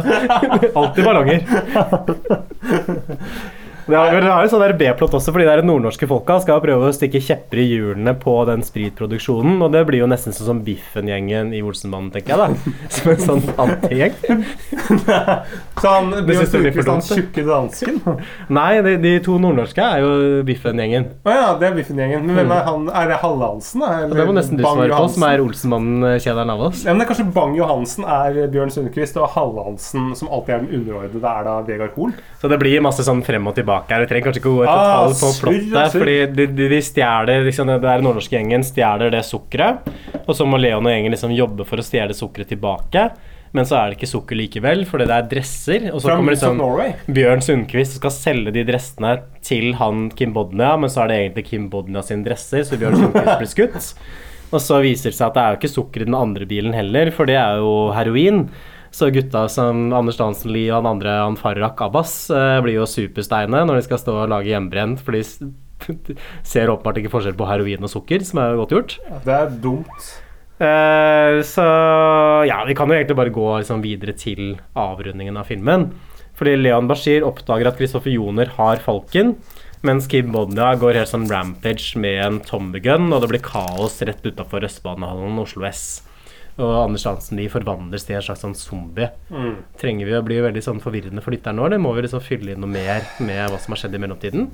Alltid 0.78 1.02
ballonger. 1.04 1.42
Det 3.88 3.96
har, 3.96 4.12
det 4.20 4.28
har 4.28 4.44
jo 4.44 4.50
sånn 4.52 4.60
der 4.60 4.74
B-plott 4.76 5.14
også, 5.16 5.32
fordi 5.32 5.46
det 5.48 5.52
er 5.56 5.62
nordnorske 5.64 6.04
folka 6.10 6.34
skal 6.44 6.58
prøve 6.60 6.90
å 6.90 6.92
stikke 6.92 7.22
kjepper 7.24 7.60
i 7.62 7.64
hjulene 7.70 8.12
på 8.20 8.34
den 8.44 8.60
spritproduksjonen. 8.66 9.54
Og 9.64 9.72
det 9.72 9.80
blir 9.88 10.02
jo 10.02 10.08
nesten 10.10 10.34
sånn 10.36 10.50
som 10.50 10.58
Biffen-gjengen 10.66 11.54
i 11.56 11.62
Olsenmannen, 11.64 12.10
tenker 12.12 12.34
jeg 12.34 12.42
da. 12.42 12.74
Som 12.98 13.12
en 13.14 13.22
sånn 13.24 13.46
antigjeng. 13.64 14.44
Så 15.80 15.94
han 15.94 16.12
blir 16.26 16.42
jo 16.42 16.44
Sturkvist, 16.50 16.90
han 16.90 17.00
dumt, 17.00 17.08
tjukke 17.08 17.44
dansken. 17.48 17.96
Nei, 18.52 18.68
de, 18.84 18.94
de 19.00 19.14
to 19.24 19.38
nordnorske 19.40 19.80
er 19.80 20.04
jo 20.04 20.12
Biffen-gjengen. 20.50 21.08
Å 21.24 21.38
ja, 21.38 21.48
det 21.56 21.70
er 21.70 21.80
Biffen-gjengen. 21.80 22.28
Men 22.28 22.42
hvem 22.42 22.54
er 22.58 22.68
han? 22.68 22.86
Er 22.92 23.08
det 23.14 23.20
Halle 23.24 23.50
Hansen? 23.54 23.86
da? 23.86 23.94
Eller 24.04 24.20
det 24.20 24.28
må 24.28 24.36
nesten 24.36 24.60
du 24.60 24.66
Bang 24.66 24.82
svare 24.82 25.00
på, 25.00 25.08
som 25.16 25.26
er 25.30 25.44
Olsenmannen-kjederen 25.46 26.54
av 26.58 26.66
oss. 26.68 26.84
Ja, 26.84 26.92
men 26.92 27.00
det 27.00 27.08
er 27.08 27.12
kanskje 27.14 27.28
Bang 27.40 27.56
Johansen 27.56 28.04
er 28.04 28.42
Bjørn 28.52 28.74
Sundquist, 28.76 29.16
og 29.16 29.32
Halle 29.32 29.64
Hansen, 29.70 30.12
som 30.18 30.28
alltid 30.28 30.58
er 30.58 30.64
den 30.66 30.82
underordnede, 30.82 31.32
er 31.32 31.48
da 31.48 31.58
Vegard 31.64 31.96
Hoel. 31.96 32.12
Så 32.42 32.52
det 32.52 32.60
blir 32.60 32.84
masse 32.84 33.06
sånn 33.06 33.24
frem 33.24 33.48
og 33.48 33.56
tilbake 33.56 33.77
her. 33.86 34.00
Vi 34.02 34.06
trenger 34.10 34.26
kanskje 34.26 34.42
ikke 34.42 34.52
gå 34.56 34.62
et 34.64 34.68
Ah, 34.72 35.06
detalj 35.06 35.16
på 35.22 35.30
plottet. 35.44 35.94
Fordi 35.94 36.16
de, 36.34 36.46
de, 36.58 36.68
de 36.74 36.82
stjeler 36.82 37.46
liksom, 37.46 37.70
Det 37.70 37.88
er 37.94 38.02
nordnorske 38.02 38.34
gjengen 38.34 38.66
stjeler 38.66 39.10
det 39.14 39.22
sukkeret. 39.24 39.88
Og 40.26 40.34
så 40.34 40.46
må 40.46 40.58
Leon 40.58 40.82
og 40.84 40.90
gjengen 40.92 41.14
liksom 41.14 41.32
jobbe 41.38 41.64
for 41.68 41.78
å 41.78 41.86
stjele 41.86 42.16
sukkeret 42.18 42.50
tilbake. 42.50 43.10
Men 43.56 43.64
så 43.64 43.78
er 43.78 43.88
det 43.88 43.96
ikke 43.96 44.10
sukker 44.10 44.36
likevel, 44.36 44.82
fordi 44.84 45.06
det 45.08 45.14
er 45.16 45.28
dresser. 45.30 45.86
Og 45.92 46.02
så 46.02 46.10
From 46.10 46.20
kommer 46.20 46.34
liksom 46.34 46.58
Bjørn 47.16 47.40
Sundquist 47.44 47.96
og 47.96 48.02
skal 48.02 48.12
selge 48.12 48.52
de 48.58 48.64
dressene 48.68 49.14
til 49.46 49.70
han 49.78 50.10
Kim 50.12 50.34
Bodnia, 50.36 50.74
men 50.76 50.92
så 50.92 51.06
er 51.06 51.08
det 51.08 51.20
egentlig 51.22 51.46
Kim 51.46 51.68
Bodnia 51.72 52.02
sine 52.04 52.26
dresser, 52.26 52.66
så 52.68 52.76
Bjørn 52.76 52.98
Sundquist 53.00 53.38
blir 53.40 53.48
skutt. 53.54 53.94
Og 54.52 54.60
så 54.64 54.82
viser 54.84 55.12
det 55.12 55.16
seg 55.18 55.30
at 55.30 55.34
det 55.36 55.42
er 55.46 55.54
jo 55.54 55.60
ikke 55.62 55.72
sukker 55.74 56.04
i 56.04 56.08
den 56.08 56.16
andre 56.16 56.46
bilen 56.48 56.76
heller, 56.76 57.10
for 57.12 57.28
det 57.28 57.36
er 57.40 57.60
jo 57.60 57.72
heroin. 57.96 58.46
Så 58.94 59.10
gutta 59.14 59.44
som 59.52 59.88
Anders 59.96 60.18
Dansen 60.20 60.52
Lie 60.54 60.70
og 60.70 60.80
han 60.80 60.92
andre, 60.94 61.16
han 61.24 61.38
Farrak 61.38 61.80
Abbas, 61.84 62.30
eh, 62.30 62.58
blir 62.64 62.80
jo 62.80 62.88
supersteine 62.88 63.64
når 63.68 63.80
de 63.80 63.88
skal 63.88 64.00
stå 64.02 64.14
og 64.22 64.32
lage 64.32 64.50
hjemmebrent, 64.52 65.02
for 65.04 65.16
de 65.16 65.24
ser 66.52 66.72
åpenbart 66.72 67.02
ikke 67.02 67.12
forskjell 67.12 67.36
på 67.38 67.48
heroin 67.50 67.84
og 67.84 67.92
sukker, 67.92 68.24
som 68.26 68.42
er 68.42 68.58
godt 68.58 68.74
gjort. 68.74 68.96
Det 69.26 69.36
er 69.36 69.52
dumt. 69.62 70.08
Eh, 70.58 71.38
så 71.46 71.64
ja, 72.48 72.62
vi 72.66 72.74
kan 72.74 72.90
jo 72.90 72.96
egentlig 72.96 73.18
bare 73.18 73.34
gå 73.34 73.48
liksom 73.60 73.84
videre 73.84 74.16
til 74.18 74.56
avrundingen 74.78 75.38
av 75.38 75.46
filmen. 75.50 75.90
Fordi 76.38 76.54
Leon 76.58 76.88
Bashir 76.90 77.26
oppdager 77.26 77.70
at 77.70 77.78
Kristoffer 77.78 78.14
Joner 78.14 78.50
har 78.58 78.82
falken, 78.82 79.36
mens 79.86 80.08
Kim 80.10 80.32
Bodnia 80.34 80.72
går 80.78 80.98
helt 80.98 81.10
sånn 81.10 81.28
rampage 81.30 81.98
med 81.98 82.18
en 82.24 82.38
tommegun, 82.42 83.12
og 83.14 83.22
det 83.22 83.30
blir 83.32 83.42
kaos 83.44 83.98
rett 84.06 84.26
utafor 84.26 84.66
Østbanehallen 84.66 85.38
Oslo 85.42 85.66
S. 85.66 86.07
Og 86.58 86.72
Anders 86.82 87.06
Hansen 87.06 87.38
Lie 87.38 87.50
forvandles 87.52 88.06
til 88.06 88.18
en 88.18 88.24
slags 88.26 88.42
sånn 88.42 88.56
zombie. 88.58 89.06
Mm. 89.30 89.60
Trenger 89.78 90.08
vi 90.08 90.16
å 90.18 90.24
bli 90.26 90.40
veldig 90.42 90.62
sånn 90.64 90.82
forvirrende 90.82 91.22
for 91.22 91.34
lytteren 91.34 91.60
nå, 91.60 91.68
eller 91.68 91.82
må 91.82 91.92
vi 91.94 92.02
liksom 92.06 92.24
fylle 92.24 92.54
inn 92.54 92.64
noe 92.64 92.72
mer 92.72 93.06
med 93.22 93.44
hva 93.46 93.60
som 93.62 93.76
har 93.76 93.84
skjedd 93.84 93.94
i 93.94 94.02
mellomtiden? 94.02 94.48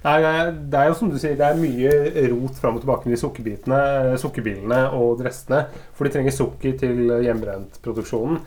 Nei, 0.00 0.14
det 0.24 0.30
er, 0.32 0.50
det 0.72 0.80
er 0.80 0.88
jo 0.88 0.96
som 0.96 1.10
du 1.12 1.18
sier, 1.20 1.36
det 1.36 1.44
er 1.44 1.60
mye 1.60 2.24
rot 2.32 2.56
fram 2.56 2.78
og 2.78 2.84
tilbake 2.84 3.04
med 3.04 3.12
de 3.12 3.20
sukkerbitene, 3.20 3.80
sukkerbilene 4.22 4.80
og 4.96 5.18
dressene. 5.20 5.66
For 5.96 6.08
de 6.08 6.14
trenger 6.14 6.32
sukker 6.32 6.78
til 6.80 7.02
hjemmebrentproduksjonen. 7.26 8.40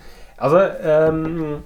Altså 0.44 0.64
ehm, 0.82 1.60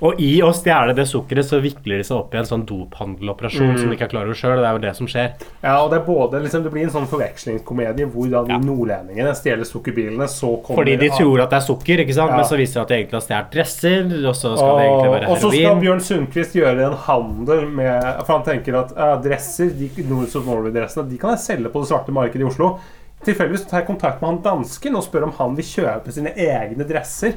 Og 0.00 0.18
i 0.18 0.40
å 0.42 0.48
stjele 0.56 0.94
det 0.96 1.04
sukkeret 1.06 1.46
så 1.46 1.60
vikler 1.62 2.00
de 2.00 2.04
seg 2.08 2.16
opp 2.16 2.32
i 2.34 2.38
en 2.40 2.46
sånn 2.48 2.64
dophandeloperasjon 2.66 3.68
Mm. 3.70 3.78
som 3.78 3.90
de 3.90 3.96
ikke 3.96 4.08
klarer 4.10 4.34
sjøl. 4.34 4.56
Det 4.58 4.66
er 4.66 4.72
jo 4.72 4.78
det 4.82 4.96
som 4.96 5.06
skjer. 5.06 5.28
Ja, 5.62 5.76
og 5.84 5.90
det 5.92 6.00
er 6.00 6.04
både 6.06 6.40
liksom, 6.42 6.62
Det 6.64 6.72
blir 6.72 6.82
en 6.84 6.90
sånn 6.90 7.06
forvekslingskomedie 7.06 8.06
hvor 8.10 8.26
da 8.30 8.42
de 8.42 8.58
nordlendingene 8.66 9.34
stjeler 9.34 9.62
sukkerbilene, 9.64 10.26
så 10.26 10.56
kommer 10.64 10.82
Fordi 10.82 10.96
de 10.98 11.08
tror 11.10 11.42
at 11.44 11.50
det 11.50 11.56
er 11.60 11.66
sukker, 11.68 11.98
ikke 12.02 12.14
sant? 12.14 12.30
Ja. 12.30 12.36
men 12.36 12.44
så 12.44 12.56
viser 12.58 12.74
det 12.74 12.82
at 12.82 12.88
de 12.88 12.94
egentlig 12.94 13.18
har 13.20 13.26
stjålet 13.28 13.52
dresser, 13.52 14.26
og 14.26 14.34
så 14.34 14.56
skal 14.56 14.72
det 14.78 14.86
egentlig 14.86 15.08
Og 15.08 15.14
heroin. 15.14 15.30
og 15.30 15.38
så 15.38 15.50
skal. 15.52 15.80
Bjørn 15.82 16.00
Sundquist 16.00 16.52
gjøre 16.54 16.86
en 16.86 16.98
handel 17.06 17.66
med 17.68 18.02
For 18.26 18.32
han 18.38 18.42
tenker 18.44 18.78
at 18.80 18.92
uh, 18.96 19.22
dresser, 19.22 19.70
de 19.70 19.90
Nords 20.08 20.34
of 20.36 20.44
Norway-dressene 20.46 21.08
De 21.08 21.18
kan 21.18 21.30
jeg 21.36 21.38
selge 21.46 21.68
på 21.70 21.80
det 21.80 21.88
svarte 21.88 22.10
markedet 22.12 22.40
i 22.42 22.48
Oslo. 22.50 22.78
Tilfeldigvis 23.24 23.68
tar 23.70 23.80
jeg 23.80 23.86
kontakt 23.86 24.20
med 24.20 24.30
han 24.30 24.42
dansken 24.42 24.96
og 24.96 25.04
spør 25.04 25.28
om 25.28 25.32
han 25.38 25.54
vil 25.54 25.64
kjøpe 25.64 26.10
sine 26.10 26.32
egne 26.34 26.82
dresser 26.88 27.36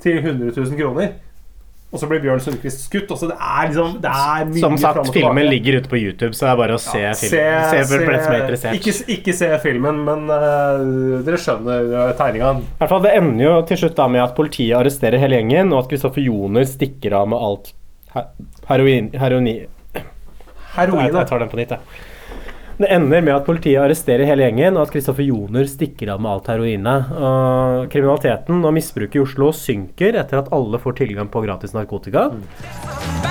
til 0.00 0.18
100 0.22 0.54
000 0.54 0.76
kroner. 0.78 1.12
Og 1.90 1.98
så 1.98 2.06
blir 2.06 2.20
Bjørn 2.22 2.38
Sundquist 2.42 2.84
skutt. 2.86 3.10
Og 3.10 3.18
så 3.18 3.26
det 3.32 3.36
er 3.36 3.64
liksom 3.70 3.96
Det 4.02 4.10
er 4.10 4.44
mye 4.46 4.62
Som 4.62 4.76
sagt, 4.78 5.10
filmen 5.14 5.48
ligger 5.50 5.80
ute 5.80 5.90
på 5.90 5.98
YouTube, 5.98 6.36
så 6.38 6.46
det 6.46 6.52
er 6.52 6.60
bare 6.60 6.76
å 6.76 6.82
se 6.82 7.00
Ja, 7.02 7.14
filmen. 7.18 7.64
Se, 7.72 7.80
se, 7.80 7.80
for 7.90 8.04
som 8.20 8.34
er 8.34 8.44
interessert. 8.44 8.78
Ikke, 8.78 8.94
ikke 9.16 9.34
se 9.40 9.48
filmen, 9.64 9.98
men 10.06 10.30
uh, 10.30 11.18
dere 11.26 11.40
skjønner 11.42 11.90
uh, 11.90 12.12
tegninga. 12.20 12.52
I 12.62 12.78
hvert 12.84 12.94
fall, 12.94 13.02
Det 13.08 13.16
ender 13.18 13.44
jo 13.48 13.56
til 13.72 13.82
slutt 13.82 13.98
da 13.98 14.06
med 14.14 14.22
at 14.22 14.36
politiet 14.38 14.76
arresterer 14.78 15.18
hele 15.22 15.40
gjengen, 15.40 15.74
og 15.74 15.82
at 15.84 15.90
Kristoffer 15.90 16.22
Joner 16.24 16.68
stikker 16.68 17.18
av 17.18 17.26
med 17.32 17.42
alt 17.50 17.72
he- 18.14 18.28
heroin... 18.70 19.10
Heroin, 19.18 19.50
Jeg, 19.50 20.06
jeg 20.78 21.26
tar 21.26 21.42
den 21.42 21.50
på 21.50 21.58
nytt, 21.58 21.74
jeg. 21.74 22.09
Det 22.80 22.88
ender 22.88 23.20
med 23.20 23.34
at 23.34 23.44
politiet 23.44 23.76
arresterer 23.76 24.24
hele 24.24 24.46
gjengen, 24.46 24.78
og 24.78 24.86
at 24.86 24.92
Kristoffer 24.94 25.26
Joner 25.26 25.66
stikker 25.68 26.14
av 26.14 26.22
med 26.24 26.32
alt 26.32 26.48
heroinet. 26.48 27.10
Og 27.12 27.90
kriminaliteten 27.92 28.64
og 28.64 28.72
misbruket 28.72 29.18
i 29.20 29.24
Oslo 29.26 29.50
synker 29.52 30.16
etter 30.22 30.40
at 30.40 30.48
alle 30.56 30.80
får 30.80 30.96
tilgang 31.02 31.28
på 31.28 31.44
gratis 31.44 31.76
narkotika. 31.76 32.30
Ja, 32.32 33.29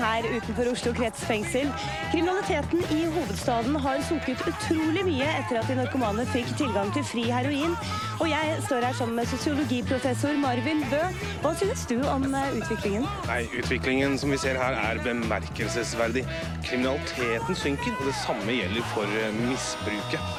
her 0.00 0.26
utenfor 0.36 0.70
Oslo 0.72 0.92
kretsfengsel. 0.96 1.70
Kriminaliteten 2.12 2.82
i 2.94 3.04
hovedstaden 3.12 3.76
har 3.84 4.02
sunket 4.08 4.42
utrolig 4.48 5.04
mye 5.06 5.28
etter 5.40 5.60
at 5.60 5.70
de 5.70 5.78
narkomane 5.78 6.26
fikk 6.32 6.50
tilgang 6.60 6.92
til 6.96 7.06
fri 7.06 7.26
heroin. 7.32 7.74
Og 8.18 8.30
jeg 8.30 8.56
står 8.66 8.86
her 8.88 8.96
sammen 8.98 9.16
med 9.20 9.30
sosiologiprofessor 9.30 10.38
Marvin 10.42 10.82
Bø. 10.90 11.02
Hva 11.44 11.54
synes 11.60 11.84
du 11.90 11.96
om 12.10 12.26
eh, 12.34 12.56
utviklingen? 12.58 13.06
Nei, 13.28 13.42
Utviklingen 13.58 14.18
som 14.18 14.34
vi 14.34 14.40
ser 14.42 14.58
her 14.58 14.74
er 14.78 15.02
bemerkelsesverdig. 15.04 16.24
Kriminaliteten 16.66 17.58
synker, 17.58 17.94
og 18.00 18.10
det 18.10 18.16
samme 18.24 18.58
gjelder 18.58 18.90
for 18.94 19.18
eh, 19.22 19.40
misbruket. 19.44 20.34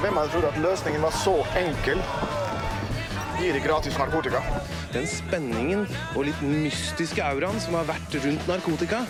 Hvem 0.00 0.20
hadde 0.20 0.34
trodd 0.36 0.50
at 0.52 0.62
løsningen 0.62 1.02
var 1.02 1.22
så 1.24 1.38
enkel? 1.58 2.02
Gi 3.44 3.52
de 3.52 3.60
gratis 3.60 3.96
narkotika. 4.00 4.40
Den 4.94 5.04
spenningen 5.04 5.82
og 6.14 6.22
litt 6.30 6.40
mystiske 6.40 7.20
auraen 7.20 7.60
som 7.60 7.76
har 7.76 7.84
vært 7.90 8.16
rundt 8.24 8.48
narkotika, 8.48 9.02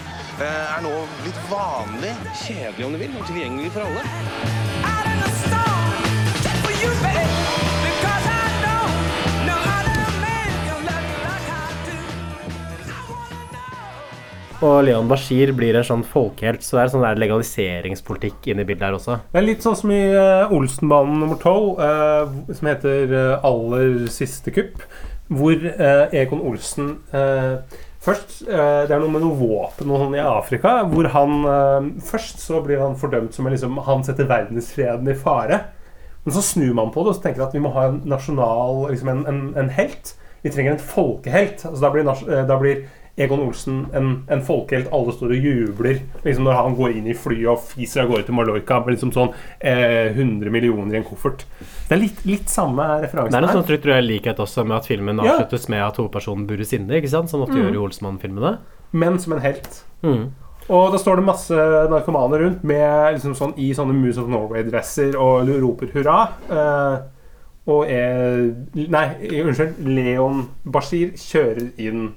eh, 0.43 0.75
er 0.75 0.83
nå 0.83 0.93
litt 1.23 1.39
vanlig, 1.47 2.11
kjedelig 2.43 2.87
om 2.89 2.99
du 2.99 2.99
vil, 2.99 3.15
og 3.15 3.27
tilgjengelig 3.31 3.71
for 3.79 3.87
alle. 3.87 4.64
Og 14.65 14.79
Leon 14.87 15.09
Bashir 15.11 15.51
blir 15.53 15.77
en 15.77 15.85
sånn 15.85 16.05
folkehelt, 16.09 16.63
så 16.65 16.79
det 16.79 16.85
er 16.85 16.93
sånn 16.95 17.19
legaliseringspolitikk 17.21 18.47
inni 18.49 18.65
bildet 18.65 18.87
her 18.87 18.97
også. 18.97 19.19
Det 19.33 19.41
er 19.41 19.45
litt 19.45 19.65
sånn 19.65 19.77
som 19.77 19.93
i 19.93 20.01
uh, 20.17 20.53
Olsenbanen 20.57 21.19
nummer 21.21 21.41
tolv, 21.41 21.83
eh, 21.85 22.55
som 22.57 22.71
heter 22.71 23.13
uh, 23.13 23.45
Aller 23.45 24.07
siste 24.13 24.55
kupp, 24.55 24.81
hvor 25.29 25.57
Egon 26.13 26.43
Olsen 26.45 26.97
Først, 28.05 28.43
Det 28.45 28.93
er 28.93 29.01
noe 29.01 29.09
med 29.09 29.23
noe 29.25 29.39
våpen 29.39 29.89
og 29.89 30.03
sånn 30.03 30.17
i 30.19 30.21
Afrika, 30.21 30.75
hvor 30.91 31.07
han 31.15 31.47
Først 32.05 32.43
så 32.45 32.61
blir 32.61 32.83
han 32.83 32.99
fordømt 33.01 33.33
som 33.33 33.49
liksom, 33.49 33.79
han 33.87 34.05
setter 34.05 34.29
verdensfreden 34.29 35.09
i 35.09 35.17
fare. 35.17 35.63
Men 36.27 36.37
så 36.37 36.43
snur 36.45 36.77
man 36.77 36.93
på 36.93 37.07
det 37.07 37.15
og 37.15 37.17
så 37.17 37.25
tenker 37.25 37.47
at 37.47 37.57
vi 37.57 37.63
må 37.65 37.73
ha 37.73 37.87
en 37.89 38.03
nasjonal 38.05 38.85
liksom 38.91 39.11
en, 39.15 39.25
en, 39.33 39.41
en 39.65 39.73
helt. 39.79 40.13
Vi 40.45 40.53
trenger 40.53 40.77
en 40.77 40.85
folkehelt. 40.93 41.65
Altså, 41.65 41.81
da, 41.81 41.93
blir, 41.97 42.13
da 42.53 42.61
blir 42.61 42.85
Egon 43.17 43.41
Olsen 43.45 43.87
en, 43.95 44.09
en 44.29 44.41
folkehelt. 44.43 44.89
Alle 44.93 45.13
står 45.15 45.35
og 45.37 45.45
jubler 45.47 46.01
liksom 46.25 46.45
når 46.49 46.57
han 46.59 46.75
går 46.75 46.97
inn 46.99 47.07
i 47.07 47.15
flyet 47.15 47.47
og 47.53 47.61
fiser 47.63 48.03
av 48.03 48.09
gårde 48.11 48.27
til 48.27 48.35
Mallorca 48.35 48.81
med 48.83 48.97
liksom 48.97 49.13
sånn 49.15 49.31
eh, 49.61 50.11
100 50.17 50.51
millioner 50.51 50.97
i 50.97 50.99
en 50.99 51.07
koffert. 51.07 51.45
Det 51.89 51.95
er 51.95 52.01
litt, 52.03 52.25
litt 52.27 52.49
samme 52.51 52.83
Det 53.05 53.13
er 53.15 53.31
noe 53.45 53.53
sånn 53.55 53.67
strukturell 53.69 54.09
likhet 54.11 54.41
også 54.43 54.65
med 54.67 54.81
at 54.81 54.87
filmen 54.91 55.21
Ja. 55.23 55.37
avsluttes 55.37 55.69
med 55.71 55.83
at 55.87 55.97
hovedpersonen 56.03 56.47
bures 56.49 56.73
inne, 56.75 56.99
ikke 56.99 57.13
sant? 57.13 57.31
som 57.31 57.43
ofte 57.47 57.55
Mm. 57.55 57.63
gjør 57.69 57.75
i 57.75 57.83
Olsmann-filmene. 57.87 58.59
men 58.93 59.19
som 59.19 59.33
en 59.35 59.41
helt. 59.41 59.85
Mm. 60.03 60.33
Og 60.69 60.93
da 60.93 60.99
står 60.99 61.17
det 61.17 61.25
masse 61.27 61.55
narkomane 61.91 62.39
rundt 62.41 62.65
med, 62.65 63.15
liksom 63.15 63.35
sånn, 63.37 63.55
i 63.59 63.71
sånne 63.75 63.93
Moose 63.95 64.19
of 64.19 64.29
Norway-dresser 64.29 65.15
og 65.21 65.49
roper 65.61 65.87
hurra. 65.93 66.29
Eh, 66.51 66.99
og 67.67 67.87
er 67.89 68.55
Nei, 68.75 69.07
unnskyld. 69.45 69.75
Leon 69.85 70.49
Bashir 70.67 71.13
kjører 71.15 71.71
inn 71.79 72.15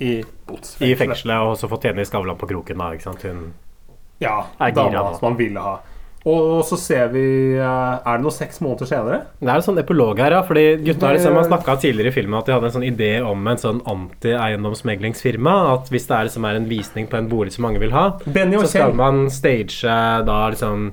i. 0.00 0.14
I 0.80 0.94
fengselet, 0.96 1.36
og 1.44 1.56
så 1.60 1.68
fått 1.68 1.84
tjene 1.88 2.00
i 2.04 2.08
Skavlan 2.08 2.38
på 2.40 2.48
kroken, 2.48 2.78
da. 2.80 2.92
ikke 2.96 3.08
sant? 3.10 3.22
Hun 3.28 3.52
Ja, 4.22 4.44
er 4.60 4.72
gira 4.72 5.02
nå. 5.04 5.14
som 5.18 5.28
han 5.32 5.36
ville 5.38 5.60
ha. 5.62 5.76
Og 6.28 6.64
så 6.66 6.76
ser 6.76 7.08
vi 7.12 7.20
eh, 7.54 7.62
Er 7.62 8.18
det 8.18 8.24
noe 8.24 8.34
seks 8.34 8.58
måneder 8.60 8.88
senere? 8.90 9.18
Det 9.38 9.48
er 9.48 9.60
en 9.60 9.64
sånn 9.64 9.78
epilog 9.80 10.18
her, 10.18 10.34
ja. 10.34 10.40
Fordi 10.44 10.64
gutta 10.84 11.12
liksom 11.14 11.36
har 11.38 11.46
snakka 11.46 11.76
tidligere 11.80 12.10
i 12.10 12.16
filmen 12.16 12.38
at 12.40 12.48
de 12.50 12.52
hadde 12.56 12.68
en 12.68 12.74
sånn 12.74 12.88
idé 12.88 13.12
om 13.24 13.46
en 13.48 13.60
sånn 13.62 13.78
anti-eiendomsmeglingsfirma. 13.86 15.54
At 15.76 15.88
hvis 15.94 16.08
det 16.10 16.16
er 16.18 16.28
liksom 16.28 16.44
er 16.48 16.58
en 16.58 16.68
visning 16.68 17.06
på 17.10 17.16
en 17.20 17.28
bolig 17.30 17.54
som 17.54 17.64
mange 17.68 17.80
vil 17.82 17.94
ha, 17.94 18.08
så 18.26 18.66
skal 18.68 18.94
man 18.98 19.28
stage 19.32 19.82
da 20.26 20.40
liksom 20.52 20.90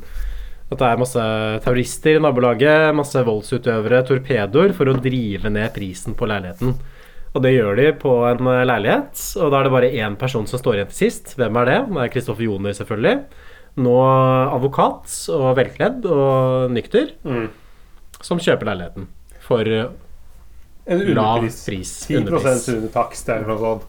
at 0.66 0.80
det 0.82 0.88
er 0.88 0.98
masse 0.98 1.24
terrorister 1.62 2.18
i 2.18 2.22
nabolaget, 2.26 2.88
masse 2.98 3.22
voldsutøvere, 3.28 4.00
torpedoer, 4.08 4.72
for 4.74 4.90
å 4.90 4.96
drive 4.98 5.52
ned 5.54 5.74
prisen 5.76 6.16
på 6.18 6.26
leiligheten. 6.30 6.74
Og 7.36 7.42
det 7.44 7.52
gjør 7.52 7.76
de 7.76 7.90
på 8.00 8.12
en 8.30 8.48
eh, 8.48 8.62
leilighet, 8.70 9.20
og 9.44 9.50
da 9.52 9.60
er 9.60 9.68
det 9.68 9.74
bare 9.74 9.90
én 9.92 10.14
person 10.20 10.46
som 10.48 10.60
står 10.62 10.78
igjen 10.80 10.92
til 10.94 11.00
sist. 11.02 11.34
Hvem 11.36 11.58
er 11.60 11.66
det? 11.68 11.80
Det 11.92 12.04
er 12.06 12.12
Kristoffer 12.14 12.46
Joner, 12.48 12.72
selvfølgelig. 12.78 13.16
Nå 13.84 13.96
advokat 14.56 15.12
og 15.36 15.50
velkledd 15.58 16.06
og 16.08 16.72
nykter, 16.72 17.10
Mm. 17.28 17.50
som 18.24 18.40
kjøper 18.40 18.70
leiligheten 18.70 19.08
for 19.44 19.68
eh, 19.68 19.90
En 20.88 21.02
lav 21.18 21.42
pris. 21.42 22.06
10 22.08 22.22
underpris. 22.22 22.70
under 22.70 22.88
takst 22.94 23.28
eller 23.30 23.48
noe 23.52 23.58
sånt. 23.60 23.84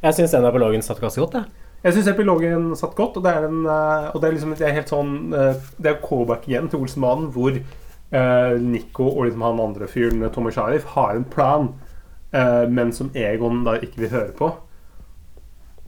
Jeg 0.00 0.14
syns 0.16 0.32
den 0.32 0.44
epilogen 0.48 0.82
satt 0.82 1.00
ganske 1.02 1.20
godt, 1.20 1.34
jeg. 1.36 1.44
Jeg 1.84 1.94
syns 1.98 2.08
epilogen 2.14 2.70
satt 2.76 2.94
godt, 2.96 3.16
og 3.20 3.24
det 3.24 3.34
er, 3.36 3.44
en, 3.50 3.60
eh, 3.66 4.08
og 4.14 4.20
det 4.22 4.28
er 4.30 4.34
liksom 4.38 4.56
det 4.56 4.66
er 4.68 4.72
helt 4.78 4.88
sånn 4.88 5.12
Det 5.76 5.86
er 5.92 6.00
callback 6.00 6.48
igjen 6.48 6.70
til 6.72 6.80
Olsenmannen, 6.80 7.28
hvor 7.34 7.60
Nico 8.60 9.04
og 9.06 9.26
liksom 9.28 9.42
han 9.44 9.60
andre 9.62 9.86
fyren, 9.86 10.24
Tommy 10.34 10.50
Sharif, 10.50 10.84
har 10.96 11.12
en 11.14 11.24
plan, 11.30 11.68
men 12.30 12.92
som 12.94 13.08
Egon 13.18 13.64
da 13.66 13.72
ikke 13.82 14.04
vil 14.04 14.12
høre 14.12 14.34
på. 14.38 14.50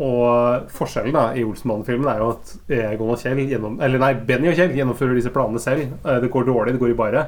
Og 0.03 0.71
forskjellen 0.73 1.15
da 1.15 1.25
i 1.37 1.45
Olsenmannen-filmen 1.45 2.09
er 2.11 2.23
jo 2.23 2.31
at 2.33 2.53
Egon 2.73 3.13
og 3.13 3.21
Kjell 3.21 3.43
gjennom, 3.45 3.77
Eller 3.85 4.01
nei, 4.01 4.15
Benny 4.27 4.49
og 4.51 4.57
Kjell 4.59 4.75
gjennomfører 4.75 5.19
disse 5.19 5.33
planene 5.35 5.61
selv. 5.63 5.93
Eh, 6.03 6.19
det 6.23 6.31
går 6.33 6.49
dårlig, 6.49 6.75
det 6.75 6.83
går 6.83 6.95
i 6.95 6.99
bare. 6.99 7.27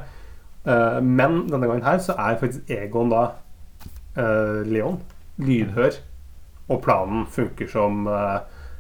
Eh, 0.65 1.01
men 1.03 1.45
denne 1.51 1.69
gangen 1.69 1.85
her 1.85 2.01
så 2.03 2.17
er 2.17 2.41
faktisk 2.41 2.71
Egon 2.73 3.13
da 3.13 3.25
eh, 4.17 4.65
Leon 4.67 4.99
lydhør. 5.37 6.01
Og 6.73 6.81
planen 6.83 7.27
funker 7.29 7.69
som 7.69 8.09
eh, 8.09 8.39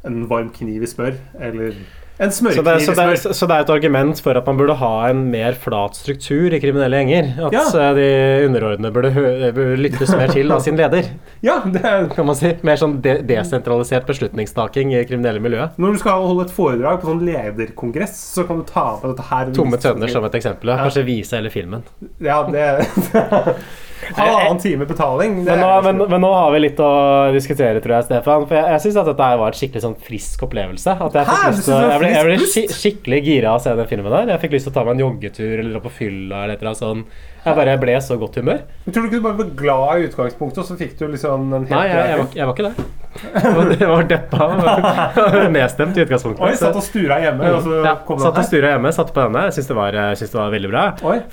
en 0.09 0.24
varm 0.30 0.51
kniv 0.55 0.82
i 0.82 0.89
smør. 0.89 1.20
Eller 1.39 1.76
en 2.19 2.31
Så 2.31 2.62
det, 2.62 2.81
så, 2.85 2.93
det 2.95 3.05
er, 3.05 3.17
så 3.35 3.47
det 3.51 3.55
er 3.57 3.65
et 3.65 3.71
argument 3.75 4.21
for 4.23 4.39
at 4.39 4.47
man 4.47 4.59
burde 4.61 4.77
ha 4.79 4.91
en 5.09 5.25
mer 5.33 5.57
flat 5.59 5.97
struktur 5.99 6.55
i 6.55 6.61
kriminelle 6.62 7.01
gjenger. 7.01 7.33
At 7.49 7.57
Ja. 7.57 7.65
eh, 7.81 7.95
de 7.99 8.47
underordnede 8.47 8.93
burde, 8.95 9.11
burde 9.57 9.77
lyttes 9.83 10.12
mer 10.15 10.31
til 10.31 10.53
av 10.55 10.61
sin 10.62 10.77
leder. 10.79 11.09
Ja, 11.45 11.59
det 11.67 11.83
er 11.85 12.07
Kan 12.15 12.27
man 12.27 12.39
si. 12.39 12.55
Mer 12.62 12.79
sånn 12.81 13.01
de 13.03 13.17
desentralisert 13.27 14.07
beslutningstaking 14.07 14.95
i 14.95 15.03
kriminelle 15.05 15.43
miljø. 15.43 15.67
Når 15.77 15.93
du 15.93 15.99
skal 16.05 16.23
holde 16.25 16.47
et 16.47 16.55
foredrag 16.55 17.03
på 17.03 17.11
sånn 17.11 17.25
lederkongress, 17.27 18.15
så 18.37 18.47
kan 18.47 18.62
du 18.62 18.65
ta 18.71 18.87
på 19.03 19.11
dette 19.11 19.27
her. 19.33 19.51
Tomme 19.57 19.81
tønner 19.83 20.09
som 20.09 20.25
et 20.25 20.39
eksempel. 20.39 20.71
Ja. 20.71 20.79
Kanskje 20.87 21.05
vise 21.11 21.37
hele 21.37 21.51
filmen. 21.51 21.83
Ja, 22.23 22.45
det 22.47 22.87
Halvannen 24.18 24.61
time 24.62 24.86
betaling. 24.88 25.36
Men 25.46 25.61
nå, 25.62 25.68
men, 25.86 26.02
men 26.11 26.22
nå 26.24 26.30
har 26.34 26.55
vi 26.55 26.62
litt 26.64 26.80
å 26.82 26.90
diskutere, 27.34 27.82
tror 27.84 27.98
jeg, 27.98 28.09
Stefan. 28.09 28.46
For 28.50 28.59
jeg, 28.59 28.66
jeg 28.74 28.84
syns 28.86 28.98
at 29.02 29.11
dette 29.11 29.30
var 29.40 29.55
et 29.55 29.61
skikkelig 29.61 29.84
sånn 29.86 29.98
frisk 30.09 30.46
opplevelse. 30.48 30.96
At 31.09 31.18
jeg, 31.20 31.28
Hæ? 31.30 31.52
lyst 31.52 31.70
jeg 31.72 32.00
ble, 32.02 32.11
jeg 32.14 32.28
ble 32.28 32.50
skik 32.55 32.74
skikkelig 32.78 33.20
gira 33.26 33.55
av 33.55 33.61
å 33.61 33.64
se 33.64 33.76
den 33.78 33.90
filmen 33.90 34.14
der. 34.14 34.34
Jeg 34.34 34.44
fikk 34.44 34.59
lyst 34.59 34.68
til 34.68 34.74
å 34.74 34.78
ta 34.78 34.86
meg 34.86 34.96
en 34.96 35.05
joggetur 35.07 35.55
eller 35.55 35.72
dra 35.76 35.84
på 35.84 35.94
fylla 36.00 36.44
eller 36.44 36.57
et 36.57 36.62
eller 36.62 36.74
annet 36.74 36.84
sånt. 36.84 37.22
Jeg 37.45 37.57
bare 37.59 37.76
ble 37.80 37.95
så 38.01 38.16
godt 38.20 38.38
humør. 38.40 38.62
Men 38.86 38.95
tror 38.95 39.05
du 39.05 39.11
ikke 39.11 39.20
du 39.20 39.24
bare 39.26 39.38
ble 39.42 39.49
glad 39.59 40.01
i 40.01 40.07
utgangspunktet, 40.09 40.61
og 40.62 40.68
så 40.68 40.76
fikk 40.80 40.95
du 40.97 41.07
liksom 41.12 41.51
en 41.53 41.66
helt 41.66 41.74
Nei, 41.76 41.86
jeg, 41.90 42.07
jeg, 42.09 42.20
var, 42.20 42.38
jeg 42.38 42.49
var 42.49 42.55
ikke 42.57 42.70
det. 42.70 42.86
Jeg 43.14 43.88
var, 43.88 44.07
deppa 44.11 44.47
og 44.49 45.45
nedstemt 45.55 45.99
i 45.99 46.03
utgangspunktet. 46.03 46.42
Oi, 46.42 46.55
satt 46.59 46.78
og 46.80 46.82
stura 46.82 47.20
hjemme, 47.22 47.51
og 47.55 47.61
så 47.62 47.76
ja, 47.84 47.92
kom 48.09 48.18
den 48.18 48.26
satt 48.26 48.40
og 48.40 48.49
stura 48.49 48.72
hjemme, 48.72 48.90
satte 48.97 49.14
på 49.14 49.26
denne. 49.26 49.45
Jeg 49.47 49.57
syns 49.59 49.68
det, 49.70 49.76
det 50.24 50.40
var 50.40 50.55
veldig 50.57 50.70
bra. 50.72 50.84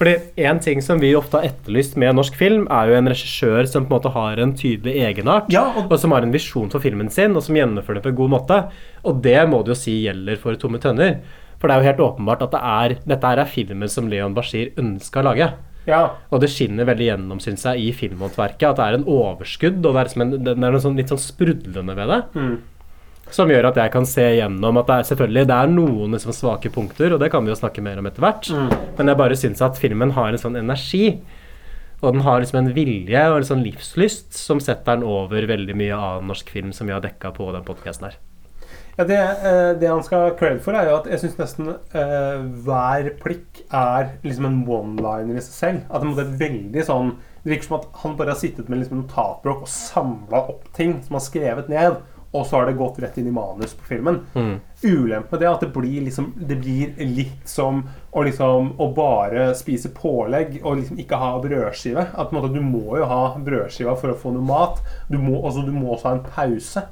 Fordi 0.01 0.13
en 0.45 0.61
ting 0.67 0.83
som 0.85 1.01
vi 1.01 1.13
ofte 1.17 1.39
har 1.39 1.49
etterlyst 1.49 1.97
med 2.01 2.19
norsk 2.19 2.37
film, 2.37 2.67
er 2.69 2.91
jo 2.91 2.99
en 2.99 3.11
regissør 3.11 3.71
som 3.71 3.87
på 3.87 3.95
en 3.95 3.97
måte 3.97 4.13
har 4.13 4.43
en 4.43 4.53
tydelig 4.57 4.97
egenart, 5.07 5.49
og, 5.87 5.95
som 6.03 6.13
har 6.15 6.27
en 6.27 6.35
visjon 6.35 6.69
for 6.73 6.83
filmen 6.83 7.09
sin, 7.13 7.33
og 7.39 7.47
som 7.47 7.57
gjennomfører 7.57 8.01
det 8.01 8.05
på 8.05 8.13
en 8.13 8.19
god 8.21 8.35
måte. 8.35 8.61
Og 9.07 9.23
det 9.25 9.39
må 9.49 9.63
du 9.65 9.73
jo 9.73 9.79
si 9.79 10.01
gjelder 10.03 10.37
for 10.43 10.59
Tomme 10.61 10.81
tønner. 10.83 11.17
For 11.61 11.69
det 11.69 11.75
er 11.75 11.81
jo 11.81 11.89
helt 11.91 12.05
åpenbart 12.11 12.45
at 12.45 12.53
det 12.55 12.61
er, 12.75 12.95
dette 13.09 13.33
er 13.33 13.43
filmen 13.49 13.89
som 13.89 14.07
Leon 14.09 14.37
Bashir 14.37 14.73
ønska 14.81 15.21
å 15.21 15.29
lage. 15.31 15.51
Ja. 15.87 16.01
Og 16.29 16.43
det 16.43 16.51
skinner 16.53 16.85
veldig 16.87 17.07
gjennom, 17.07 17.39
synes 17.41 17.63
jeg, 17.65 17.81
i 17.81 17.93
filmhåndverket. 17.95 18.67
At 18.69 18.77
det 18.79 18.85
er 18.87 18.99
en 18.99 19.07
overskudd, 19.09 19.79
og 19.81 19.97
det 19.97 20.03
er, 20.03 20.11
en, 20.21 20.35
det 20.45 20.53
er 20.53 20.61
noe 20.61 20.83
sånn, 20.83 20.99
litt 20.99 21.11
sånn 21.11 21.21
sprudlende 21.21 21.95
ved 21.97 22.13
det. 22.13 22.21
Mm. 22.37 22.55
Som 23.31 23.51
gjør 23.53 23.69
at 23.69 23.79
jeg 23.79 23.93
kan 23.93 24.07
se 24.09 24.25
gjennom 24.37 24.81
at 24.81 24.89
det 24.89 24.95
er 24.97 25.09
selvfølgelig 25.11 25.45
det 25.47 25.57
er 25.57 25.69
noen 25.71 26.17
liksom 26.17 26.35
svake 26.35 26.71
punkter, 26.73 27.15
og 27.15 27.21
det 27.21 27.31
kan 27.33 27.45
vi 27.45 27.53
jo 27.53 27.59
snakke 27.59 27.83
mer 27.85 28.01
om 28.01 28.09
etter 28.09 28.25
hvert. 28.25 28.49
Mm. 28.51 28.73
Men 28.97 29.13
jeg 29.13 29.21
bare 29.23 29.39
syns 29.39 29.63
at 29.65 29.79
filmen 29.79 30.13
har 30.17 30.33
en 30.33 30.41
sånn 30.41 30.59
energi. 30.59 31.05
Og 32.01 32.15
den 32.15 32.25
har 32.25 32.41
liksom 32.41 32.63
en 32.63 32.73
vilje 32.73 33.21
og 33.29 33.37
en 33.37 33.45
sånn 33.45 33.63
livslyst 33.65 34.33
som 34.33 34.61
setter 34.63 34.97
den 34.97 35.05
over 35.05 35.45
veldig 35.49 35.77
mye 35.77 35.97
annen 35.97 36.31
norsk 36.33 36.49
film 36.49 36.73
som 36.73 36.89
vi 36.89 36.95
har 36.95 37.03
dekka 37.03 37.29
på 37.35 37.51
den 37.53 37.65
podkasten 37.67 38.09
her. 38.09 38.17
Ja, 39.01 39.05
det, 39.07 39.17
eh, 39.17 39.79
det 39.79 39.87
han 39.87 40.03
skal 40.03 40.27
ha 40.27 40.33
cred 40.37 40.59
for, 40.61 40.77
er 40.77 40.85
jo 40.85 40.99
at 40.99 41.07
jeg 41.09 41.23
syns 41.23 41.39
nesten 41.39 41.71
uh, 41.73 42.43
hver 42.61 43.07
plikk 43.23 43.63
er 43.65 44.11
liksom 44.21 44.45
en 44.45 44.59
one-liner 44.69 45.39
i 45.39 45.41
seg 45.41 45.55
selv. 45.55 45.79
At 45.89 46.03
det 46.03 46.09
måtte 46.11 46.25
være 46.27 46.41
veldig 46.43 46.85
sånn 46.85 47.09
Det 47.41 47.49
virker 47.49 47.65
som 47.65 47.79
at 47.79 47.87
han 48.03 48.13
bare 48.19 48.35
har 48.35 48.37
sittet 48.37 48.69
med 48.69 48.83
liksom 48.83 48.99
notatblokk 48.99 49.65
og 49.65 49.73
samla 49.73 50.43
opp 50.53 50.69
ting 50.77 50.99
som 50.99 51.15
han 51.15 51.17
har 51.17 51.25
skrevet 51.25 51.73
ned, 51.73 51.97
og 52.29 52.45
så 52.45 52.59
har 52.59 52.69
det 52.69 52.77
gått 52.77 53.01
rett 53.01 53.17
inn 53.17 53.31
i 53.31 53.33
manus 53.33 53.73
på 53.73 53.89
filmen. 53.89 54.21
Mm. 54.37 54.53
Ulempen 54.83 55.33
med 55.33 55.41
det 55.41 55.49
er 55.49 55.55
at 55.55 55.65
det 55.65 55.73
blir, 55.73 55.97
liksom, 56.05 56.29
det 56.37 56.61
blir 56.61 56.93
litt 57.01 57.49
som 57.49 57.81
å, 58.11 58.21
liksom, 58.29 58.75
å 58.77 58.91
bare 58.93 59.49
spise 59.57 59.89
pålegg 59.97 60.59
og 60.61 60.77
liksom 60.77 61.01
ikke 61.01 61.25
ha 61.25 61.33
brødskive. 61.41 62.05
At 62.13 62.37
måte, 62.37 62.53
Du 62.53 62.61
må 62.61 63.01
jo 63.01 63.09
ha 63.09 63.23
brødskiva 63.41 63.97
for 63.97 64.13
å 64.13 64.21
få 64.21 64.37
noe 64.37 64.45
mat. 64.45 64.85
Du 65.09 65.17
må, 65.17 65.41
altså, 65.41 65.65
du 65.65 65.73
må 65.73 65.95
også 65.95 66.11
ha 66.11 66.19
en 66.19 66.27
pause. 66.29 66.85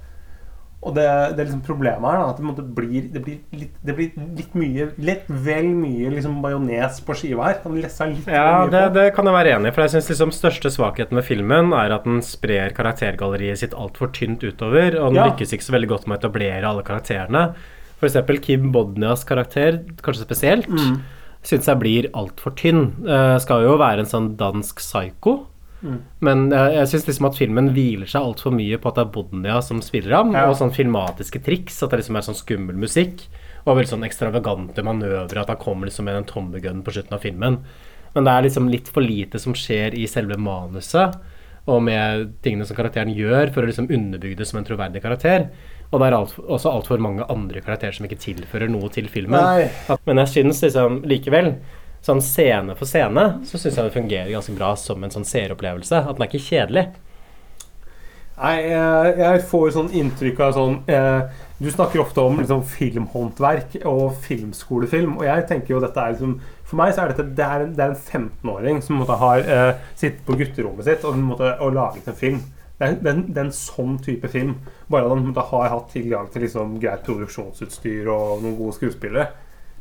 Og 0.82 0.94
det, 0.96 1.04
det 1.36 1.44
liksom 1.44 1.60
problemet 1.68 2.00
her, 2.08 2.22
da, 2.22 2.28
at 2.32 2.38
det, 2.40 2.44
måte 2.48 2.64
blir, 2.64 3.10
det, 3.12 3.20
blir 3.26 3.40
litt, 3.52 3.74
det 3.84 3.96
blir 3.98 4.14
litt 4.38 4.54
mye 4.56 4.86
Litt 5.04 5.26
vel 5.28 5.66
mye 5.76 6.08
liksom 6.14 6.38
majones 6.40 7.02
på 7.04 7.16
skiva 7.20 7.50
her. 7.50 7.58
Han 7.66 7.76
lesser 7.84 8.14
litt 8.14 8.30
Ja, 8.32 8.62
mye 8.64 8.72
det, 8.72 8.84
på. 8.88 8.94
det 8.96 9.04
kan 9.18 9.28
jeg 9.28 9.36
være 9.36 9.52
enig 9.58 9.68
i. 9.68 9.76
For 9.76 9.84
jeg 9.84 9.92
syns 9.98 10.08
liksom 10.14 10.32
største 10.32 10.72
svakheten 10.72 11.20
med 11.20 11.28
filmen 11.28 11.74
er 11.76 11.92
at 11.98 12.08
den 12.08 12.22
sprer 12.24 12.72
karaktergalleriet 12.78 13.60
sitt 13.60 13.76
altfor 13.76 14.14
tynt 14.16 14.40
utover. 14.48 14.96
Og 15.02 15.12
den 15.12 15.20
Ja. 15.20 15.28
lykkes 15.34 15.52
ikke 15.58 15.68
så 15.68 15.76
veldig 15.76 15.90
godt 15.92 16.08
med 16.08 16.16
å 16.16 16.22
etablere 16.24 16.64
alle 16.72 16.84
karakterene. 16.88 17.44
Eksempel 18.02 18.40
Kim 18.40 18.72
Bodnias 18.72 19.26
karakter, 19.28 19.82
kanskje 20.00 20.24
spesielt, 20.24 20.70
Mm. 20.72 21.02
syns 21.44 21.66
jeg 21.68 21.80
blir 21.80 22.08
altfor 22.16 22.56
tynn. 22.56 22.94
Uh, 23.04 23.38
skal 23.38 23.64
jo 23.68 23.76
være 23.78 24.00
en 24.00 24.06
sånn 24.06 24.38
dansk 24.38 24.78
psycho. 24.80 25.42
Mm. 25.82 26.00
Men 26.28 26.42
jeg, 26.52 26.74
jeg 26.76 26.88
syns 26.92 27.08
liksom 27.08 27.28
at 27.30 27.38
filmen 27.40 27.70
hviler 27.76 28.10
seg 28.10 28.22
altfor 28.22 28.52
mye 28.56 28.78
på 28.82 28.90
at 28.92 28.98
det 29.00 29.06
er 29.06 29.14
Bodnia 29.16 29.62
som 29.64 29.80
spiller 29.86 30.18
ham, 30.18 30.34
Ja. 30.36 30.48
og 30.50 30.58
sånn 30.60 30.74
filmatiske 30.76 31.42
triks. 31.46 31.82
At 31.84 31.92
det 31.94 32.02
liksom 32.02 32.18
er 32.20 32.28
sånn 32.28 32.40
skummel 32.40 32.76
musikk. 32.76 33.26
Og 33.66 33.76
veldig 33.78 33.92
sånn 33.94 34.08
ekstravagante 34.08 34.84
manøvrer. 34.84 35.42
At 35.44 35.52
han 35.54 35.62
kommer 35.62 35.88
liksom 35.90 36.06
med 36.10 36.16
en 36.16 36.30
tommegun 36.30 36.84
på 36.84 36.92
slutten 36.96 37.14
av 37.16 37.22
filmen. 37.24 37.60
Men 38.16 38.26
det 38.26 38.32
er 38.34 38.46
liksom 38.48 38.70
litt 38.72 38.88
for 38.90 39.06
lite 39.06 39.40
som 39.40 39.54
skjer 39.54 39.94
i 39.94 40.08
selve 40.10 40.36
manuset, 40.42 41.14
og 41.70 41.84
med 41.86 42.32
tingene 42.42 42.66
som 42.66 42.76
karakteren 42.76 43.12
gjør, 43.14 43.52
for 43.54 43.62
å 43.62 43.68
liksom 43.70 43.90
underbygge 43.94 44.40
det 44.40 44.48
som 44.50 44.58
en 44.58 44.66
troverdig 44.66 45.04
karakter. 45.04 45.50
Og 45.92 46.00
det 46.02 46.08
er 46.08 46.16
alt, 46.18 46.34
også 46.42 46.72
altfor 46.72 47.02
mange 47.02 47.26
andre 47.30 47.62
karakterer 47.62 47.94
som 47.94 48.08
ikke 48.08 48.18
tilfører 48.24 48.70
noe 48.72 48.90
til 48.94 49.06
filmen. 49.12 49.38
Nei. 49.38 49.98
Men 50.08 50.24
jeg 50.24 50.32
syns 50.34 50.64
liksom 50.66 51.04
likevel 51.06 51.52
Sånn 52.06 52.22
scene 52.24 52.76
for 52.80 52.88
scene 52.88 53.26
så 53.48 53.60
syns 53.60 53.76
jeg 53.76 53.90
det 53.90 53.96
fungerer 53.96 54.32
ganske 54.32 54.56
bra 54.56 54.72
som 54.80 55.04
en 55.04 55.14
sånn 55.14 55.28
seeropplevelse. 55.28 56.00
At 56.06 56.16
den 56.16 56.26
er 56.26 56.32
ikke 56.32 56.48
kjedelig. 56.48 56.86
Nei, 58.40 58.56
jeg, 58.70 59.16
jeg 59.20 59.40
får 59.50 59.72
sånn 59.76 59.90
inntrykk 60.00 60.38
av 60.46 60.54
sånn 60.56 60.76
eh, 60.88 61.40
Du 61.60 61.68
snakker 61.74 62.00
ofte 62.00 62.24
om 62.24 62.38
liksom, 62.40 62.62
filmhåndverk 62.72 63.76
og 63.90 64.14
filmskolefilm. 64.24 65.18
Og 65.20 65.26
jeg 65.28 65.44
tenker 65.50 65.76
jo 65.76 65.82
dette 65.84 66.00
er 66.00 66.16
liksom 66.16 66.38
For 66.70 66.80
meg 66.80 66.94
så 66.96 67.04
er 67.04 67.12
dette 67.12 67.28
det 67.36 67.44
er 67.44 67.66
en, 67.66 67.74
en 67.76 67.98
15-åring 67.98 68.80
som 68.86 69.02
måtte 69.02 69.20
har 69.20 69.44
eh, 69.44 69.74
sittet 69.92 70.24
på 70.28 70.38
gutterommet 70.40 70.88
sitt 70.88 71.04
og, 71.04 71.20
måtte, 71.20 71.52
og 71.60 71.76
laget 71.76 72.08
en 72.08 72.20
film. 72.22 72.40
Det 72.80 72.88
er, 72.88 72.96
det, 72.96 73.12
er, 73.12 73.22
det 73.28 73.42
er 73.42 73.50
en 73.50 73.56
sånn 73.60 74.00
type 74.06 74.32
film. 74.32 74.56
Bare 74.88 75.10
at 75.10 75.18
han 75.18 75.44
har 75.52 75.72
hatt 75.76 75.92
tilgang 75.92 76.32
til 76.32 76.48
liksom, 76.48 76.78
greit 76.80 77.04
produksjonsutstyr 77.04 78.08
og 78.08 78.40
noen 78.46 78.56
gode 78.62 78.78
skuespillere. 78.80 79.28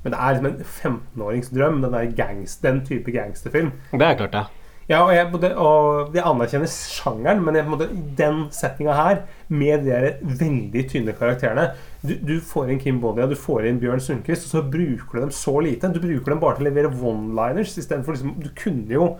Men 0.05 0.14
det 0.14 0.20
er 0.20 0.36
liksom 0.36 0.49
en 0.49 0.62
15-årings 0.62 1.51
drøm. 1.55 1.82
Den, 1.82 1.92
der 1.96 2.14
gangst, 2.16 2.62
den 2.62 2.84
type 2.86 3.12
gangsterfilm. 3.14 3.74
Det 3.92 4.07
er 4.07 4.18
klart, 4.20 4.32
det. 4.36 4.46
Ja, 4.88 5.03
og 5.05 5.11
jeg, 5.12 5.28
og 5.61 6.14
jeg 6.16 6.24
anerkjenner 6.24 6.70
sjangeren, 6.72 7.42
men 7.44 7.59
jeg, 7.59 7.88
den 8.16 8.46
settinga 8.57 8.94
her, 8.96 9.18
med 9.53 9.84
de 9.84 9.90
der 9.90 10.07
veldig 10.22 10.84
tynne 10.88 11.12
karakterene 11.16 11.66
du, 12.01 12.14
du 12.24 12.38
får 12.40 12.70
inn 12.72 12.80
Kim 12.80 13.01
Bodia, 13.03 13.26
du 13.28 13.36
får 13.36 13.66
inn 13.68 13.80
Bjørn 13.82 14.01
Sundquist, 14.01 14.46
og 14.46 14.55
så 14.55 14.62
bruker 14.64 15.18
du 15.18 15.24
dem 15.26 15.34
så 15.34 15.59
lite. 15.61 15.90
Du 15.92 16.01
bruker 16.01 16.32
dem 16.32 16.40
bare 16.40 16.57
til 16.57 16.64
å 16.64 16.70
levere 16.70 16.92
one-liners 16.94 17.74
istedenfor 17.76 18.16
liksom 18.16 18.38
Du 18.40 18.49
kunne 18.57 18.94
jo 18.94 19.11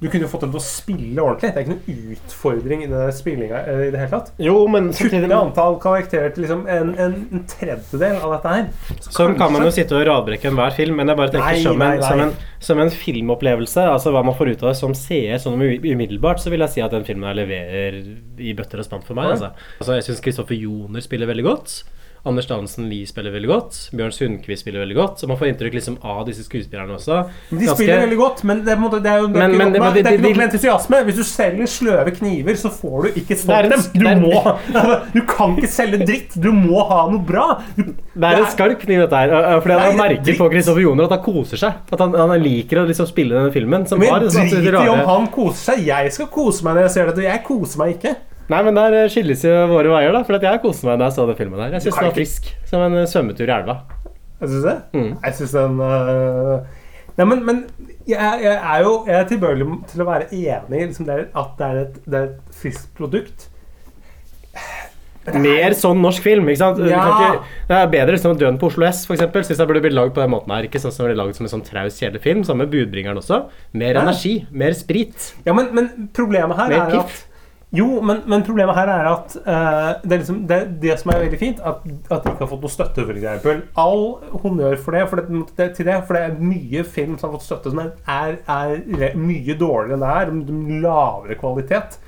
du 0.00 0.06
kunne 0.08 0.24
jo 0.24 0.30
fått 0.32 0.40
dem 0.46 0.52
til 0.54 0.60
å 0.60 0.64
spille 0.64 1.20
ordentlig. 1.22 1.50
Det 1.52 1.60
er 1.60 1.66
ikke 1.66 1.74
noen 1.74 2.14
utfordring 2.16 2.84
i 2.86 2.88
det 2.88 3.02
spillinga 3.18 3.58
eh, 3.68 3.82
i 3.86 3.90
det 3.92 3.98
hele 4.00 4.10
tatt. 4.14 4.30
Jo, 4.40 4.54
men 4.72 4.88
Kutte 4.96 5.20
antall 5.36 5.76
karakterer 5.82 6.32
til 6.32 6.46
liksom 6.46 6.62
en, 6.72 6.94
en, 7.04 7.16
en 7.36 7.42
tredjedel 7.50 8.16
av 8.24 8.32
dette 8.38 8.54
her. 8.54 8.70
Så 9.04 9.12
Sånn 9.18 9.36
kan 9.36 9.52
man 9.52 9.66
jo 9.68 9.72
sitte 9.76 9.98
og 9.98 10.06
radbrekke 10.08 10.48
enhver 10.48 10.72
film, 10.78 10.96
men 11.02 11.12
jeg 11.12 11.20
bare 11.20 11.34
tenker 11.36 11.52
Nei, 11.52 11.60
som, 11.66 11.76
en, 11.76 11.84
nei, 11.84 12.00
nei. 12.00 12.08
Som, 12.08 12.24
en, 12.24 12.34
som 12.70 12.82
en 12.86 12.94
filmopplevelse, 13.02 13.84
altså 13.92 14.14
hva 14.16 14.24
man 14.24 14.36
får 14.40 14.54
ut 14.54 14.64
av 14.64 14.72
det 14.72 14.78
som 14.80 14.96
seer, 14.96 15.36
sånn 15.42 15.60
umi- 15.60 15.80
umiddelbart, 15.92 16.40
så 16.40 16.52
vil 16.54 16.64
jeg 16.64 16.74
si 16.78 16.84
at 16.84 16.96
den 16.96 17.04
filmen 17.08 17.28
her 17.28 17.36
leverer 17.42 18.00
i 18.40 18.56
bøtter 18.56 18.80
og 18.80 18.88
spann 18.88 19.04
for 19.04 19.18
meg. 19.20 19.28
Ja. 19.30 19.36
Altså. 19.36 19.52
Altså, 19.82 19.98
jeg 20.00 20.08
syns 20.08 20.24
Kristoffer 20.24 20.56
Joner 20.56 21.04
spiller 21.04 21.28
veldig 21.28 21.44
godt. 21.50 21.82
Anders 22.26 22.46
Dansen 22.46 22.88
Lie 22.90 23.06
spiller 23.08 23.32
veldig 23.32 23.48
godt. 23.48 23.76
Bjørn 23.96 24.12
Sundquist 24.12 24.60
spiller 24.64 24.82
veldig 24.84 24.96
godt. 24.98 25.20
Så 25.22 25.26
man 25.30 25.38
får 25.40 25.48
inntrykk 25.54 25.72
liksom 25.78 25.96
av 26.04 26.26
disse 26.28 26.44
skuespillerne 26.44 26.92
også. 26.98 27.22
De 27.50 27.56
Ganske- 27.64 27.74
spiller 27.78 28.02
veldig 28.04 28.18
godt, 28.20 28.42
men 28.44 28.64
det 28.64 28.72
er, 28.72 28.76
på 28.76 28.84
en 28.84 28.90
måte- 28.90 29.02
det 29.02 29.10
er 29.12 29.18
jo 29.20 29.26
det 29.28 29.36
Men- 29.36 29.56
men- 29.56 29.72
nok 29.72 29.94
det 29.94 30.06
er 30.06 30.12
ikke 30.12 30.22
de- 30.22 30.34
med 30.36 30.48
entusiasme. 30.52 31.04
Hvis 31.04 31.16
du 31.16 31.24
selger 31.24 31.66
sløve 31.66 32.10
kniver, 32.18 32.54
så 32.60 32.68
får 32.70 33.02
du 33.02 33.08
ikke 33.20 33.28
Det 33.28 33.38
solgt 33.38 33.70
dem. 33.70 34.20
Du 34.20 34.26
må 34.26 34.58
Du 35.14 35.20
kan 35.26 35.56
ikke 35.56 35.68
selge 35.68 36.04
dritt. 36.06 36.34
Du 36.40 36.52
må 36.52 36.86
ha 36.88 37.10
noe 37.10 37.24
bra. 37.24 37.62
Du, 37.76 37.82
Det 37.84 38.22
er 38.22 38.36
en 38.36 38.44
skarp 38.52 38.78
kniv, 38.80 39.00
dette 39.08 39.16
her. 39.16 39.60
Fordi 39.60 39.78
han 39.80 39.92
er 39.92 39.96
merker 40.08 40.36
på 40.36 40.50
Kristoffer 40.50 40.80
Joner 40.82 41.04
at 41.04 41.10
han 41.10 41.22
koser 41.22 41.56
seg. 41.56 41.72
At 41.92 41.98
han, 41.98 42.12
han 42.12 42.42
liker 42.42 42.84
å 42.84 42.86
liksom 42.86 43.06
spille 43.08 43.30
denne 43.32 43.52
filmen. 43.52 43.86
Som 43.88 43.98
Men 43.98 44.08
sånne 44.28 44.50
driter 44.50 44.84
i 44.84 44.88
om 44.88 44.98
han 45.08 45.26
koser 45.28 45.72
seg. 45.74 45.86
Jeg 45.86 46.12
skal 46.12 46.26
kose 46.26 46.62
meg 46.64 46.74
når 46.76 46.82
jeg 46.82 46.90
ser 46.90 47.06
dette. 47.06 47.22
Jeg 47.22 47.44
koser 47.44 47.78
meg 47.78 47.96
ikke. 47.98 48.16
Nei, 48.50 48.60
men 48.66 48.74
der 48.74 48.96
eh, 49.04 49.08
skilles 49.12 49.44
jo 49.46 49.54
våre 49.70 49.92
veier, 49.92 50.12
da. 50.16 50.24
For 50.26 50.38
at 50.40 50.44
jeg 50.48 50.60
koste 50.64 50.88
meg 50.88 50.98
da 50.98 51.06
jeg 51.10 51.16
så 51.18 51.26
den 51.28 51.38
filmen 51.38 51.60
her. 51.62 51.76
Jeg 51.76 51.84
syns 51.86 52.00
den 52.00 52.08
var 52.08 52.16
frisk. 52.16 52.50
Som 52.70 52.82
en 52.88 52.98
eh, 52.98 53.06
svømmetur 53.10 53.46
i 53.46 53.54
elva. 53.54 53.76
Jeg 54.40 54.50
syns 54.54 54.66
det. 54.66 54.76
Mm. 54.96 55.10
Jeg 55.22 55.38
syns 55.38 55.54
den 55.58 55.78
uh... 55.84 56.78
Nei, 57.18 57.26
men, 57.28 57.40
men 57.44 57.62
jeg, 58.08 58.16
jeg 58.42 58.56
er 58.56 58.82
jo 58.86 58.92
jeg 59.06 59.16
er 59.18 59.26
tilbøyelig 59.28 59.66
til 59.90 60.02
å 60.02 60.06
være 60.08 60.28
enig 60.32 60.78
i 60.78 60.84
liksom, 60.86 61.08
at 61.10 61.50
det 61.58 61.66
er, 61.66 61.80
et, 61.84 61.98
det 62.06 62.20
er 62.20 62.28
et 62.30 62.60
friskt 62.62 62.90
produkt. 62.96 63.48
Mer 65.30 65.74
sånn 65.76 66.00
norsk 66.00 66.24
film. 66.24 66.48
ikke 66.48 66.62
sant? 66.62 66.80
Ja. 66.88 67.02
Ikke, 67.12 67.56
det 67.68 67.76
er 67.76 67.90
bedre 67.92 68.14
liksom 68.16 68.38
Døden 68.40 68.58
på 68.58 68.70
Oslo 68.70 68.86
S, 68.88 69.04
for 69.06 69.14
eksempel. 69.18 69.44
Synes 69.46 69.60
jeg 69.60 69.68
burde 69.68 69.82
blitt 69.84 69.94
lagd 69.94 70.14
på 70.16 70.22
den 70.24 70.32
måten 70.32 70.54
her. 70.54 70.66
Ikke 70.66 70.80
sånn 70.82 70.94
som 70.94 71.04
det 71.04 71.12
blir 71.12 71.20
laget 71.20 71.38
som 71.38 71.46
en 71.46 71.52
sånn 71.52 71.66
traus, 71.66 71.98
kjedelig 72.00 72.22
film. 72.24 72.42
Samme 72.48 72.64
med 72.64 72.72
Budbringeren 72.72 73.20
også. 73.20 73.42
Mer 73.76 73.94
Ja. 73.98 74.06
energi. 74.06 74.32
Mer 74.50 74.72
sprit. 74.78 75.34
Ja, 75.46 75.52
men, 75.54 75.68
men 75.76 76.08
problemet 76.16 76.56
her 76.58 76.72
Mer 76.72 76.86
er 76.86 76.94
piff. 76.96 77.20
at 77.20 77.29
Jo, 77.70 77.86
men, 78.02 78.24
men 78.26 78.42
problemet 78.42 78.74
her 78.74 78.90
er 78.90 79.06
at 79.06 79.34
uh, 79.44 80.00
det, 80.02 80.10
er 80.10 80.16
liksom, 80.16 80.40
det, 80.50 80.58
det 80.82 80.96
som 80.98 81.12
er 81.12 81.20
veldig 81.22 81.38
fint, 81.38 81.60
at, 81.62 81.84
at 82.10 82.24
de 82.24 82.32
ikke 82.32 82.42
har 82.42 82.50
fått 82.50 82.64
noe 82.66 82.72
støtte, 82.72 83.04
f.eks. 83.06 83.60
All 83.78 84.02
honnør 84.42 84.74
for 84.82 84.96
det, 84.96 85.04
for 85.10 85.22
det, 85.22 85.42
det, 85.58 85.68
til 85.76 85.86
det, 85.86 86.00
for 86.08 86.18
det 86.18 86.24
er 86.26 86.40
mye 86.42 86.82
film 86.82 87.14
som 87.14 87.28
har 87.28 87.36
fått 87.38 87.46
støtte 87.46 87.70
som 87.70 87.82
er, 87.84 87.92
er, 88.10 88.40
er 88.50 89.14
mye 89.18 89.54
dårligere 89.54 89.94
enn 89.94 90.02
det 90.02 90.10
her, 90.16 90.34
med 90.34 90.82
lavere 90.82 91.38
kvalitet. 91.38 92.00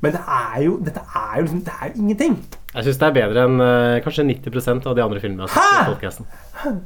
Men 0.00 0.16
det 0.16 0.24
er 0.24 0.58
jo, 0.64 0.80
dette 0.88 1.04
er 1.04 1.36
jo 1.36 1.44
liksom, 1.44 1.62
det 1.68 1.76
er 1.76 1.92
jo 1.92 2.00
ingenting. 2.06 2.40
Jeg 2.72 2.88
syns 2.88 3.04
det 3.04 3.10
er 3.10 3.16
bedre 3.20 3.46
enn 3.48 3.60
uh, 3.60 4.00
kanskje 4.04 4.28
90% 4.32 4.88
av 4.88 4.96
de 4.96 5.04
andre 5.04 5.20
filmene 5.20 5.52
jeg 5.52 6.76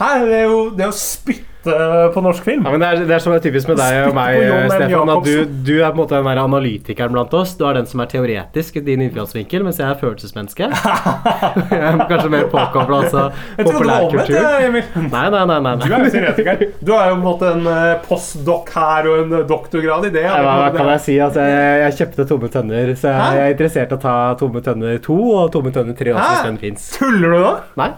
Her 0.00 0.24
er 0.24 0.46
jo 0.48 0.60
det 0.76 0.88
å 0.88 0.92
spytte 0.96 1.50
på 1.62 2.20
norsk 2.24 2.42
film. 2.42 2.64
Ja, 2.66 2.72
men 2.74 2.82
det 2.82 2.86
er, 2.88 3.00
det 3.06 3.14
er 3.14 3.22
som 3.22 3.32
er 3.36 3.42
typisk 3.42 3.68
med 3.70 3.76
deg 3.78 4.08
og 4.08 4.16
meg. 4.16 4.40
Stefan. 4.72 5.10
At 5.12 5.26
du, 5.28 5.52
du 5.68 5.76
er 5.76 5.92
på 5.92 5.94
en 5.94 6.00
måte 6.00 6.16
den 6.16 6.26
der 6.26 6.40
analytikeren 6.42 7.14
blant 7.14 7.36
oss. 7.38 7.52
Du 7.58 7.62
er 7.68 7.76
den 7.78 7.86
som 7.86 8.02
er 8.02 8.10
teoretisk 8.10 8.80
i 8.80 8.82
din 8.88 9.04
innfallsvinkel, 9.04 9.62
mens 9.62 9.78
jeg 9.78 9.86
er 9.86 10.00
følelsesmenneske. 10.00 10.66
jeg 10.72 11.78
er 11.78 12.02
kanskje 12.10 12.32
mer 12.34 12.48
påkobla 12.50 13.02
altså, 13.04 13.28
det 13.60 13.68
populærkultur. 13.68 14.40
Nei, 14.40 15.06
nei, 15.06 15.30
nei. 15.30 15.46
nei, 15.46 15.60
nei. 15.68 15.86
Du 15.86 15.94
er 15.94 16.06
jo 16.08 16.12
teoretiker. 16.16 16.68
Du 16.82 16.94
har 16.96 17.12
jo 17.12 17.16
på 17.16 17.20
en 17.20 17.26
måte 17.28 17.54
en 17.54 17.72
eh, 17.76 17.96
postdoc 18.08 18.74
her 18.74 19.10
og 19.12 19.22
en 19.22 19.38
eh, 19.38 19.48
doktorgrad 19.54 20.10
i 20.10 20.14
det. 20.18 20.26
Ja, 20.26 20.40
hva, 20.48 20.70
kan 20.74 20.94
jeg 20.96 21.04
si? 21.06 21.18
Altså, 21.22 21.46
jeg, 21.46 21.82
jeg 21.84 21.98
kjøpte 22.00 22.30
Tomme 22.32 22.50
tønner, 22.50 22.96
så 22.98 23.12
jeg, 23.12 23.36
jeg 23.38 23.46
er 23.46 23.54
interessert 23.54 23.92
i 23.92 24.00
å 24.00 24.02
ta 24.02 24.16
Tomme 24.40 24.64
tønner 24.64 24.98
2 25.04 25.20
og 25.36 25.52
Tomme 25.54 25.74
tønner 25.74 25.94
3 26.00 26.16
også, 26.16 26.32
hvis 26.32 26.48
den 26.48 26.64
fins. 26.64 26.96
Tuller 26.98 27.36
du 27.36 27.44
nå? 27.44 27.52
Nei. 27.78 27.92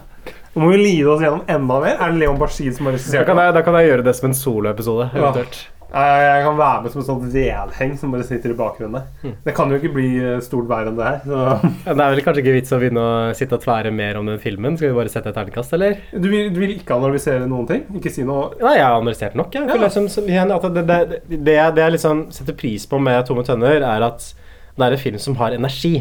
Nå 0.54 0.62
må 0.62 0.70
vi 0.70 0.80
lide 0.84 1.10
oss 1.10 1.22
gjennom 1.24 1.42
enda 1.50 1.78
mer. 1.82 1.96
Er 1.98 2.12
det 2.14 2.20
Leon 2.22 2.38
Bashir 2.38 2.72
som 2.76 2.86
har 2.86 2.94
Da 2.94 2.98
regissert 2.98 3.26
kan, 3.26 3.40
jeg, 3.42 3.54
da 3.56 3.62
kan 3.66 3.78
jeg 3.80 3.88
gjøre 3.90 4.04
det 4.06 4.14
som 4.18 4.28
en 4.30 4.36
soloepisode, 4.38 5.10
Ja. 5.14 5.22
eventuelt. 5.30 5.64
Jeg 5.94 6.22
jeg 6.26 6.42
kan 6.42 6.56
være 6.58 6.82
med 6.82 6.90
som 6.90 7.00
en 7.00 7.06
sånn 7.06 7.26
vedheng 7.30 7.92
som 7.98 8.10
bare 8.10 8.24
sitter 8.26 8.50
i 8.50 8.56
bakgrunnen. 8.58 9.04
Mm. 9.22 9.34
Det 9.44 9.52
kan 9.54 9.70
jo 9.70 9.76
ikke 9.78 9.92
bli 9.94 10.08
eh, 10.18 10.40
stort 10.42 10.66
verre 10.66 10.90
enn 10.90 10.96
det 10.98 11.06
her. 11.06 11.20
Så. 11.22 11.70
Det 11.86 11.94
er 11.94 12.14
vel 12.16 12.22
kanskje 12.26 12.42
ikke 12.42 12.54
vits 12.56 12.74
å 12.74 12.80
begynne 12.82 13.04
å 13.04 13.34
sitte 13.38 13.54
og 13.54 13.62
tvære 13.62 13.92
mer 13.94 14.18
om 14.18 14.26
den 14.26 14.40
filmen. 14.42 14.74
Skal 14.78 14.90
vi 14.90 14.96
bare 14.98 15.12
sette 15.12 15.30
et 15.30 15.38
terningkast, 15.38 15.76
eller? 15.78 16.00
Du, 16.10 16.26
vil, 16.32 16.48
du 16.54 16.58
vil 16.64 16.74
ikke 16.74 16.96
analysere 16.98 17.46
noen 17.46 17.68
ting? 17.70 17.84
Ikke 17.94 18.10
si 18.10 18.26
noe 18.26 18.56
Nei, 18.58 18.74
jeg 18.80 18.86
har 18.88 18.98
analysert 18.98 19.38
nok. 19.38 19.54
Jeg. 19.54 19.70
Ja. 19.70 19.78
igjen, 20.24 20.54
det, 20.74 20.84
det, 20.90 21.20
det, 21.30 21.58
det 21.78 21.84
jeg 21.84 21.94
liksom 21.94 22.26
setter 22.34 22.58
pris 22.58 22.88
på 22.90 22.98
med 22.98 23.22
Tomme 23.30 23.46
tønner, 23.46 23.78
er 23.78 24.08
at 24.10 24.32
det 24.74 24.82
er 24.88 24.96
en 24.96 24.98
film 25.04 25.22
som 25.22 25.38
har 25.38 25.54
energi. 25.54 26.00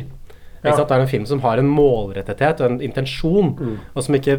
Ja. 0.64 0.76
Det 0.80 0.96
er 0.96 1.02
en 1.04 1.08
film 1.12 1.26
som 1.28 1.42
har 1.44 1.60
en 1.60 1.68
målrettethet 1.68 2.62
og 2.62 2.70
en 2.72 2.82
intensjon, 2.82 3.54
Mm. 3.60 3.78
og 3.96 4.04
som 4.04 4.16
ikke 4.16 4.38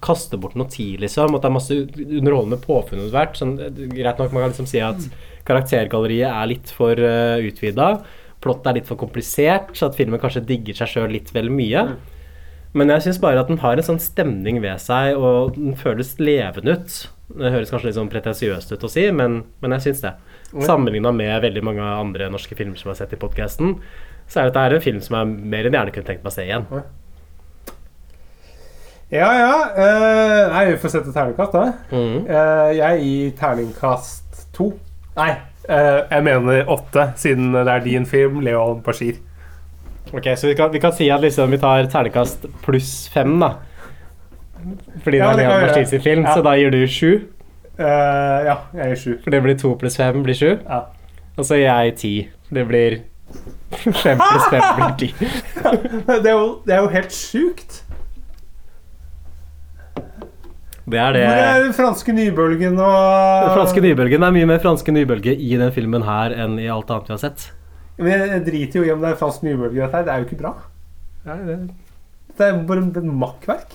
kaster 0.00 0.38
bort 0.38 0.54
noe 0.54 0.68
tid, 0.70 1.00
liksom. 1.00 1.34
At 1.34 1.42
det 1.42 1.48
er 1.50 1.54
masse 1.56 1.74
underholdende 1.74 2.58
påfunn 2.62 3.10
hvert 3.10 3.34
Sånn, 3.38 3.56
greit 3.90 4.18
nok, 4.18 4.32
man 4.32 4.42
kan 4.46 4.52
liksom 4.52 4.66
si 4.70 4.78
at 4.80 5.00
karaktergalleriet 5.46 6.28
er 6.30 6.46
litt 6.50 6.70
for 6.74 6.92
uh, 6.98 7.38
utvida. 7.42 8.02
Plottet 8.42 8.66
er 8.70 8.78
litt 8.80 8.86
for 8.90 8.96
komplisert, 9.00 9.72
så 9.74 9.88
at 9.88 9.96
filmen 9.98 10.20
kanskje 10.22 10.44
digger 10.46 10.74
seg 10.74 10.88
sjøl 10.92 11.10
litt 11.14 11.32
vel 11.34 11.48
mye. 11.50 11.96
Men 12.76 12.90
jeg 12.92 13.06
syns 13.06 13.20
bare 13.22 13.40
at 13.40 13.48
den 13.48 13.58
har 13.62 13.78
en 13.78 13.86
sånn 13.86 14.02
stemning 14.02 14.60
ved 14.60 14.78
seg, 14.82 15.16
og 15.16 15.54
den 15.56 15.74
føles 15.80 16.16
levende 16.20 16.76
ut. 16.76 16.96
Det 17.32 17.50
høres 17.54 17.70
kanskje 17.72 17.88
litt 17.88 17.96
sånn 17.96 18.10
pretensiøst 18.12 18.74
ut 18.74 18.84
å 18.84 18.90
si, 18.92 19.06
men, 19.10 19.40
men 19.62 19.72
jeg 19.78 19.86
syns 19.88 20.02
det. 20.04 20.12
Sammenligna 20.66 21.10
med 21.16 21.40
veldig 21.42 21.62
mange 21.64 21.82
andre 21.82 22.28
norske 22.30 22.54
filmer 22.54 22.76
som 22.78 22.90
jeg 22.90 22.94
har 22.94 23.00
sett 23.06 23.16
i 23.16 23.20
podkasten, 23.22 23.78
så 24.28 24.40
er 24.40 24.48
dette 24.50 24.62
her 24.64 24.74
en 24.76 24.84
film 24.84 25.00
som 25.04 25.16
jeg 25.18 25.50
mer 25.54 25.68
enn 25.68 25.76
gjerne 25.78 25.92
kunne 25.94 26.08
tenkt 26.08 26.24
meg 26.24 26.32
å 26.32 26.36
se 26.36 26.46
igjen. 26.46 26.66
Ja, 29.14 29.28
ja. 29.38 29.52
Uh, 29.76 30.40
nei, 30.50 30.64
vi 30.72 30.78
får 30.82 30.92
sette 30.96 31.12
terningkast, 31.14 31.54
da. 31.54 31.66
Mm. 31.94 32.24
Uh, 32.26 32.70
jeg 32.74 33.04
gir 33.04 33.36
terningkast 33.38 34.40
to. 34.56 34.72
Nei, 35.16 35.30
uh, 35.68 36.00
jeg 36.10 36.24
mener 36.26 36.72
åtte, 36.74 37.12
siden 37.22 37.54
det 37.54 37.68
er 37.70 37.84
din 37.86 38.08
film, 38.10 38.40
Leon 38.42 38.82
Bashir. 38.86 39.20
Ok, 40.10 40.26
så 40.38 40.50
vi 40.50 40.56
kan, 40.58 40.72
vi 40.74 40.82
kan 40.82 40.94
si 40.94 41.06
at 41.10 41.22
liksom 41.22 41.54
vi 41.54 41.62
tar 41.62 41.86
terningkast 41.92 42.48
pluss 42.66 42.92
fem, 43.14 43.38
da. 43.42 43.54
Fordi 45.04 45.22
Ja, 45.22 45.30
det 45.38 45.46
er 45.46 45.54
Leon 45.54 45.68
Bashir 45.68 45.88
sin 45.92 46.02
film, 46.02 46.26
Ja. 46.26 46.34
så 46.34 46.42
da 46.42 46.56
gir 46.58 46.74
du 46.74 46.82
sju. 46.90 47.12
Eh, 47.78 48.38
ja, 48.48 48.56
jeg 48.74 48.88
gir 48.90 48.96
sju. 49.04 49.10
For 49.22 49.30
det 49.34 49.42
blir 49.44 49.58
to 49.60 49.74
pluss 49.78 49.98
fem 50.00 50.22
blir 50.24 50.34
sju. 50.34 50.56
Og 51.36 51.44
så 51.44 51.58
gir 51.60 51.68
jeg 51.68 51.96
ti. 52.00 52.14
Det 52.50 52.64
blir 52.66 53.02
ti. 55.00 55.10
det, 56.06 56.30
er 56.30 56.32
jo, 56.32 56.46
det 56.66 56.76
er 56.76 56.80
jo 56.84 56.90
helt 56.92 57.14
sjukt. 57.14 57.82
Det 60.86 60.98
er 61.02 61.16
det. 61.16 61.22
Hvor 61.26 61.42
er 61.42 61.64
den 61.64 61.72
franske 61.74 62.12
nybølgen 62.14 62.76
og 62.78 63.46
Den 63.46 63.56
franske 63.56 63.82
nybølgen 63.82 64.22
er 64.22 64.34
mye 64.36 64.46
mer 64.46 64.60
franske 64.62 64.94
nybølge 64.94 65.34
i 65.34 65.56
den 65.58 65.72
filmen 65.74 66.04
her 66.06 66.34
enn 66.44 66.60
i 66.62 66.68
alt 66.70 66.92
annet 66.94 67.10
vi 67.10 67.16
har 67.16 67.22
sett. 67.24 67.48
Men 67.98 68.12
jeg 68.12 68.44
driter 68.46 68.80
jo 68.80 68.86
i 68.86 68.92
om 68.94 69.02
det 69.02 69.10
er 69.10 69.18
fransk 69.18 69.42
nybølge. 69.46 69.80
Dette 69.80 69.96
her. 69.96 70.06
Det 70.06 70.14
er 70.14 70.22
jo 70.22 70.28
ikke 70.28 70.38
bra. 70.44 70.52
Det 72.36 72.46
er 72.46 72.62
bare 72.68 72.84
et 72.86 73.10
makkverk. 73.24 73.74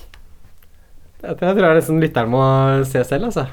Jeg 1.21 1.37
tror 1.37 1.59
jeg 1.59 1.77
nesten 1.77 1.99
lytteren 2.01 2.31
må 2.31 2.43
se 2.89 3.03
selv, 3.05 3.27
altså. 3.29 3.45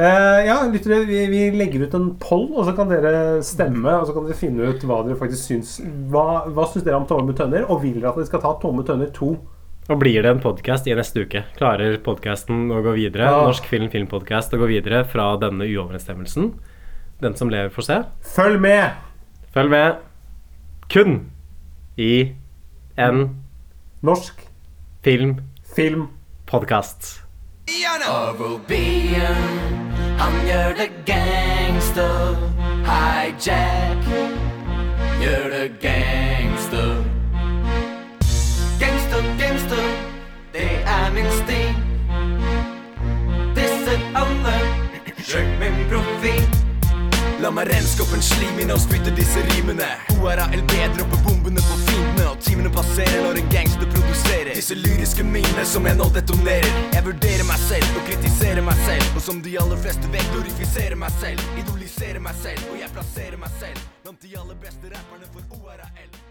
Eh, 0.00 0.46
ja, 0.46 0.56
lytter, 0.72 1.02
vi, 1.04 1.20
vi 1.28 1.40
legger 1.52 1.84
ut 1.84 1.94
en 1.98 2.10
poll, 2.22 2.46
og 2.54 2.64
så 2.64 2.72
kan 2.76 2.88
dere 2.88 3.42
stemme. 3.44 3.98
Og 3.98 4.08
så 4.08 4.16
kan 4.16 4.26
dere 4.26 4.38
finne 4.38 4.72
ut 4.72 4.84
hva 4.88 5.02
dere 5.04 5.18
faktisk 5.20 5.50
syns. 5.50 5.76
Hva, 6.12 6.46
hva 6.48 6.66
syns 6.70 6.86
dere 6.86 7.00
om 7.00 7.08
Tomme 7.10 7.36
tønner? 7.36 7.66
Og 7.68 7.82
vil 7.84 7.98
dere 7.98 8.14
at 8.14 8.20
vi 8.20 8.28
skal 8.30 8.42
ta 8.44 8.54
Tomme 8.62 8.86
tønner 8.88 9.12
2? 9.16 9.30
Og 9.90 9.98
blir 9.98 10.22
det 10.22 10.30
en 10.30 10.42
podkast 10.42 10.86
i 10.86 10.94
neste 10.94 11.24
uke? 11.26 11.42
Klarer 11.58 11.98
podkasten 12.04 12.68
å 12.70 12.80
gå 12.84 12.94
videre? 12.94 13.26
Ja. 13.26 13.40
Norsk 13.48 13.66
Film 13.68 13.90
Filmpodkast 13.92 14.54
å 14.54 14.60
gå 14.60 14.70
videre 14.70 15.02
fra 15.08 15.32
denne 15.42 15.66
uoverensstemmelsen? 15.66 16.52
Den 17.20 17.34
som 17.36 17.50
lever, 17.52 17.72
får 17.74 17.88
se. 17.88 17.98
Følg 18.36 18.62
med! 18.62 18.94
Følg 19.52 19.72
med. 19.72 19.98
Kun 20.90 21.18
i 22.00 22.32
en 22.96 23.24
Norsk 24.06 24.46
film 25.04 25.40
Film 25.74 26.06
podkast. 26.46 27.29
Arobian, 27.70 29.36
han 30.18 30.32
gjør 30.46 30.72
det 30.78 30.90
gangster. 31.06 32.36
Hijack, 32.86 34.04
gjør 35.22 35.44
det 35.54 35.70
gangster. 35.80 37.04
Gangster, 38.80 39.22
gangster, 39.38 39.86
det 40.52 40.70
er 40.86 41.12
min 41.14 41.30
stil. 41.30 41.74
Disser 43.54 44.00
alle, 44.14 44.56
sjekk 45.22 45.54
min 45.62 45.78
profil. 45.92 46.44
La 47.40 47.54
meg 47.54 47.70
renske 47.70 48.02
opp 48.02 48.12
en 48.18 48.24
slim 48.24 48.58
inne 48.60 48.74
og 48.74 48.82
spytte 48.82 49.14
disse 49.16 49.46
rimene. 49.54 49.86
ORALB 50.18 50.74
dropper 50.98 51.22
bombene 51.24 51.62
på 51.70 51.79
timene 52.46 52.72
passerer 52.74 53.22
når 53.26 53.40
en 53.42 53.50
gangster 53.54 53.90
produserer. 53.94 54.52
Disse 54.56 54.78
lyriske 54.78 55.26
minene 55.26 55.66
som 55.68 55.86
jeg 55.88 55.98
nå 56.00 56.08
detonerer. 56.14 56.80
Jeg 56.96 57.06
vurderer 57.10 57.46
meg 57.48 57.62
selv 57.66 58.00
og 58.00 58.08
kritiserer 58.08 58.64
meg 58.66 58.82
selv. 58.86 59.12
Og 59.16 59.24
som 59.28 59.44
de 59.44 59.56
aller 59.62 59.84
fleste 59.84 60.12
vet, 60.14 60.32
glorifiserer 60.34 60.98
meg 61.04 61.20
selv. 61.20 61.46
Idoliserer 61.64 62.24
meg 62.24 62.42
selv, 62.42 62.66
og 62.72 62.82
jeg 62.82 62.96
plasserer 62.96 63.40
meg 63.40 63.60
selv 63.62 63.86
blant 64.02 64.26
de 64.26 64.36
aller 64.42 64.60
beste 64.64 64.92
rapperne 64.96 65.32
for 65.34 65.62
ORAL. 65.62 66.29